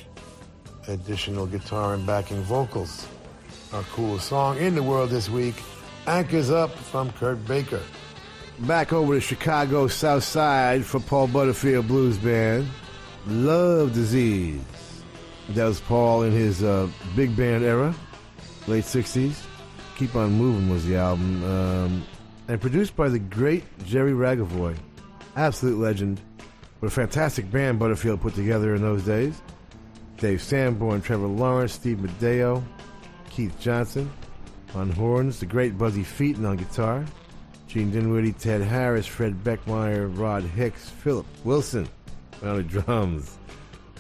additional 0.87 1.45
guitar 1.45 1.93
and 1.93 2.05
backing 2.05 2.41
vocals. 2.41 3.07
Our 3.73 3.83
coolest 3.83 4.27
song 4.27 4.57
in 4.57 4.75
the 4.75 4.83
world 4.83 5.09
this 5.09 5.29
week, 5.29 5.55
Anchors 6.05 6.49
Up 6.49 6.71
from 6.71 7.11
Kurt 7.13 7.45
Baker. 7.45 7.81
Back 8.59 8.93
over 8.93 9.15
to 9.15 9.21
Chicago 9.21 9.87
South 9.87 10.23
Side 10.23 10.85
for 10.85 10.99
Paul 10.99 11.27
Butterfield 11.27 11.87
Blues 11.87 12.17
Band. 12.17 12.67
Love 13.27 13.93
Disease. 13.93 14.61
That 15.49 15.65
was 15.65 15.79
Paul 15.81 16.23
in 16.23 16.31
his 16.31 16.63
uh, 16.63 16.89
big 17.15 17.35
band 17.35 17.63
era, 17.63 17.93
late 18.67 18.83
60s. 18.83 19.45
Keep 19.95 20.15
On 20.15 20.31
Moving 20.31 20.69
was 20.69 20.85
the 20.85 20.95
album. 20.95 21.43
Um, 21.43 22.05
and 22.47 22.59
produced 22.59 22.95
by 22.95 23.09
the 23.09 23.19
great 23.19 23.63
Jerry 23.85 24.13
Ragavoy. 24.13 24.75
Absolute 25.35 25.77
legend. 25.77 26.19
What 26.79 26.87
a 26.87 26.91
fantastic 26.91 27.49
band 27.51 27.79
Butterfield 27.79 28.21
put 28.21 28.35
together 28.35 28.75
in 28.75 28.81
those 28.81 29.03
days. 29.03 29.41
Dave 30.17 30.41
Sanborn, 30.41 31.01
Trevor 31.01 31.27
Lawrence, 31.27 31.73
Steve 31.73 31.97
Madaio, 31.97 32.63
Keith 33.29 33.57
Johnson 33.59 34.11
on 34.73 34.91
horns, 34.91 35.39
the 35.39 35.45
great 35.45 35.77
Buzzy 35.77 36.03
Feiten 36.03 36.47
on 36.47 36.57
guitar, 36.57 37.05
Gene 37.67 37.91
Dinwiddie, 37.91 38.33
Ted 38.33 38.61
Harris, 38.61 39.05
Fred 39.05 39.43
Beckmeier, 39.43 40.07
Rod 40.17 40.43
Hicks, 40.43 40.89
Philip 40.89 41.25
Wilson 41.43 41.87
on 42.41 42.57
the 42.57 42.63
drums, 42.63 43.37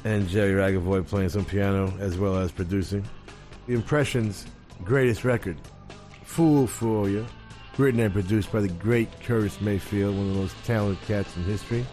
and 0.05 0.27
Jerry 0.27 0.53
Ragavoy 0.53 1.05
playing 1.07 1.29
some 1.29 1.45
piano 1.45 1.93
as 1.99 2.17
well 2.17 2.37
as 2.37 2.51
producing. 2.51 3.03
The 3.67 3.73
Impressions' 3.73 4.45
greatest 4.83 5.23
record, 5.23 5.57
Fool 6.23 6.65
for 6.65 7.09
You, 7.09 7.27
written 7.77 7.99
and 7.99 8.13
produced 8.13 8.51
by 8.51 8.61
the 8.61 8.67
great 8.67 9.09
Curtis 9.21 9.61
Mayfield, 9.61 10.15
one 10.15 10.29
of 10.29 10.33
the 10.33 10.39
most 10.41 10.55
talented 10.65 11.05
cats 11.07 11.35
in 11.37 11.43
history. 11.43 11.85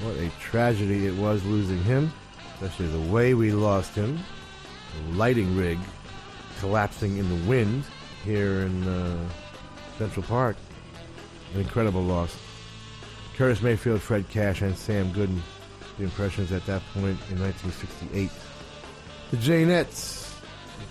What 0.00 0.16
a 0.16 0.28
tragedy 0.40 1.06
it 1.06 1.14
was 1.14 1.44
losing 1.44 1.82
him, 1.84 2.12
especially 2.54 2.86
the 2.86 3.12
way 3.12 3.34
we 3.34 3.52
lost 3.52 3.94
him. 3.94 4.18
The 5.08 5.16
lighting 5.16 5.56
rig 5.56 5.78
collapsing 6.60 7.18
in 7.18 7.28
the 7.28 7.48
wind 7.48 7.84
here 8.24 8.62
in 8.62 8.88
uh, 8.88 9.28
Central 9.98 10.24
Park. 10.24 10.56
An 11.54 11.60
incredible 11.60 12.02
loss. 12.02 12.36
Curtis 13.36 13.62
Mayfield, 13.62 14.00
Fred 14.00 14.28
Cash, 14.30 14.62
and 14.62 14.76
Sam 14.76 15.12
Gooden. 15.12 15.40
The 15.98 16.04
impressions 16.04 16.52
at 16.52 16.64
that 16.66 16.82
point 16.92 17.18
in 17.30 17.40
1968. 17.40 18.30
The 19.30 19.36
Jaynetts, 19.36 20.34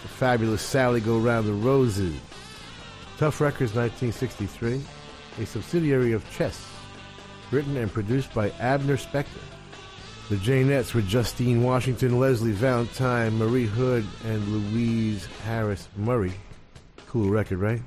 the 0.01 0.07
fabulous 0.07 0.61
Sally 0.61 1.01
Go 1.01 1.17
Round 1.17 1.47
the 1.47 1.53
Roses. 1.53 2.15
Tuff 3.17 3.39
Records 3.39 3.73
1963, 3.73 4.81
a 5.39 5.45
subsidiary 5.45 6.13
of 6.13 6.29
Chess, 6.31 6.67
written 7.51 7.77
and 7.77 7.91
produced 7.91 8.33
by 8.33 8.49
Abner 8.59 8.97
Spector. 8.97 9.52
The 10.29 10.35
Jaynetts 10.37 10.93
were 10.93 11.01
Justine 11.01 11.63
Washington, 11.63 12.17
Leslie 12.17 12.53
Valentine, 12.53 13.37
Marie 13.37 13.65
Hood, 13.65 14.05
and 14.25 14.47
Louise 14.47 15.27
Harris 15.43 15.89
Murray. 15.97 16.31
Cool 17.07 17.29
record, 17.29 17.59
right? 17.59 17.81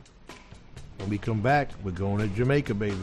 When 0.99 1.09
we 1.09 1.17
come 1.17 1.41
back, 1.41 1.71
we're 1.83 1.93
going 1.93 2.19
to 2.19 2.29
Jamaica, 2.37 2.75
baby. 2.75 2.97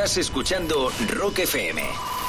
Estás 0.00 0.16
escuchando 0.16 0.90
Rock 1.10 1.40
FM. 1.40 2.19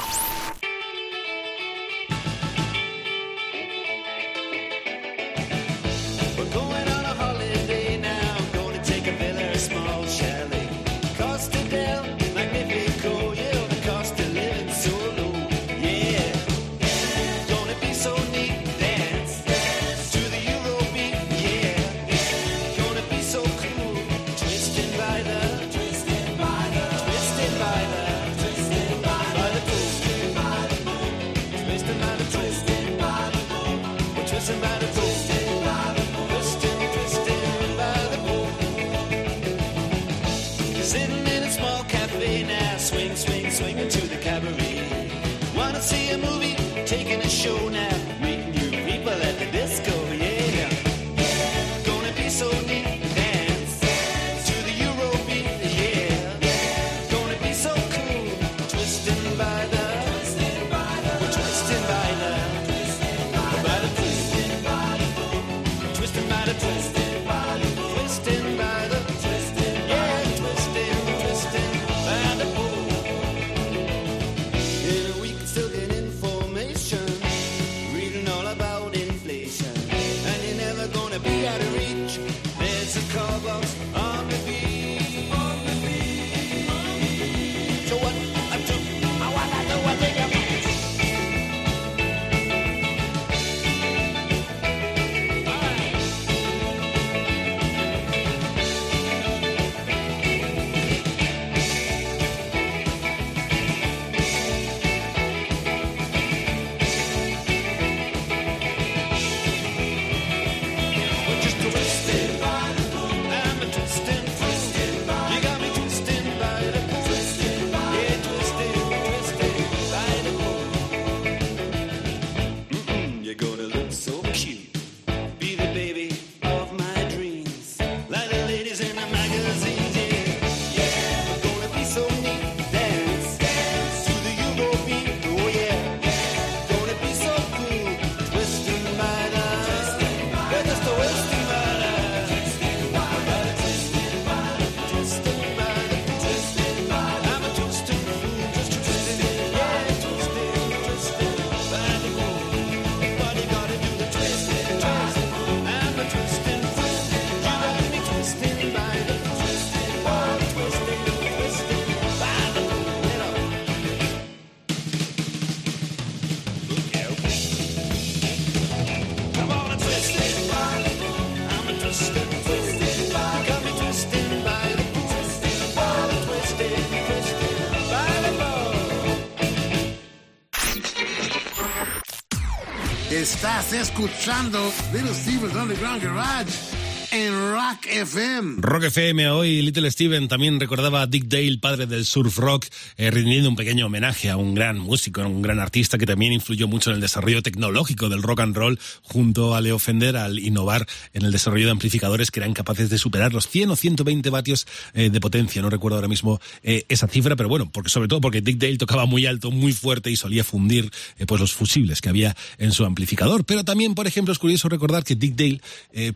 Escuchando 183.92 184.72
Little 184.92 185.12
Steven's 185.12 185.54
Underground 185.54 186.02
Garage 186.02 186.71
en 187.12 187.52
Rock 187.52 187.86
FM. 187.90 188.54
Rock 188.58 188.84
FM 188.84 189.28
hoy, 189.28 189.60
Little 189.60 189.90
Steven 189.90 190.28
también 190.28 190.58
recordaba 190.58 191.02
a 191.02 191.06
Dick 191.06 191.24
Dale, 191.26 191.58
padre 191.58 191.86
del 191.86 192.06
surf 192.06 192.38
rock, 192.38 192.64
eh, 192.96 193.10
rindiendo 193.10 193.50
un 193.50 193.56
pequeño 193.56 193.84
homenaje 193.84 194.30
a 194.30 194.38
un 194.38 194.54
gran 194.54 194.78
músico, 194.78 195.20
un 195.20 195.42
gran 195.42 195.60
artista 195.60 195.98
que 195.98 196.06
también 196.06 196.32
influyó 196.32 196.68
mucho 196.68 196.88
en 196.88 196.96
el 196.96 197.02
desarrollo 197.02 197.42
tecnológico 197.42 198.08
del 198.08 198.22
rock 198.22 198.40
and 198.40 198.56
roll 198.56 198.80
junto 199.02 199.54
a 199.54 199.60
Leo 199.60 199.78
Fender 199.78 200.16
al 200.16 200.38
innovar 200.38 200.86
en 201.12 201.26
el 201.26 201.32
desarrollo 201.32 201.66
de 201.66 201.72
amplificadores 201.72 202.30
que 202.30 202.40
eran 202.40 202.54
capaces 202.54 202.88
de 202.88 202.96
superar 202.96 203.34
los 203.34 203.46
100 203.46 203.70
o 203.72 203.76
120 203.76 204.30
vatios 204.30 204.66
eh, 204.94 205.10
de 205.10 205.20
potencia. 205.20 205.60
No 205.60 205.68
recuerdo 205.68 205.96
ahora 205.96 206.08
mismo 206.08 206.40
eh, 206.62 206.86
esa 206.88 207.08
cifra, 207.08 207.36
pero 207.36 207.50
bueno, 207.50 207.68
porque 207.70 207.90
sobre 207.90 208.08
todo 208.08 208.22
porque 208.22 208.40
Dick 208.40 208.56
Dale 208.56 208.78
tocaba 208.78 209.04
muy 209.04 209.26
alto, 209.26 209.50
muy 209.50 209.74
fuerte 209.74 210.10
y 210.10 210.16
solía 210.16 210.44
fundir 210.44 210.90
eh, 211.18 211.26
pues 211.26 211.42
los 211.42 211.52
fusibles 211.52 212.00
que 212.00 212.08
había 212.08 212.34
en 212.56 212.72
su 212.72 212.86
amplificador. 212.86 213.44
Pero 213.44 213.64
también, 213.64 213.94
por 213.94 214.06
ejemplo, 214.06 214.32
es 214.32 214.38
curioso 214.38 214.70
recordar 214.70 215.04
que 215.04 215.14
Dick 215.14 215.36
Dale, 215.36 215.60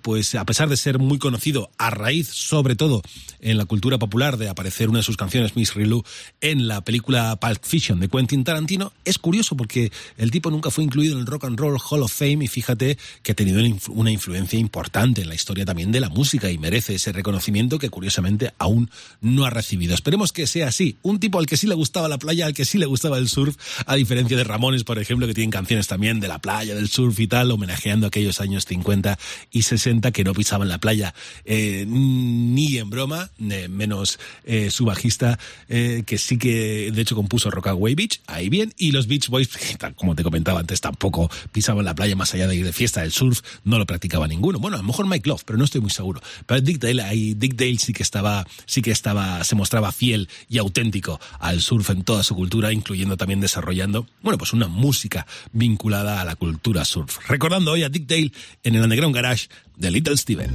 pues 0.00 0.34
a 0.34 0.46
pesar 0.46 0.70
de 0.70 0.76
ser 0.76 0.85
muy 0.98 1.18
conocido 1.18 1.70
a 1.78 1.90
raíz, 1.90 2.28
sobre 2.28 2.76
todo 2.76 3.02
en 3.40 3.58
la 3.58 3.64
cultura 3.64 3.98
popular, 3.98 4.36
de 4.36 4.48
aparecer 4.48 4.88
una 4.88 5.00
de 5.00 5.02
sus 5.02 5.16
canciones, 5.16 5.56
Miss 5.56 5.74
Rilou, 5.74 6.02
en 6.40 6.68
la 6.68 6.82
película 6.82 7.36
Pulp 7.36 7.64
Fiction 7.64 8.00
de 8.00 8.08
Quentin 8.08 8.44
Tarantino, 8.44 8.92
es 9.04 9.18
curioso 9.18 9.56
porque 9.56 9.92
el 10.16 10.30
tipo 10.30 10.50
nunca 10.50 10.70
fue 10.70 10.84
incluido 10.84 11.14
en 11.14 11.20
el 11.20 11.26
Rock 11.26 11.44
and 11.44 11.58
Roll 11.58 11.78
Hall 11.78 12.02
of 12.02 12.12
Fame 12.12 12.44
y 12.44 12.48
fíjate 12.48 12.98
que 13.22 13.32
ha 13.32 13.34
tenido 13.34 13.60
una 13.88 14.10
influencia 14.10 14.58
importante 14.58 15.22
en 15.22 15.28
la 15.28 15.34
historia 15.34 15.64
también 15.64 15.92
de 15.92 16.00
la 16.00 16.08
música 16.08 16.50
y 16.50 16.58
merece 16.58 16.94
ese 16.94 17.12
reconocimiento 17.12 17.78
que 17.78 17.90
curiosamente 17.90 18.52
aún 18.58 18.90
no 19.20 19.44
ha 19.44 19.50
recibido. 19.50 19.94
Esperemos 19.94 20.32
que 20.32 20.46
sea 20.46 20.68
así. 20.68 20.96
Un 21.02 21.20
tipo 21.20 21.38
al 21.38 21.46
que 21.46 21.56
sí 21.56 21.66
le 21.66 21.74
gustaba 21.74 22.08
la 22.08 22.18
playa, 22.18 22.46
al 22.46 22.54
que 22.54 22.64
sí 22.64 22.78
le 22.78 22.86
gustaba 22.86 23.18
el 23.18 23.28
surf, 23.28 23.56
a 23.86 23.94
diferencia 23.96 24.36
de 24.36 24.44
Ramones, 24.44 24.84
por 24.84 24.98
ejemplo, 24.98 25.26
que 25.26 25.34
tienen 25.34 25.50
canciones 25.50 25.86
también 25.86 26.20
de 26.20 26.28
la 26.28 26.38
playa, 26.38 26.74
del 26.74 26.88
surf 26.88 27.18
y 27.20 27.26
tal, 27.26 27.50
homenajeando 27.50 28.06
aquellos 28.06 28.40
años 28.40 28.64
50 28.64 29.18
y 29.50 29.62
60 29.62 30.10
que 30.12 30.24
no 30.24 30.34
pisaban 30.34 30.68
la 30.68 30.75
playa 30.78 31.14
eh, 31.44 31.84
ni 31.86 32.78
en 32.78 32.90
broma, 32.90 33.30
eh, 33.38 33.68
menos 33.68 34.18
eh, 34.44 34.70
su 34.70 34.84
bajista, 34.84 35.38
que 35.68 36.18
sí 36.18 36.38
que 36.38 36.90
de 36.92 37.02
hecho 37.02 37.16
compuso 37.16 37.50
Rockaway 37.50 37.94
Beach, 37.94 38.20
ahí 38.26 38.48
bien, 38.48 38.72
y 38.76 38.92
los 38.92 39.06
Beach 39.06 39.28
Boys, 39.28 39.50
como 39.96 40.14
te 40.14 40.22
comentaba 40.22 40.60
antes, 40.60 40.80
tampoco 40.80 41.30
pisaban 41.52 41.84
la 41.84 41.94
playa 41.94 42.16
más 42.16 42.34
allá 42.34 42.46
de 42.46 42.72
fiesta, 42.72 43.04
el 43.04 43.12
surf 43.12 43.42
no 43.64 43.78
lo 43.78 43.86
practicaba 43.86 44.26
ninguno. 44.28 44.58
Bueno, 44.58 44.76
a 44.76 44.80
lo 44.80 44.86
mejor 44.86 45.06
Mike 45.06 45.28
Love, 45.28 45.42
pero 45.44 45.58
no 45.58 45.64
estoy 45.64 45.80
muy 45.80 45.90
seguro. 45.90 46.20
Pero 46.46 46.60
Dick 46.60 46.78
Dale, 46.78 47.02
ahí 47.02 47.34
Dick 47.34 47.54
Dale 47.54 47.78
sí 47.78 47.92
que 47.92 48.02
estaba, 48.02 48.46
sí 48.66 48.82
que 48.82 48.90
estaba, 48.90 49.42
se 49.44 49.54
mostraba 49.54 49.92
fiel 49.92 50.28
y 50.48 50.58
auténtico 50.58 51.20
al 51.38 51.60
surf 51.60 51.90
en 51.90 52.04
toda 52.04 52.22
su 52.22 52.34
cultura, 52.34 52.72
incluyendo 52.72 53.16
también 53.16 53.40
desarrollando, 53.40 54.06
bueno, 54.22 54.38
pues 54.38 54.52
una 54.52 54.68
música 54.68 55.26
vinculada 55.52 56.20
a 56.20 56.24
la 56.24 56.36
cultura 56.36 56.84
surf. 56.84 57.18
Recordando 57.28 57.72
hoy 57.72 57.82
a 57.82 57.88
Dick 57.88 58.06
Dale 58.06 58.32
en 58.62 58.74
el 58.74 58.82
Underground 58.82 59.14
Garage 59.14 59.48
de 59.78 59.90
Little 59.90 60.16
Steven. 60.16 60.48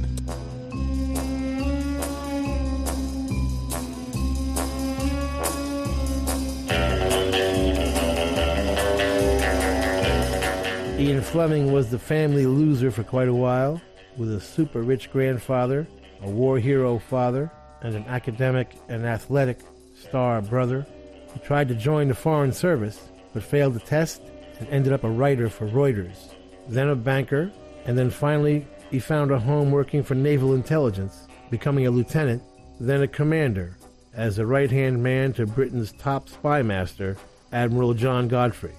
Ian 10.98 11.22
Fleming 11.22 11.72
was 11.72 11.90
the 11.90 11.98
family 11.98 12.46
loser 12.46 12.90
for 12.90 13.04
quite 13.04 13.28
a 13.28 13.34
while, 13.34 13.80
with 14.16 14.32
a 14.32 14.40
super 14.40 14.82
rich 14.82 15.10
grandfather, 15.12 15.86
a 16.22 16.28
war 16.28 16.58
hero 16.58 16.98
father, 16.98 17.50
and 17.82 17.94
an 17.94 18.04
academic 18.08 18.72
and 18.88 19.06
athletic 19.06 19.60
star 20.00 20.40
brother. 20.42 20.84
He 21.32 21.40
tried 21.40 21.68
to 21.68 21.74
join 21.74 22.08
the 22.08 22.14
Foreign 22.14 22.52
Service, 22.52 23.00
but 23.32 23.42
failed 23.42 23.74
the 23.74 23.80
test 23.80 24.20
and 24.58 24.68
ended 24.68 24.92
up 24.92 25.04
a 25.04 25.10
writer 25.10 25.48
for 25.48 25.68
Reuters, 25.68 26.34
then 26.68 26.88
a 26.88 26.96
banker, 26.96 27.52
and 27.84 27.96
then 27.96 28.10
finally 28.10 28.66
he 28.92 28.98
found 28.98 29.30
a 29.30 29.38
home 29.38 29.70
working 29.70 30.02
for 30.02 30.14
naval 30.14 30.52
intelligence, 30.52 31.26
becoming 31.50 31.86
a 31.86 31.90
lieutenant, 31.90 32.42
then 32.78 33.00
a 33.00 33.08
commander, 33.08 33.74
as 34.12 34.38
a 34.38 34.44
right 34.44 34.70
hand 34.70 35.02
man 35.02 35.32
to 35.32 35.46
Britain's 35.46 35.92
top 35.92 36.28
spy 36.28 36.60
master, 36.60 37.16
Admiral 37.52 37.94
John 37.94 38.28
Godfrey. 38.28 38.74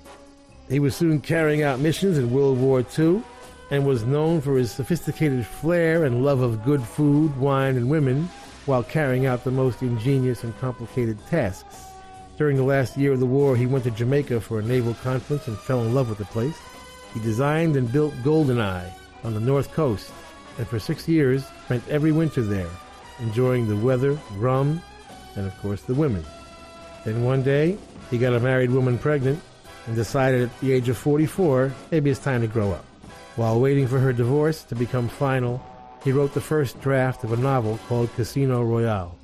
He 0.69 0.79
was 0.79 0.95
soon 0.95 1.19
carrying 1.19 1.63
out 1.63 1.79
missions 1.79 2.19
in 2.19 2.31
World 2.31 2.59
War 2.59 2.85
II 2.97 3.23
and 3.71 3.87
was 3.87 4.05
known 4.05 4.39
for 4.39 4.55
his 4.55 4.71
sophisticated 4.71 5.47
flair 5.47 6.05
and 6.05 6.23
love 6.23 6.41
of 6.41 6.63
good 6.63 6.83
food, 6.83 7.35
wine, 7.37 7.75
and 7.75 7.89
women 7.89 8.29
while 8.67 8.83
carrying 8.83 9.25
out 9.25 9.43
the 9.43 9.51
most 9.51 9.81
ingenious 9.81 10.43
and 10.43 10.55
complicated 10.59 11.17
tasks. 11.25 11.85
During 12.37 12.55
the 12.55 12.63
last 12.63 12.97
year 12.97 13.13
of 13.13 13.19
the 13.19 13.25
war, 13.25 13.55
he 13.55 13.65
went 13.65 13.83
to 13.85 13.91
Jamaica 13.91 14.41
for 14.41 14.59
a 14.59 14.63
naval 14.63 14.93
conference 14.93 15.47
and 15.47 15.57
fell 15.57 15.81
in 15.81 15.95
love 15.95 16.09
with 16.09 16.19
the 16.19 16.25
place. 16.25 16.57
He 17.15 17.19
designed 17.19 17.75
and 17.75 17.91
built 17.91 18.13
Goldeneye 18.23 18.91
on 19.23 19.33
the 19.33 19.39
north 19.39 19.71
coast 19.73 20.11
and 20.57 20.67
for 20.67 20.79
six 20.79 21.07
years 21.07 21.45
spent 21.65 21.83
every 21.89 22.11
winter 22.11 22.41
there, 22.41 22.69
enjoying 23.19 23.67
the 23.67 23.75
weather, 23.75 24.17
rum, 24.35 24.81
and 25.35 25.45
of 25.45 25.57
course 25.61 25.81
the 25.81 25.95
women. 25.95 26.23
Then 27.05 27.23
one 27.23 27.43
day, 27.43 27.77
he 28.09 28.17
got 28.17 28.33
a 28.33 28.39
married 28.39 28.71
woman 28.71 28.97
pregnant 28.97 29.41
and 29.87 29.95
decided 29.95 30.43
at 30.43 30.59
the 30.59 30.71
age 30.71 30.89
of 30.89 30.97
44 30.97 31.73
maybe 31.91 32.09
it's 32.09 32.19
time 32.19 32.41
to 32.41 32.47
grow 32.47 32.71
up. 32.71 32.85
While 33.35 33.59
waiting 33.59 33.87
for 33.87 33.99
her 33.99 34.13
divorce 34.13 34.63
to 34.63 34.75
become 34.75 35.09
final, 35.09 35.61
he 36.03 36.11
wrote 36.11 36.33
the 36.33 36.41
first 36.41 36.79
draft 36.81 37.23
of 37.23 37.33
a 37.33 37.37
novel 37.37 37.79
called 37.87 38.13
Casino 38.15 38.61
Royale. 38.63 39.17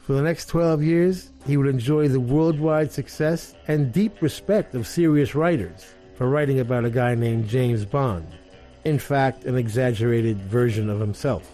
For 0.00 0.12
the 0.12 0.22
next 0.22 0.46
12 0.46 0.82
years, 0.82 1.30
he 1.46 1.56
would 1.56 1.66
enjoy 1.66 2.08
the 2.08 2.20
worldwide 2.20 2.92
success 2.92 3.54
and 3.68 3.92
deep 3.92 4.20
respect 4.20 4.74
of 4.74 4.86
serious 4.86 5.34
writers 5.34 5.86
for 6.16 6.28
writing 6.28 6.60
about 6.60 6.84
a 6.84 6.90
guy 6.90 7.14
named 7.14 7.48
James 7.48 7.84
Bond. 7.86 8.26
In 8.84 8.98
fact, 8.98 9.44
an 9.44 9.56
exaggerated 9.56 10.38
version 10.38 10.90
of 10.90 11.00
himself. 11.00 11.50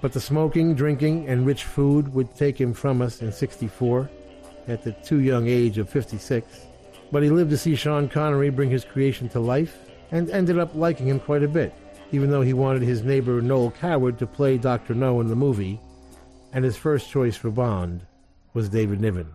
But 0.00 0.12
the 0.12 0.20
smoking, 0.20 0.74
drinking, 0.74 1.28
and 1.28 1.46
rich 1.46 1.64
food 1.64 2.12
would 2.12 2.34
take 2.34 2.60
him 2.60 2.74
from 2.74 3.00
us 3.00 3.22
in 3.22 3.30
64 3.30 4.10
at 4.66 4.82
the 4.82 4.92
too 4.92 5.20
young 5.20 5.46
age 5.46 5.78
of 5.78 5.88
56. 5.88 6.66
But 7.12 7.22
he 7.22 7.30
lived 7.30 7.50
to 7.50 7.58
see 7.58 7.76
Sean 7.76 8.08
Connery 8.08 8.50
bring 8.50 8.70
his 8.70 8.84
creation 8.84 9.28
to 9.30 9.40
life 9.40 9.78
and 10.10 10.28
ended 10.30 10.58
up 10.58 10.74
liking 10.74 11.06
him 11.06 11.20
quite 11.20 11.44
a 11.44 11.48
bit, 11.48 11.72
even 12.10 12.30
though 12.30 12.42
he 12.42 12.52
wanted 12.52 12.82
his 12.82 13.02
neighbor 13.02 13.40
Noel 13.40 13.70
Coward 13.70 14.18
to 14.18 14.26
play 14.26 14.58
Dr. 14.58 14.94
No 14.94 15.20
in 15.20 15.28
the 15.28 15.36
movie, 15.36 15.80
and 16.52 16.64
his 16.64 16.76
first 16.76 17.10
choice 17.10 17.36
for 17.36 17.50
Bond 17.50 18.04
was 18.54 18.68
David 18.68 19.00
Niven. 19.00 19.28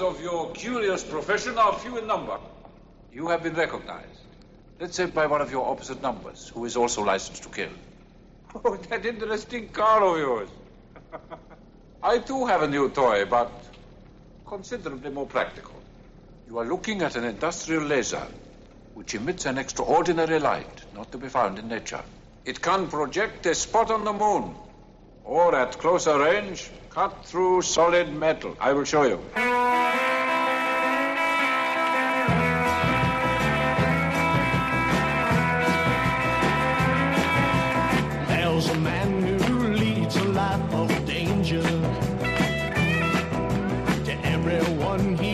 Members 0.00 0.16
of 0.16 0.22
your 0.22 0.50
curious 0.52 1.04
profession 1.04 1.56
are 1.56 1.72
few 1.78 1.98
in 1.98 2.06
number. 2.06 2.38
You 3.12 3.28
have 3.28 3.42
been 3.42 3.54
recognized. 3.54 4.20
Let's 4.80 4.96
say 4.96 5.06
by 5.06 5.26
one 5.26 5.40
of 5.40 5.52
your 5.52 5.68
opposite 5.68 6.02
numbers, 6.02 6.50
who 6.52 6.64
is 6.64 6.76
also 6.76 7.02
licensed 7.02 7.42
to 7.44 7.48
kill. 7.48 7.70
Oh, 8.64 8.76
that 8.76 9.04
interesting 9.04 9.68
car 9.68 10.02
of 10.02 10.18
yours. 10.18 10.48
I 12.02 12.18
too 12.18 12.46
have 12.46 12.62
a 12.62 12.68
new 12.68 12.88
toy, 12.88 13.24
but 13.24 13.50
considerably 14.46 15.10
more 15.10 15.26
practical. 15.26 15.74
You 16.48 16.58
are 16.58 16.64
looking 16.64 17.02
at 17.02 17.16
an 17.16 17.24
industrial 17.24 17.82
laser, 17.84 18.26
which 18.94 19.14
emits 19.14 19.46
an 19.46 19.58
extraordinary 19.58 20.38
light 20.38 20.84
not 20.94 21.10
to 21.12 21.18
be 21.18 21.28
found 21.28 21.58
in 21.58 21.68
nature. 21.68 22.02
It 22.44 22.60
can 22.60 22.86
project 22.88 23.46
a 23.46 23.54
spot 23.54 23.90
on 23.90 24.04
the 24.04 24.12
moon, 24.12 24.54
or 25.24 25.54
at 25.56 25.78
closer 25.78 26.18
range, 26.18 26.70
cut 26.94 27.24
through 27.24 27.60
solid 27.60 28.14
metal. 28.14 28.56
I 28.60 28.72
will 28.72 28.84
show 28.84 29.02
you. 29.02 29.18
There's 38.28 38.68
a 38.68 38.78
man 38.78 39.40
who 39.40 39.74
leads 39.74 40.16
a 40.16 40.24
life 40.24 40.74
of 40.74 40.88
danger. 41.04 41.62
To 44.06 44.12
everyone 44.22 45.16
he 45.16 45.33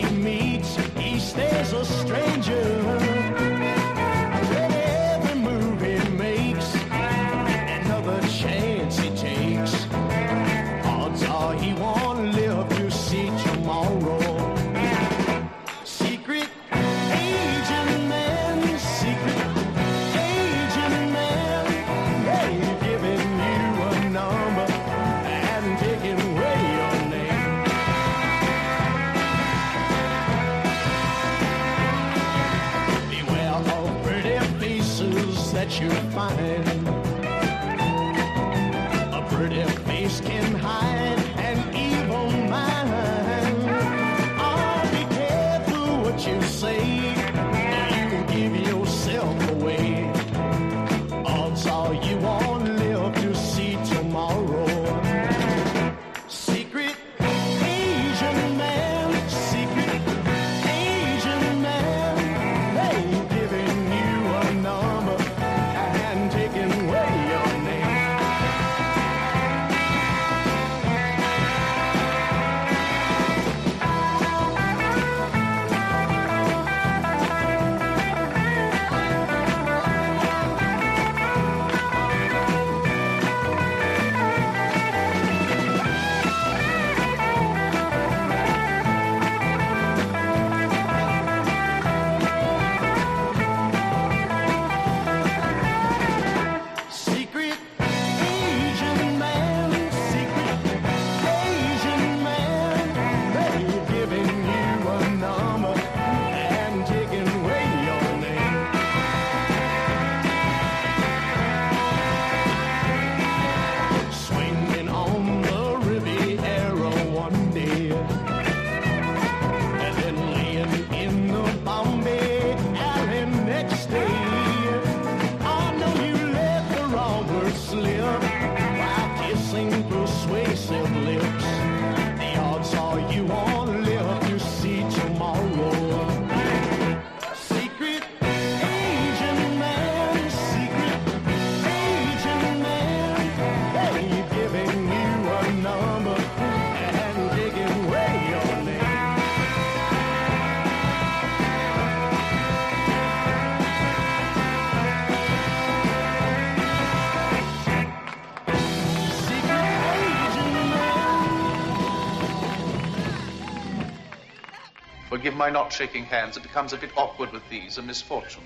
my 165.41 165.49
not 165.49 165.73
shaking 165.73 166.05
hands, 166.05 166.37
it 166.37 166.43
becomes 166.43 166.71
a 166.71 166.77
bit 166.77 166.91
awkward 166.95 167.31
with 167.31 167.41
these, 167.49 167.79
a 167.79 167.81
misfortune. 167.81 168.43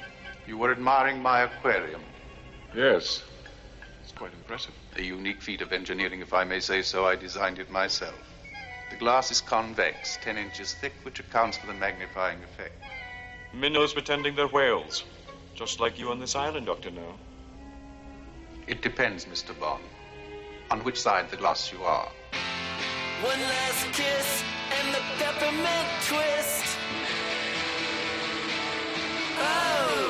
You 0.47 0.57
were 0.57 0.71
admiring 0.71 1.21
my 1.21 1.41
aquarium. 1.41 2.01
Yes. 2.73 3.21
It's 4.01 4.13
quite 4.13 4.31
impressive. 4.31 4.73
A 4.95 5.01
unique 5.01 5.41
feat 5.41 5.59
of 5.59 5.73
engineering, 5.73 6.21
if 6.21 6.31
I 6.33 6.45
may 6.45 6.61
say 6.61 6.81
so. 6.81 7.05
I 7.05 7.17
designed 7.17 7.59
it 7.59 7.69
myself. 7.69 8.15
The 8.91 8.95
glass 8.95 9.29
is 9.29 9.41
convex, 9.41 10.17
10 10.21 10.37
inches 10.37 10.73
thick, 10.75 10.93
which 11.03 11.19
accounts 11.19 11.57
for 11.57 11.67
the 11.67 11.73
magnifying 11.73 12.41
effect. 12.43 12.81
Minnows 13.53 13.91
pretending 13.91 14.33
they're 14.33 14.47
whales, 14.47 15.03
just 15.53 15.81
like 15.81 15.99
you 15.99 16.11
on 16.11 16.19
this 16.21 16.33
island, 16.33 16.65
Dr. 16.67 16.91
No. 16.91 17.15
It 18.67 18.81
depends, 18.81 19.25
Mr. 19.25 19.51
Bond, 19.59 19.83
on 20.71 20.79
which 20.85 21.01
side 21.01 21.25
of 21.25 21.31
the 21.31 21.35
glass 21.35 21.73
you 21.73 21.83
are. 21.83 22.09
One 23.21 23.41
last 23.41 23.85
kiss 23.91 24.43
and 24.71 24.93
the 24.95 25.01
peppermint 25.17 25.89
twist. 26.07 26.54
Oh, 29.45 30.05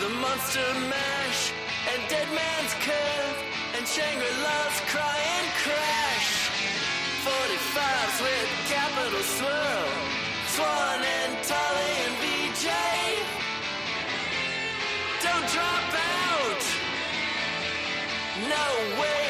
the 0.00 0.10
monster 0.22 0.68
mash 0.92 1.52
and 1.90 2.00
Dead 2.08 2.28
Man's 2.40 2.74
Curve 2.86 3.38
and 3.76 3.84
Shangri-La's 3.86 4.76
Cry 4.92 5.18
and 5.36 5.48
Crash. 5.62 6.30
45s 7.26 8.16
with 8.26 8.50
Capitol 8.70 9.24
swirl, 9.36 9.88
Swan 10.54 11.00
and 11.18 11.32
Tollie 11.48 11.96
and 12.06 12.16
BJ. 12.22 12.68
Don't 15.26 15.46
drop 15.54 15.88
out. 15.94 16.62
No 18.54 19.00
way. 19.00 19.25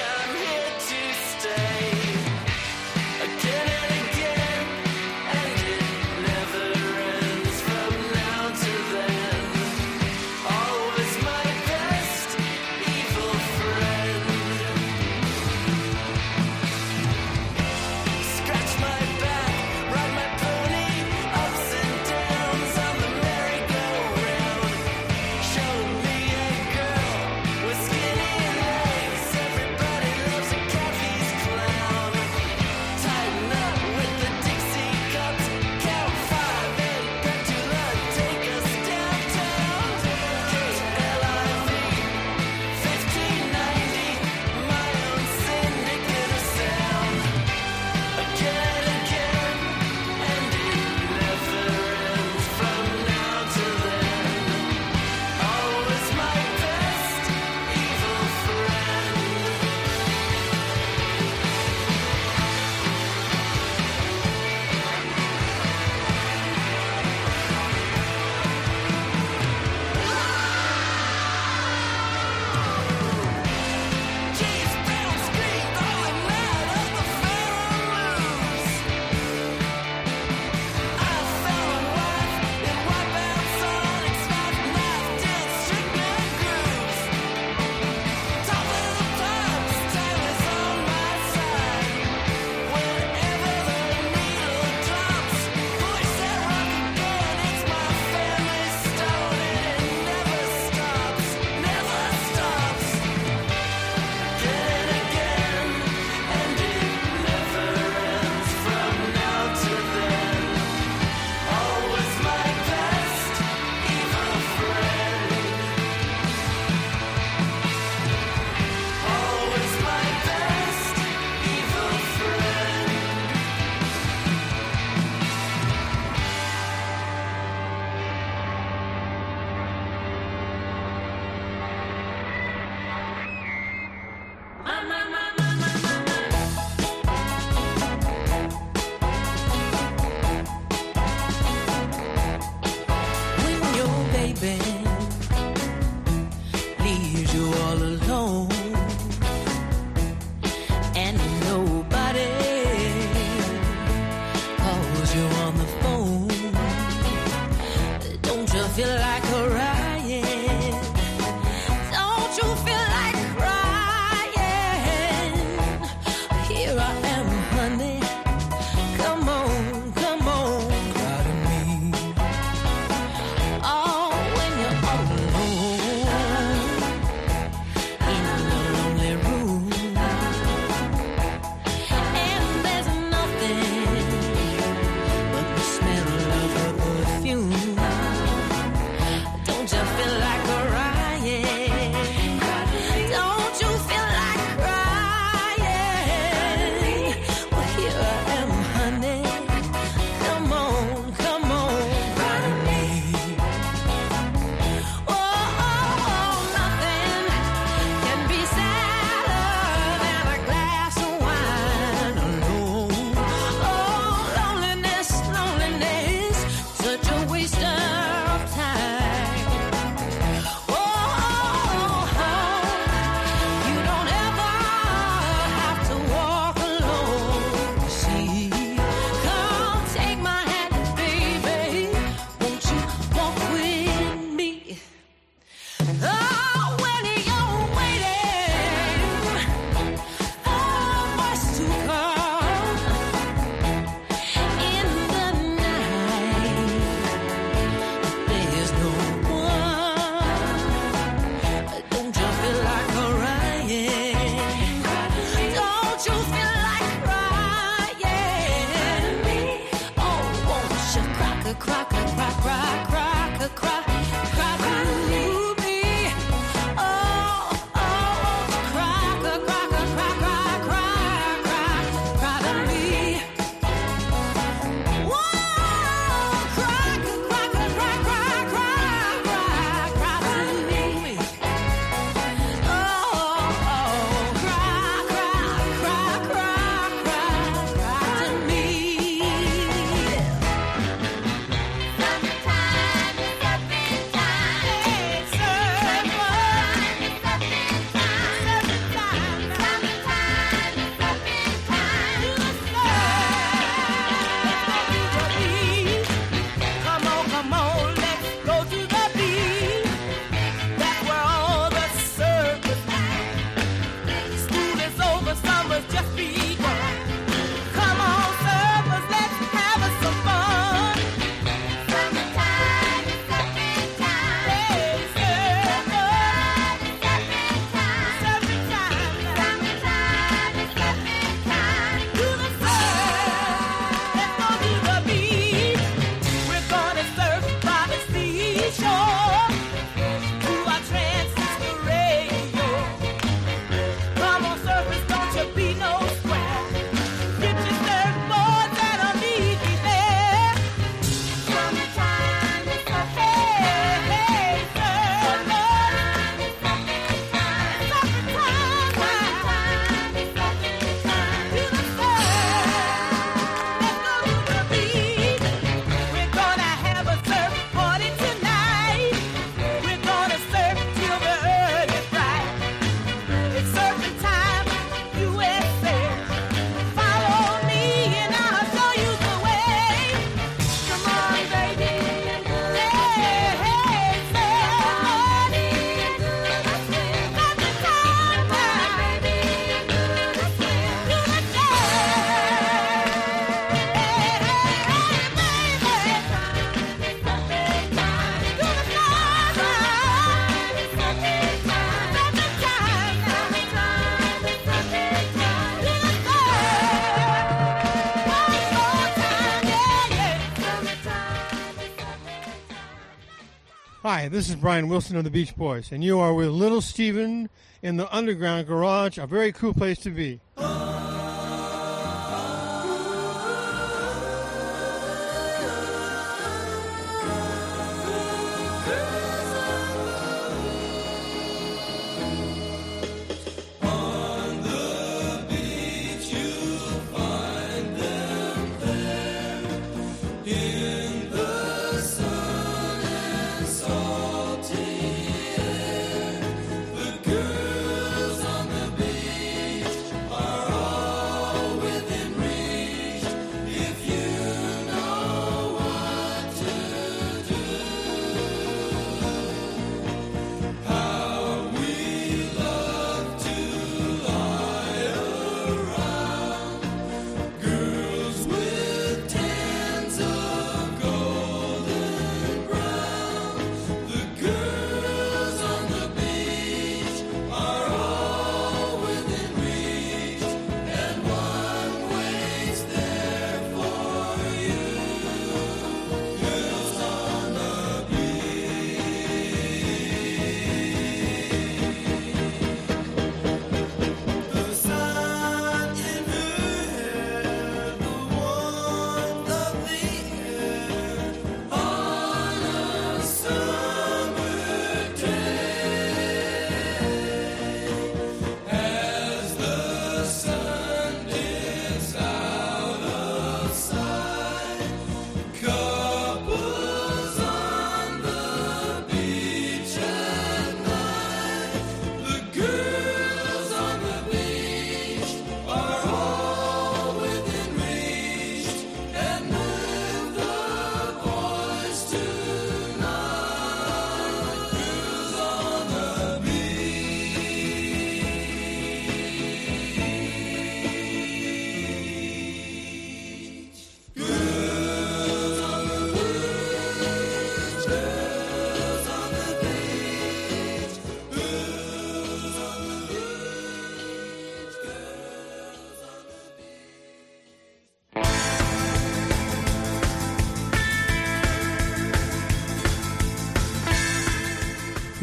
Hi, 414.17 414.29
this 414.29 414.49
is 414.49 414.55
Brian 414.55 414.89
Wilson 414.89 415.19
of 415.19 415.25
the 415.25 415.31
Beach 415.31 415.55
Boys, 415.55 415.93
and 415.93 416.03
you 416.03 416.19
are 416.21 416.33
with 416.33 416.49
Little 416.49 416.81
Steven 416.81 417.51
in 417.83 417.99
the 417.99 418.11
Underground 418.17 418.67
Garage, 418.67 419.19
a 419.19 419.27
very 419.27 419.53
cool 419.53 419.75
place 419.75 419.99
to 419.99 420.11
be. 420.11 420.41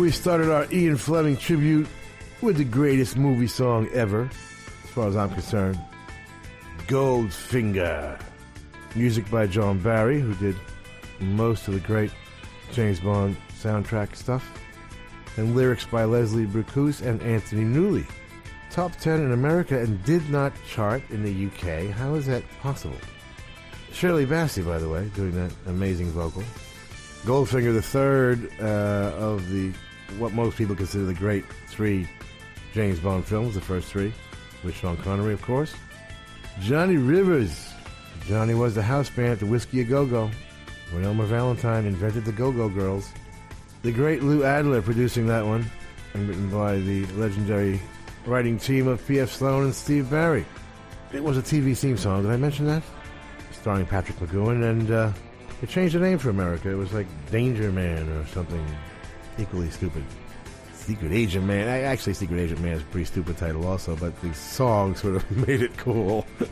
We 0.03 0.11
started 0.11 0.51
our 0.51 0.67
Ian 0.69 0.97
Fleming 0.97 1.37
tribute 1.37 1.87
with 2.41 2.57
the 2.57 2.65
greatest 2.65 3.15
movie 3.15 3.47
song 3.47 3.87
ever, 3.93 4.29
as 4.83 4.89
far 4.89 5.07
as 5.07 5.15
I'm 5.15 5.29
concerned 5.29 5.79
Goldfinger. 6.87 8.19
Music 8.95 9.31
by 9.31 9.47
John 9.47 9.79
Barry, 9.79 10.19
who 10.19 10.35
did 10.35 10.57
most 11.21 11.69
of 11.69 11.73
the 11.73 11.79
great 11.79 12.11
James 12.73 12.99
Bond 12.99 13.37
soundtrack 13.57 14.17
stuff, 14.17 14.45
and 15.37 15.55
lyrics 15.55 15.85
by 15.85 16.03
Leslie 16.03 16.47
Bricusse 16.47 17.01
and 17.01 17.21
Anthony 17.21 17.63
Newley. 17.63 18.05
Top 18.71 18.93
10 18.97 19.21
in 19.21 19.31
America 19.31 19.79
and 19.79 20.03
did 20.03 20.29
not 20.29 20.51
chart 20.67 21.01
in 21.11 21.23
the 21.23 21.45
UK. 21.45 21.95
How 21.95 22.15
is 22.15 22.25
that 22.25 22.43
possible? 22.59 22.97
Shirley 23.93 24.25
Bassey, 24.25 24.65
by 24.65 24.79
the 24.79 24.89
way, 24.89 25.09
doing 25.15 25.31
that 25.35 25.53
amazing 25.65 26.11
vocal. 26.11 26.43
Goldfinger, 27.23 27.73
the 27.73 27.81
third 27.81 28.51
uh, 28.59 29.15
of 29.15 29.49
the 29.49 29.71
what 30.17 30.33
most 30.33 30.57
people 30.57 30.75
consider 30.75 31.05
the 31.05 31.13
great 31.13 31.45
three 31.67 32.07
James 32.73 32.99
Bond 32.99 33.25
films, 33.25 33.55
the 33.55 33.61
first 33.61 33.87
three, 33.87 34.11
with 34.63 34.75
Sean 34.75 34.97
Connery, 34.97 35.33
of 35.33 35.41
course. 35.41 35.73
Johnny 36.59 36.97
Rivers. 36.97 37.69
Johnny 38.27 38.53
was 38.53 38.75
the 38.75 38.81
house 38.81 39.09
band 39.09 39.33
at 39.33 39.39
the 39.39 39.45
Whisky 39.45 39.81
A 39.81 39.83
Go 39.83 40.05
Go 40.05 40.31
when 40.91 41.03
Elmer 41.03 41.25
Valentine 41.25 41.85
invented 41.85 42.25
the 42.25 42.31
Go 42.31 42.51
Go 42.51 42.69
Girls. 42.69 43.11
The 43.81 43.91
great 43.91 44.23
Lou 44.23 44.43
Adler 44.43 44.81
producing 44.81 45.27
that 45.27 45.45
one, 45.45 45.65
and 46.13 46.27
written 46.27 46.49
by 46.49 46.77
the 46.77 47.05
legendary 47.17 47.81
writing 48.25 48.57
team 48.57 48.87
of 48.87 49.05
P.F. 49.07 49.29
Sloan 49.29 49.65
and 49.65 49.75
Steve 49.75 50.09
Barri. 50.09 50.45
It 51.11 51.23
was 51.23 51.37
a 51.37 51.41
TV 51.41 51.77
theme 51.77 51.97
song. 51.97 52.23
Did 52.23 52.31
I 52.31 52.37
mention 52.37 52.65
that? 52.67 52.83
Starring 53.51 53.85
Patrick 53.85 54.17
McGoohan, 54.19 54.69
and 54.69 54.91
uh, 54.91 55.11
it 55.61 55.69
changed 55.69 55.95
the 55.95 55.99
name 55.99 56.17
for 56.17 56.29
America. 56.29 56.69
It 56.69 56.75
was 56.75 56.93
like 56.93 57.07
Danger 57.29 57.71
Man 57.71 58.07
or 58.09 58.25
something 58.27 58.65
equally 59.37 59.69
stupid. 59.69 60.03
Secret 60.73 61.13
Agent 61.13 61.45
Man. 61.45 61.67
Actually, 61.67 62.13
Secret 62.13 62.39
Agent 62.39 62.59
Man 62.61 62.73
is 62.73 62.81
a 62.81 62.85
pretty 62.85 63.05
stupid 63.05 63.37
title, 63.37 63.65
also, 63.65 63.95
but 63.95 64.19
the 64.21 64.33
song 64.33 64.95
sort 64.95 65.15
of 65.15 65.31
made 65.47 65.61
it 65.61 65.75
cool. 65.77 66.25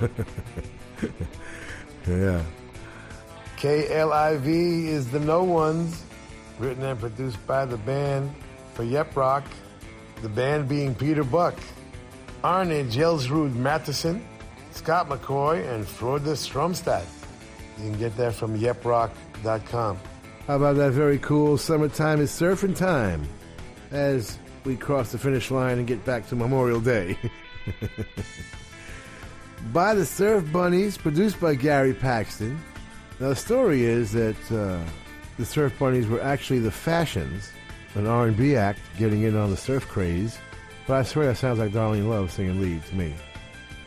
yeah. 2.08 2.42
KLIV 3.58 4.48
is 4.88 5.12
the 5.12 5.20
No 5.20 5.44
Ones, 5.44 6.04
written 6.60 6.84
and 6.84 7.00
produced 7.00 7.46
by 7.46 7.66
the 7.66 7.78
band 7.78 8.34
for 8.74 8.84
Yep 8.84 9.16
Rock, 9.16 9.44
the 10.22 10.30
band 10.30 10.70
being 10.70 10.96
Peter 10.96 11.24
Buck, 11.24 11.56
Arne 12.44 12.90
Jelsrud 12.90 13.54
Matheson, 13.56 14.26
Scott 14.72 15.10
McCaughey, 15.10 15.70
and 15.74 15.86
Frode 15.86 16.24
Stromstad. 16.24 17.06
You 17.78 17.90
can 17.90 18.00
get 18.00 18.16
that 18.18 18.34
from 18.34 18.58
yeprock.com. 18.58 20.00
How 20.52 20.58
about 20.58 20.76
that 20.76 20.92
very 20.92 21.18
cool 21.18 21.58
Summertime 21.58 22.20
is 22.20 22.30
Surfing 22.30 22.76
Time 22.76 23.26
as 23.90 24.38
we 24.66 24.76
cross 24.76 25.14
the 25.14 25.18
finish 25.18 25.50
line 25.50 25.78
and 25.78 25.88
get 25.88 26.04
back 26.04 26.28
to 26.28 26.36
Memorial 26.36 26.82
Day. 26.82 27.18
by 29.72 29.94
the 29.94 30.06
Surf 30.06 30.52
Bunnies, 30.52 30.98
produced 30.98 31.40
by 31.40 31.56
Gary 31.56 31.94
Paxton. 31.94 32.60
Now, 33.22 33.30
the 33.30 33.36
story 33.38 33.86
is 33.86 34.12
that 34.12 34.52
uh, 34.52 34.84
the 35.38 35.46
Surf 35.46 35.80
Bunnies 35.80 36.08
were 36.08 36.22
actually 36.22 36.60
the 36.60 36.70
Fashions, 36.70 37.50
an 37.96 38.06
R&B 38.06 38.58
act 38.58 38.82
getting 38.98 39.22
in 39.22 39.38
on 39.38 39.52
the 39.52 39.58
surf 39.58 39.88
craze. 39.88 40.38
But 40.86 40.96
I 40.96 41.04
swear 41.04 41.28
that 41.28 41.38
sounds 41.38 41.60
like 41.60 41.72
Darlene 41.72 42.10
Love 42.10 42.30
singing 42.30 42.60
lead 42.60 42.86
to 42.88 42.96
me. 42.96 43.16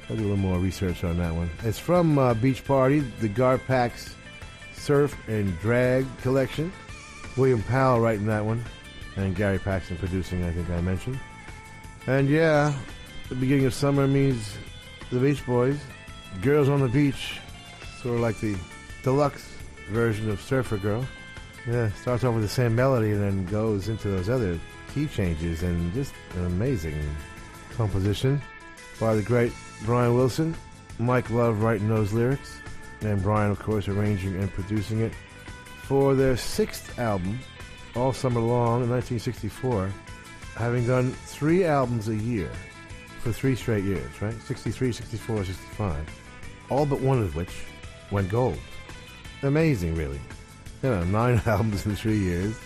I'll 0.08 0.16
do 0.16 0.22
a 0.22 0.24
little 0.24 0.38
more 0.38 0.58
research 0.58 1.04
on 1.04 1.18
that 1.18 1.34
one. 1.34 1.50
It's 1.62 1.78
from 1.78 2.18
uh, 2.18 2.32
Beach 2.32 2.64
Party, 2.64 3.00
the 3.00 3.28
Gar 3.28 3.58
Garpax 3.58 4.14
Surf 4.84 5.16
and 5.28 5.58
Drag 5.60 6.06
collection. 6.20 6.70
William 7.38 7.62
Powell 7.62 8.00
writing 8.00 8.26
that 8.26 8.44
one, 8.44 8.62
and 9.16 9.34
Gary 9.34 9.58
Paxton 9.58 9.96
producing, 9.96 10.44
I 10.44 10.52
think 10.52 10.68
I 10.68 10.80
mentioned. 10.82 11.18
And 12.06 12.28
yeah, 12.28 12.74
the 13.30 13.34
beginning 13.34 13.64
of 13.64 13.72
summer 13.72 14.06
means 14.06 14.56
the 15.10 15.18
Beach 15.18 15.44
Boys. 15.46 15.80
Girls 16.42 16.68
on 16.68 16.80
the 16.80 16.88
Beach, 16.88 17.40
sort 18.02 18.16
of 18.16 18.20
like 18.20 18.38
the 18.40 18.56
deluxe 19.02 19.56
version 19.90 20.30
of 20.30 20.38
Surfer 20.40 20.76
Girl. 20.76 21.06
Yeah, 21.66 21.90
starts 21.92 22.22
off 22.22 22.34
with 22.34 22.42
the 22.42 22.48
same 22.48 22.76
melody 22.76 23.12
and 23.12 23.22
then 23.22 23.46
goes 23.46 23.88
into 23.88 24.08
those 24.08 24.28
other 24.28 24.60
key 24.92 25.06
changes 25.06 25.62
and 25.62 25.94
just 25.94 26.12
an 26.36 26.44
amazing 26.44 27.00
composition 27.74 28.40
by 29.00 29.14
the 29.14 29.22
great 29.22 29.52
Brian 29.86 30.14
Wilson. 30.14 30.54
Mike 30.98 31.30
Love 31.30 31.62
writing 31.62 31.88
those 31.88 32.12
lyrics, 32.12 32.58
and 33.00 33.22
Brian, 33.22 33.50
of 33.50 33.58
course, 33.58 33.88
arranging 33.88 34.36
and 34.36 34.52
producing 34.52 35.00
it 35.00 35.12
for 35.82 36.14
their 36.14 36.36
sixth 36.36 36.98
album, 36.98 37.38
all 37.94 38.12
summer 38.12 38.40
long 38.40 38.82
in 38.82 38.90
1964, 38.90 39.92
having 40.56 40.86
done 40.86 41.10
three 41.26 41.64
albums 41.64 42.08
a 42.08 42.16
year 42.16 42.50
for 43.20 43.32
three 43.32 43.54
straight 43.54 43.84
years, 43.84 44.10
right? 44.22 44.34
63, 44.42 44.92
64, 44.92 45.44
65. 45.44 46.08
All 46.70 46.86
but 46.86 47.00
one 47.00 47.20
of 47.20 47.34
which 47.36 47.64
went 48.10 48.28
gold. 48.28 48.58
Amazing, 49.42 49.94
really. 49.94 50.20
You 50.82 50.90
know, 50.90 51.04
nine 51.04 51.40
albums 51.46 51.86
in 51.86 51.96
three 51.96 52.18
years. 52.18 52.58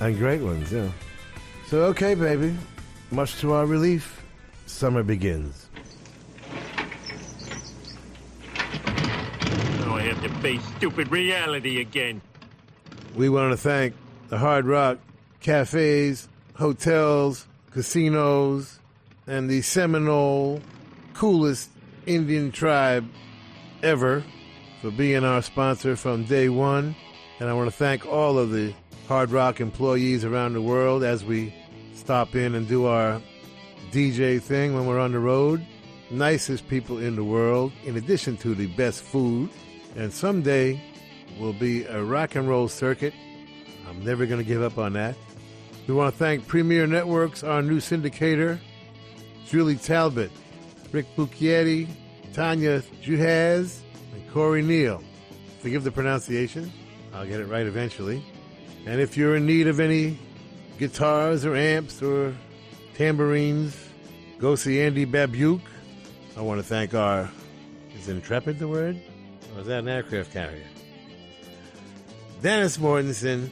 And 0.00 0.16
great 0.18 0.42
ones, 0.42 0.72
yeah. 0.72 0.90
So, 1.66 1.84
okay, 1.84 2.14
baby. 2.14 2.56
Much 3.10 3.40
to 3.40 3.52
our 3.52 3.66
relief, 3.66 4.22
summer 4.66 5.02
begins. 5.02 5.65
Have 10.16 10.32
to 10.32 10.40
face 10.40 10.62
stupid 10.76 11.10
reality 11.10 11.80
again. 11.80 12.22
We 13.14 13.28
want 13.28 13.52
to 13.52 13.56
thank 13.56 13.94
the 14.28 14.38
Hard 14.38 14.64
Rock 14.64 14.98
cafes, 15.40 16.28
hotels, 16.54 17.46
casinos, 17.70 18.78
and 19.26 19.50
the 19.50 19.60
Seminole 19.60 20.62
coolest 21.14 21.70
Indian 22.06 22.50
tribe 22.50 23.08
ever 23.82 24.24
for 24.80 24.90
being 24.90 25.22
our 25.22 25.42
sponsor 25.42 25.96
from 25.96 26.24
day 26.24 26.48
one. 26.48 26.96
And 27.38 27.50
I 27.50 27.52
want 27.52 27.68
to 27.68 27.76
thank 27.76 28.06
all 28.06 28.38
of 28.38 28.50
the 28.50 28.72
Hard 29.08 29.30
Rock 29.30 29.60
employees 29.60 30.24
around 30.24 30.54
the 30.54 30.62
world 30.62 31.04
as 31.04 31.24
we 31.24 31.54
stop 31.94 32.34
in 32.34 32.54
and 32.54 32.66
do 32.66 32.86
our 32.86 33.20
DJ 33.92 34.40
thing 34.40 34.74
when 34.74 34.86
we're 34.86 34.98
on 34.98 35.12
the 35.12 35.18
road. 35.18 35.64
Nicest 36.10 36.66
people 36.68 36.98
in 36.98 37.16
the 37.16 37.24
world, 37.24 37.72
in 37.84 37.96
addition 37.96 38.36
to 38.38 38.54
the 38.54 38.66
best 38.68 39.02
food. 39.02 39.50
And 39.96 40.12
someday 40.12 40.80
will 41.40 41.54
be 41.54 41.84
a 41.84 42.02
rock 42.04 42.34
and 42.34 42.48
roll 42.48 42.68
circuit. 42.68 43.14
I'm 43.88 44.04
never 44.04 44.26
going 44.26 44.38
to 44.38 44.44
give 44.46 44.62
up 44.62 44.78
on 44.78 44.92
that. 44.92 45.16
We 45.86 45.94
want 45.94 46.12
to 46.12 46.18
thank 46.18 46.46
Premiere 46.46 46.86
Networks, 46.86 47.42
our 47.42 47.62
new 47.62 47.78
syndicator, 47.78 48.58
Julie 49.46 49.76
Talbot, 49.76 50.30
Rick 50.92 51.06
Bucchietti, 51.16 51.88
Tanya 52.34 52.82
Juhaz, 53.02 53.80
and 54.12 54.30
Corey 54.32 54.62
Neal. 54.62 55.02
Forgive 55.60 55.84
the 55.84 55.92
pronunciation. 55.92 56.70
I'll 57.14 57.26
get 57.26 57.40
it 57.40 57.46
right 57.46 57.66
eventually. 57.66 58.22
And 58.84 59.00
if 59.00 59.16
you're 59.16 59.36
in 59.36 59.46
need 59.46 59.66
of 59.66 59.80
any 59.80 60.18
guitars 60.78 61.44
or 61.44 61.56
amps 61.56 62.02
or 62.02 62.34
tambourines, 62.94 63.76
go 64.38 64.56
see 64.56 64.80
Andy 64.80 65.06
Babiuk. 65.06 65.60
I 66.36 66.42
want 66.42 66.60
to 66.60 66.64
thank 66.64 66.92
our, 66.92 67.30
is 67.96 68.08
Intrepid 68.08 68.58
the 68.58 68.68
word? 68.68 69.00
Is 69.58 69.66
that 69.66 69.80
an 69.80 69.88
aircraft 69.88 70.32
carrier? 70.32 70.66
Dennis 72.42 72.76
Mortensen, 72.76 73.48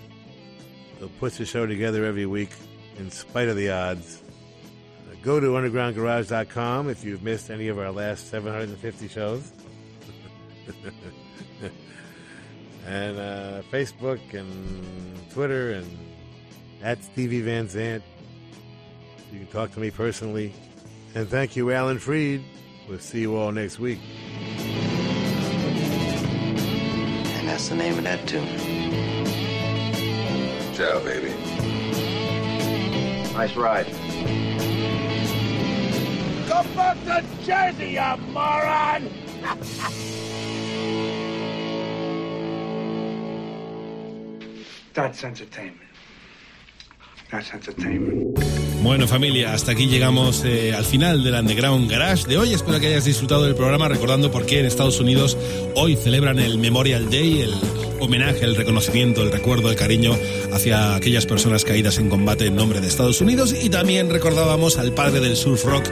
who 0.99 1.09
puts 1.09 1.39
the 1.39 1.47
show 1.47 1.67
together 1.67 2.05
every 2.05 2.27
week 2.27 2.51
in 2.99 3.11
spite 3.11 3.49
of 3.49 3.57
the 3.57 3.71
odds. 3.71 4.23
Go 5.23 5.41
to 5.41 5.47
undergroundgarage.com 5.47 6.91
if 6.91 7.03
you've 7.03 7.23
missed 7.23 7.51
any 7.51 7.69
of 7.69 7.79
our 7.79 7.91
last 7.91 8.29
750 8.29 9.09
shows. 9.09 9.53
and 12.87 13.19
uh, 13.19 13.63
Facebook 13.73 14.21
and 14.35 15.31
Twitter 15.31 15.73
and 15.73 15.99
at 16.83 17.03
Stevie 17.03 17.41
Van 17.41 17.67
Zandt. 17.69 18.05
You 19.33 19.39
can 19.39 19.49
talk 19.49 19.73
to 19.73 19.81
me 19.81 19.91
personally. 19.91 20.53
And 21.15 21.27
thank 21.27 21.57
you, 21.57 21.73
Alan 21.73 21.99
Freed. 21.99 22.45
We'll 22.87 22.99
see 22.99 23.21
you 23.21 23.35
all 23.37 23.51
next 23.51 23.79
week. 23.79 24.01
And 27.45 27.53
that's 27.53 27.69
the 27.69 27.75
name 27.75 27.99
of 27.99 28.05
that 28.05 28.27
tune. 28.27 28.47
Ciao, 30.73 30.99
baby. 31.01 31.29
Nice 33.35 33.55
ride. 33.55 33.85
Go 36.49 36.65
back 36.75 36.97
to 37.05 37.23
Jersey, 37.45 37.91
you 37.91 38.17
moron! 38.33 39.11
That's 44.95 45.23
entertainment. 45.23 45.81
That's 47.31 47.53
entertainment. 47.53 48.64
Bueno 48.85 49.09
familia, 49.09 49.55
hasta 49.55 49.73
aquí 49.73 49.87
llegamos 49.87 50.45
eh, 50.45 50.75
al 50.75 50.85
final 50.85 51.25
del 51.25 51.33
Underground 51.33 51.91
Garage 51.91 52.27
de 52.27 52.37
hoy. 52.37 52.53
Espero 52.53 52.79
que 52.79 52.89
hayas 52.89 53.07
disfrutado 53.07 53.45
del 53.45 53.55
programa 53.55 53.89
recordando 53.89 54.31
por 54.31 54.45
qué 54.45 54.61
en 54.61 54.67
Estados 54.67 55.01
Unidos 55.01 55.39
hoy 55.75 55.97
celebran 55.97 56.39
el 56.39 56.59
Memorial 56.59 57.09
Day, 57.09 57.41
el 57.41 57.55
homenaje, 57.99 58.45
el 58.45 58.55
reconocimiento, 58.55 59.23
el 59.23 59.33
recuerdo, 59.33 59.71
el 59.71 59.77
cariño 59.77 60.13
hacia 60.53 60.97
aquellas 60.97 61.25
personas 61.25 61.65
caídas 61.65 61.97
en 61.97 62.11
combate 62.11 62.47
en 62.47 62.57
nombre 62.57 62.83
de 62.83 62.89
Estados 62.89 63.23
Unidos 63.23 63.55
y 63.59 63.71
también 63.71 64.11
recordábamos 64.11 64.77
al 64.77 64.93
padre 64.93 65.21
del 65.21 65.35
surf 65.35 65.65
rock, 65.65 65.89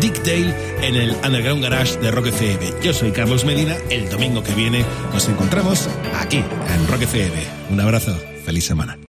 Dick 0.00 0.24
Dale, 0.24 0.52
en 0.82 0.96
el 0.96 1.12
Underground 1.24 1.62
Garage 1.62 1.96
de 2.00 2.10
Rock 2.10 2.26
FM. 2.26 2.72
Yo 2.82 2.92
soy 2.92 3.12
Carlos 3.12 3.44
Medina, 3.44 3.76
el 3.88 4.10
domingo 4.10 4.42
que 4.42 4.52
viene 4.56 4.84
nos 5.12 5.28
encontramos 5.28 5.88
aquí 6.18 6.38
en 6.38 6.88
Rock 6.88 7.02
FM. 7.02 7.36
Un 7.70 7.80
abrazo, 7.80 8.18
feliz 8.44 8.64
semana. 8.64 8.98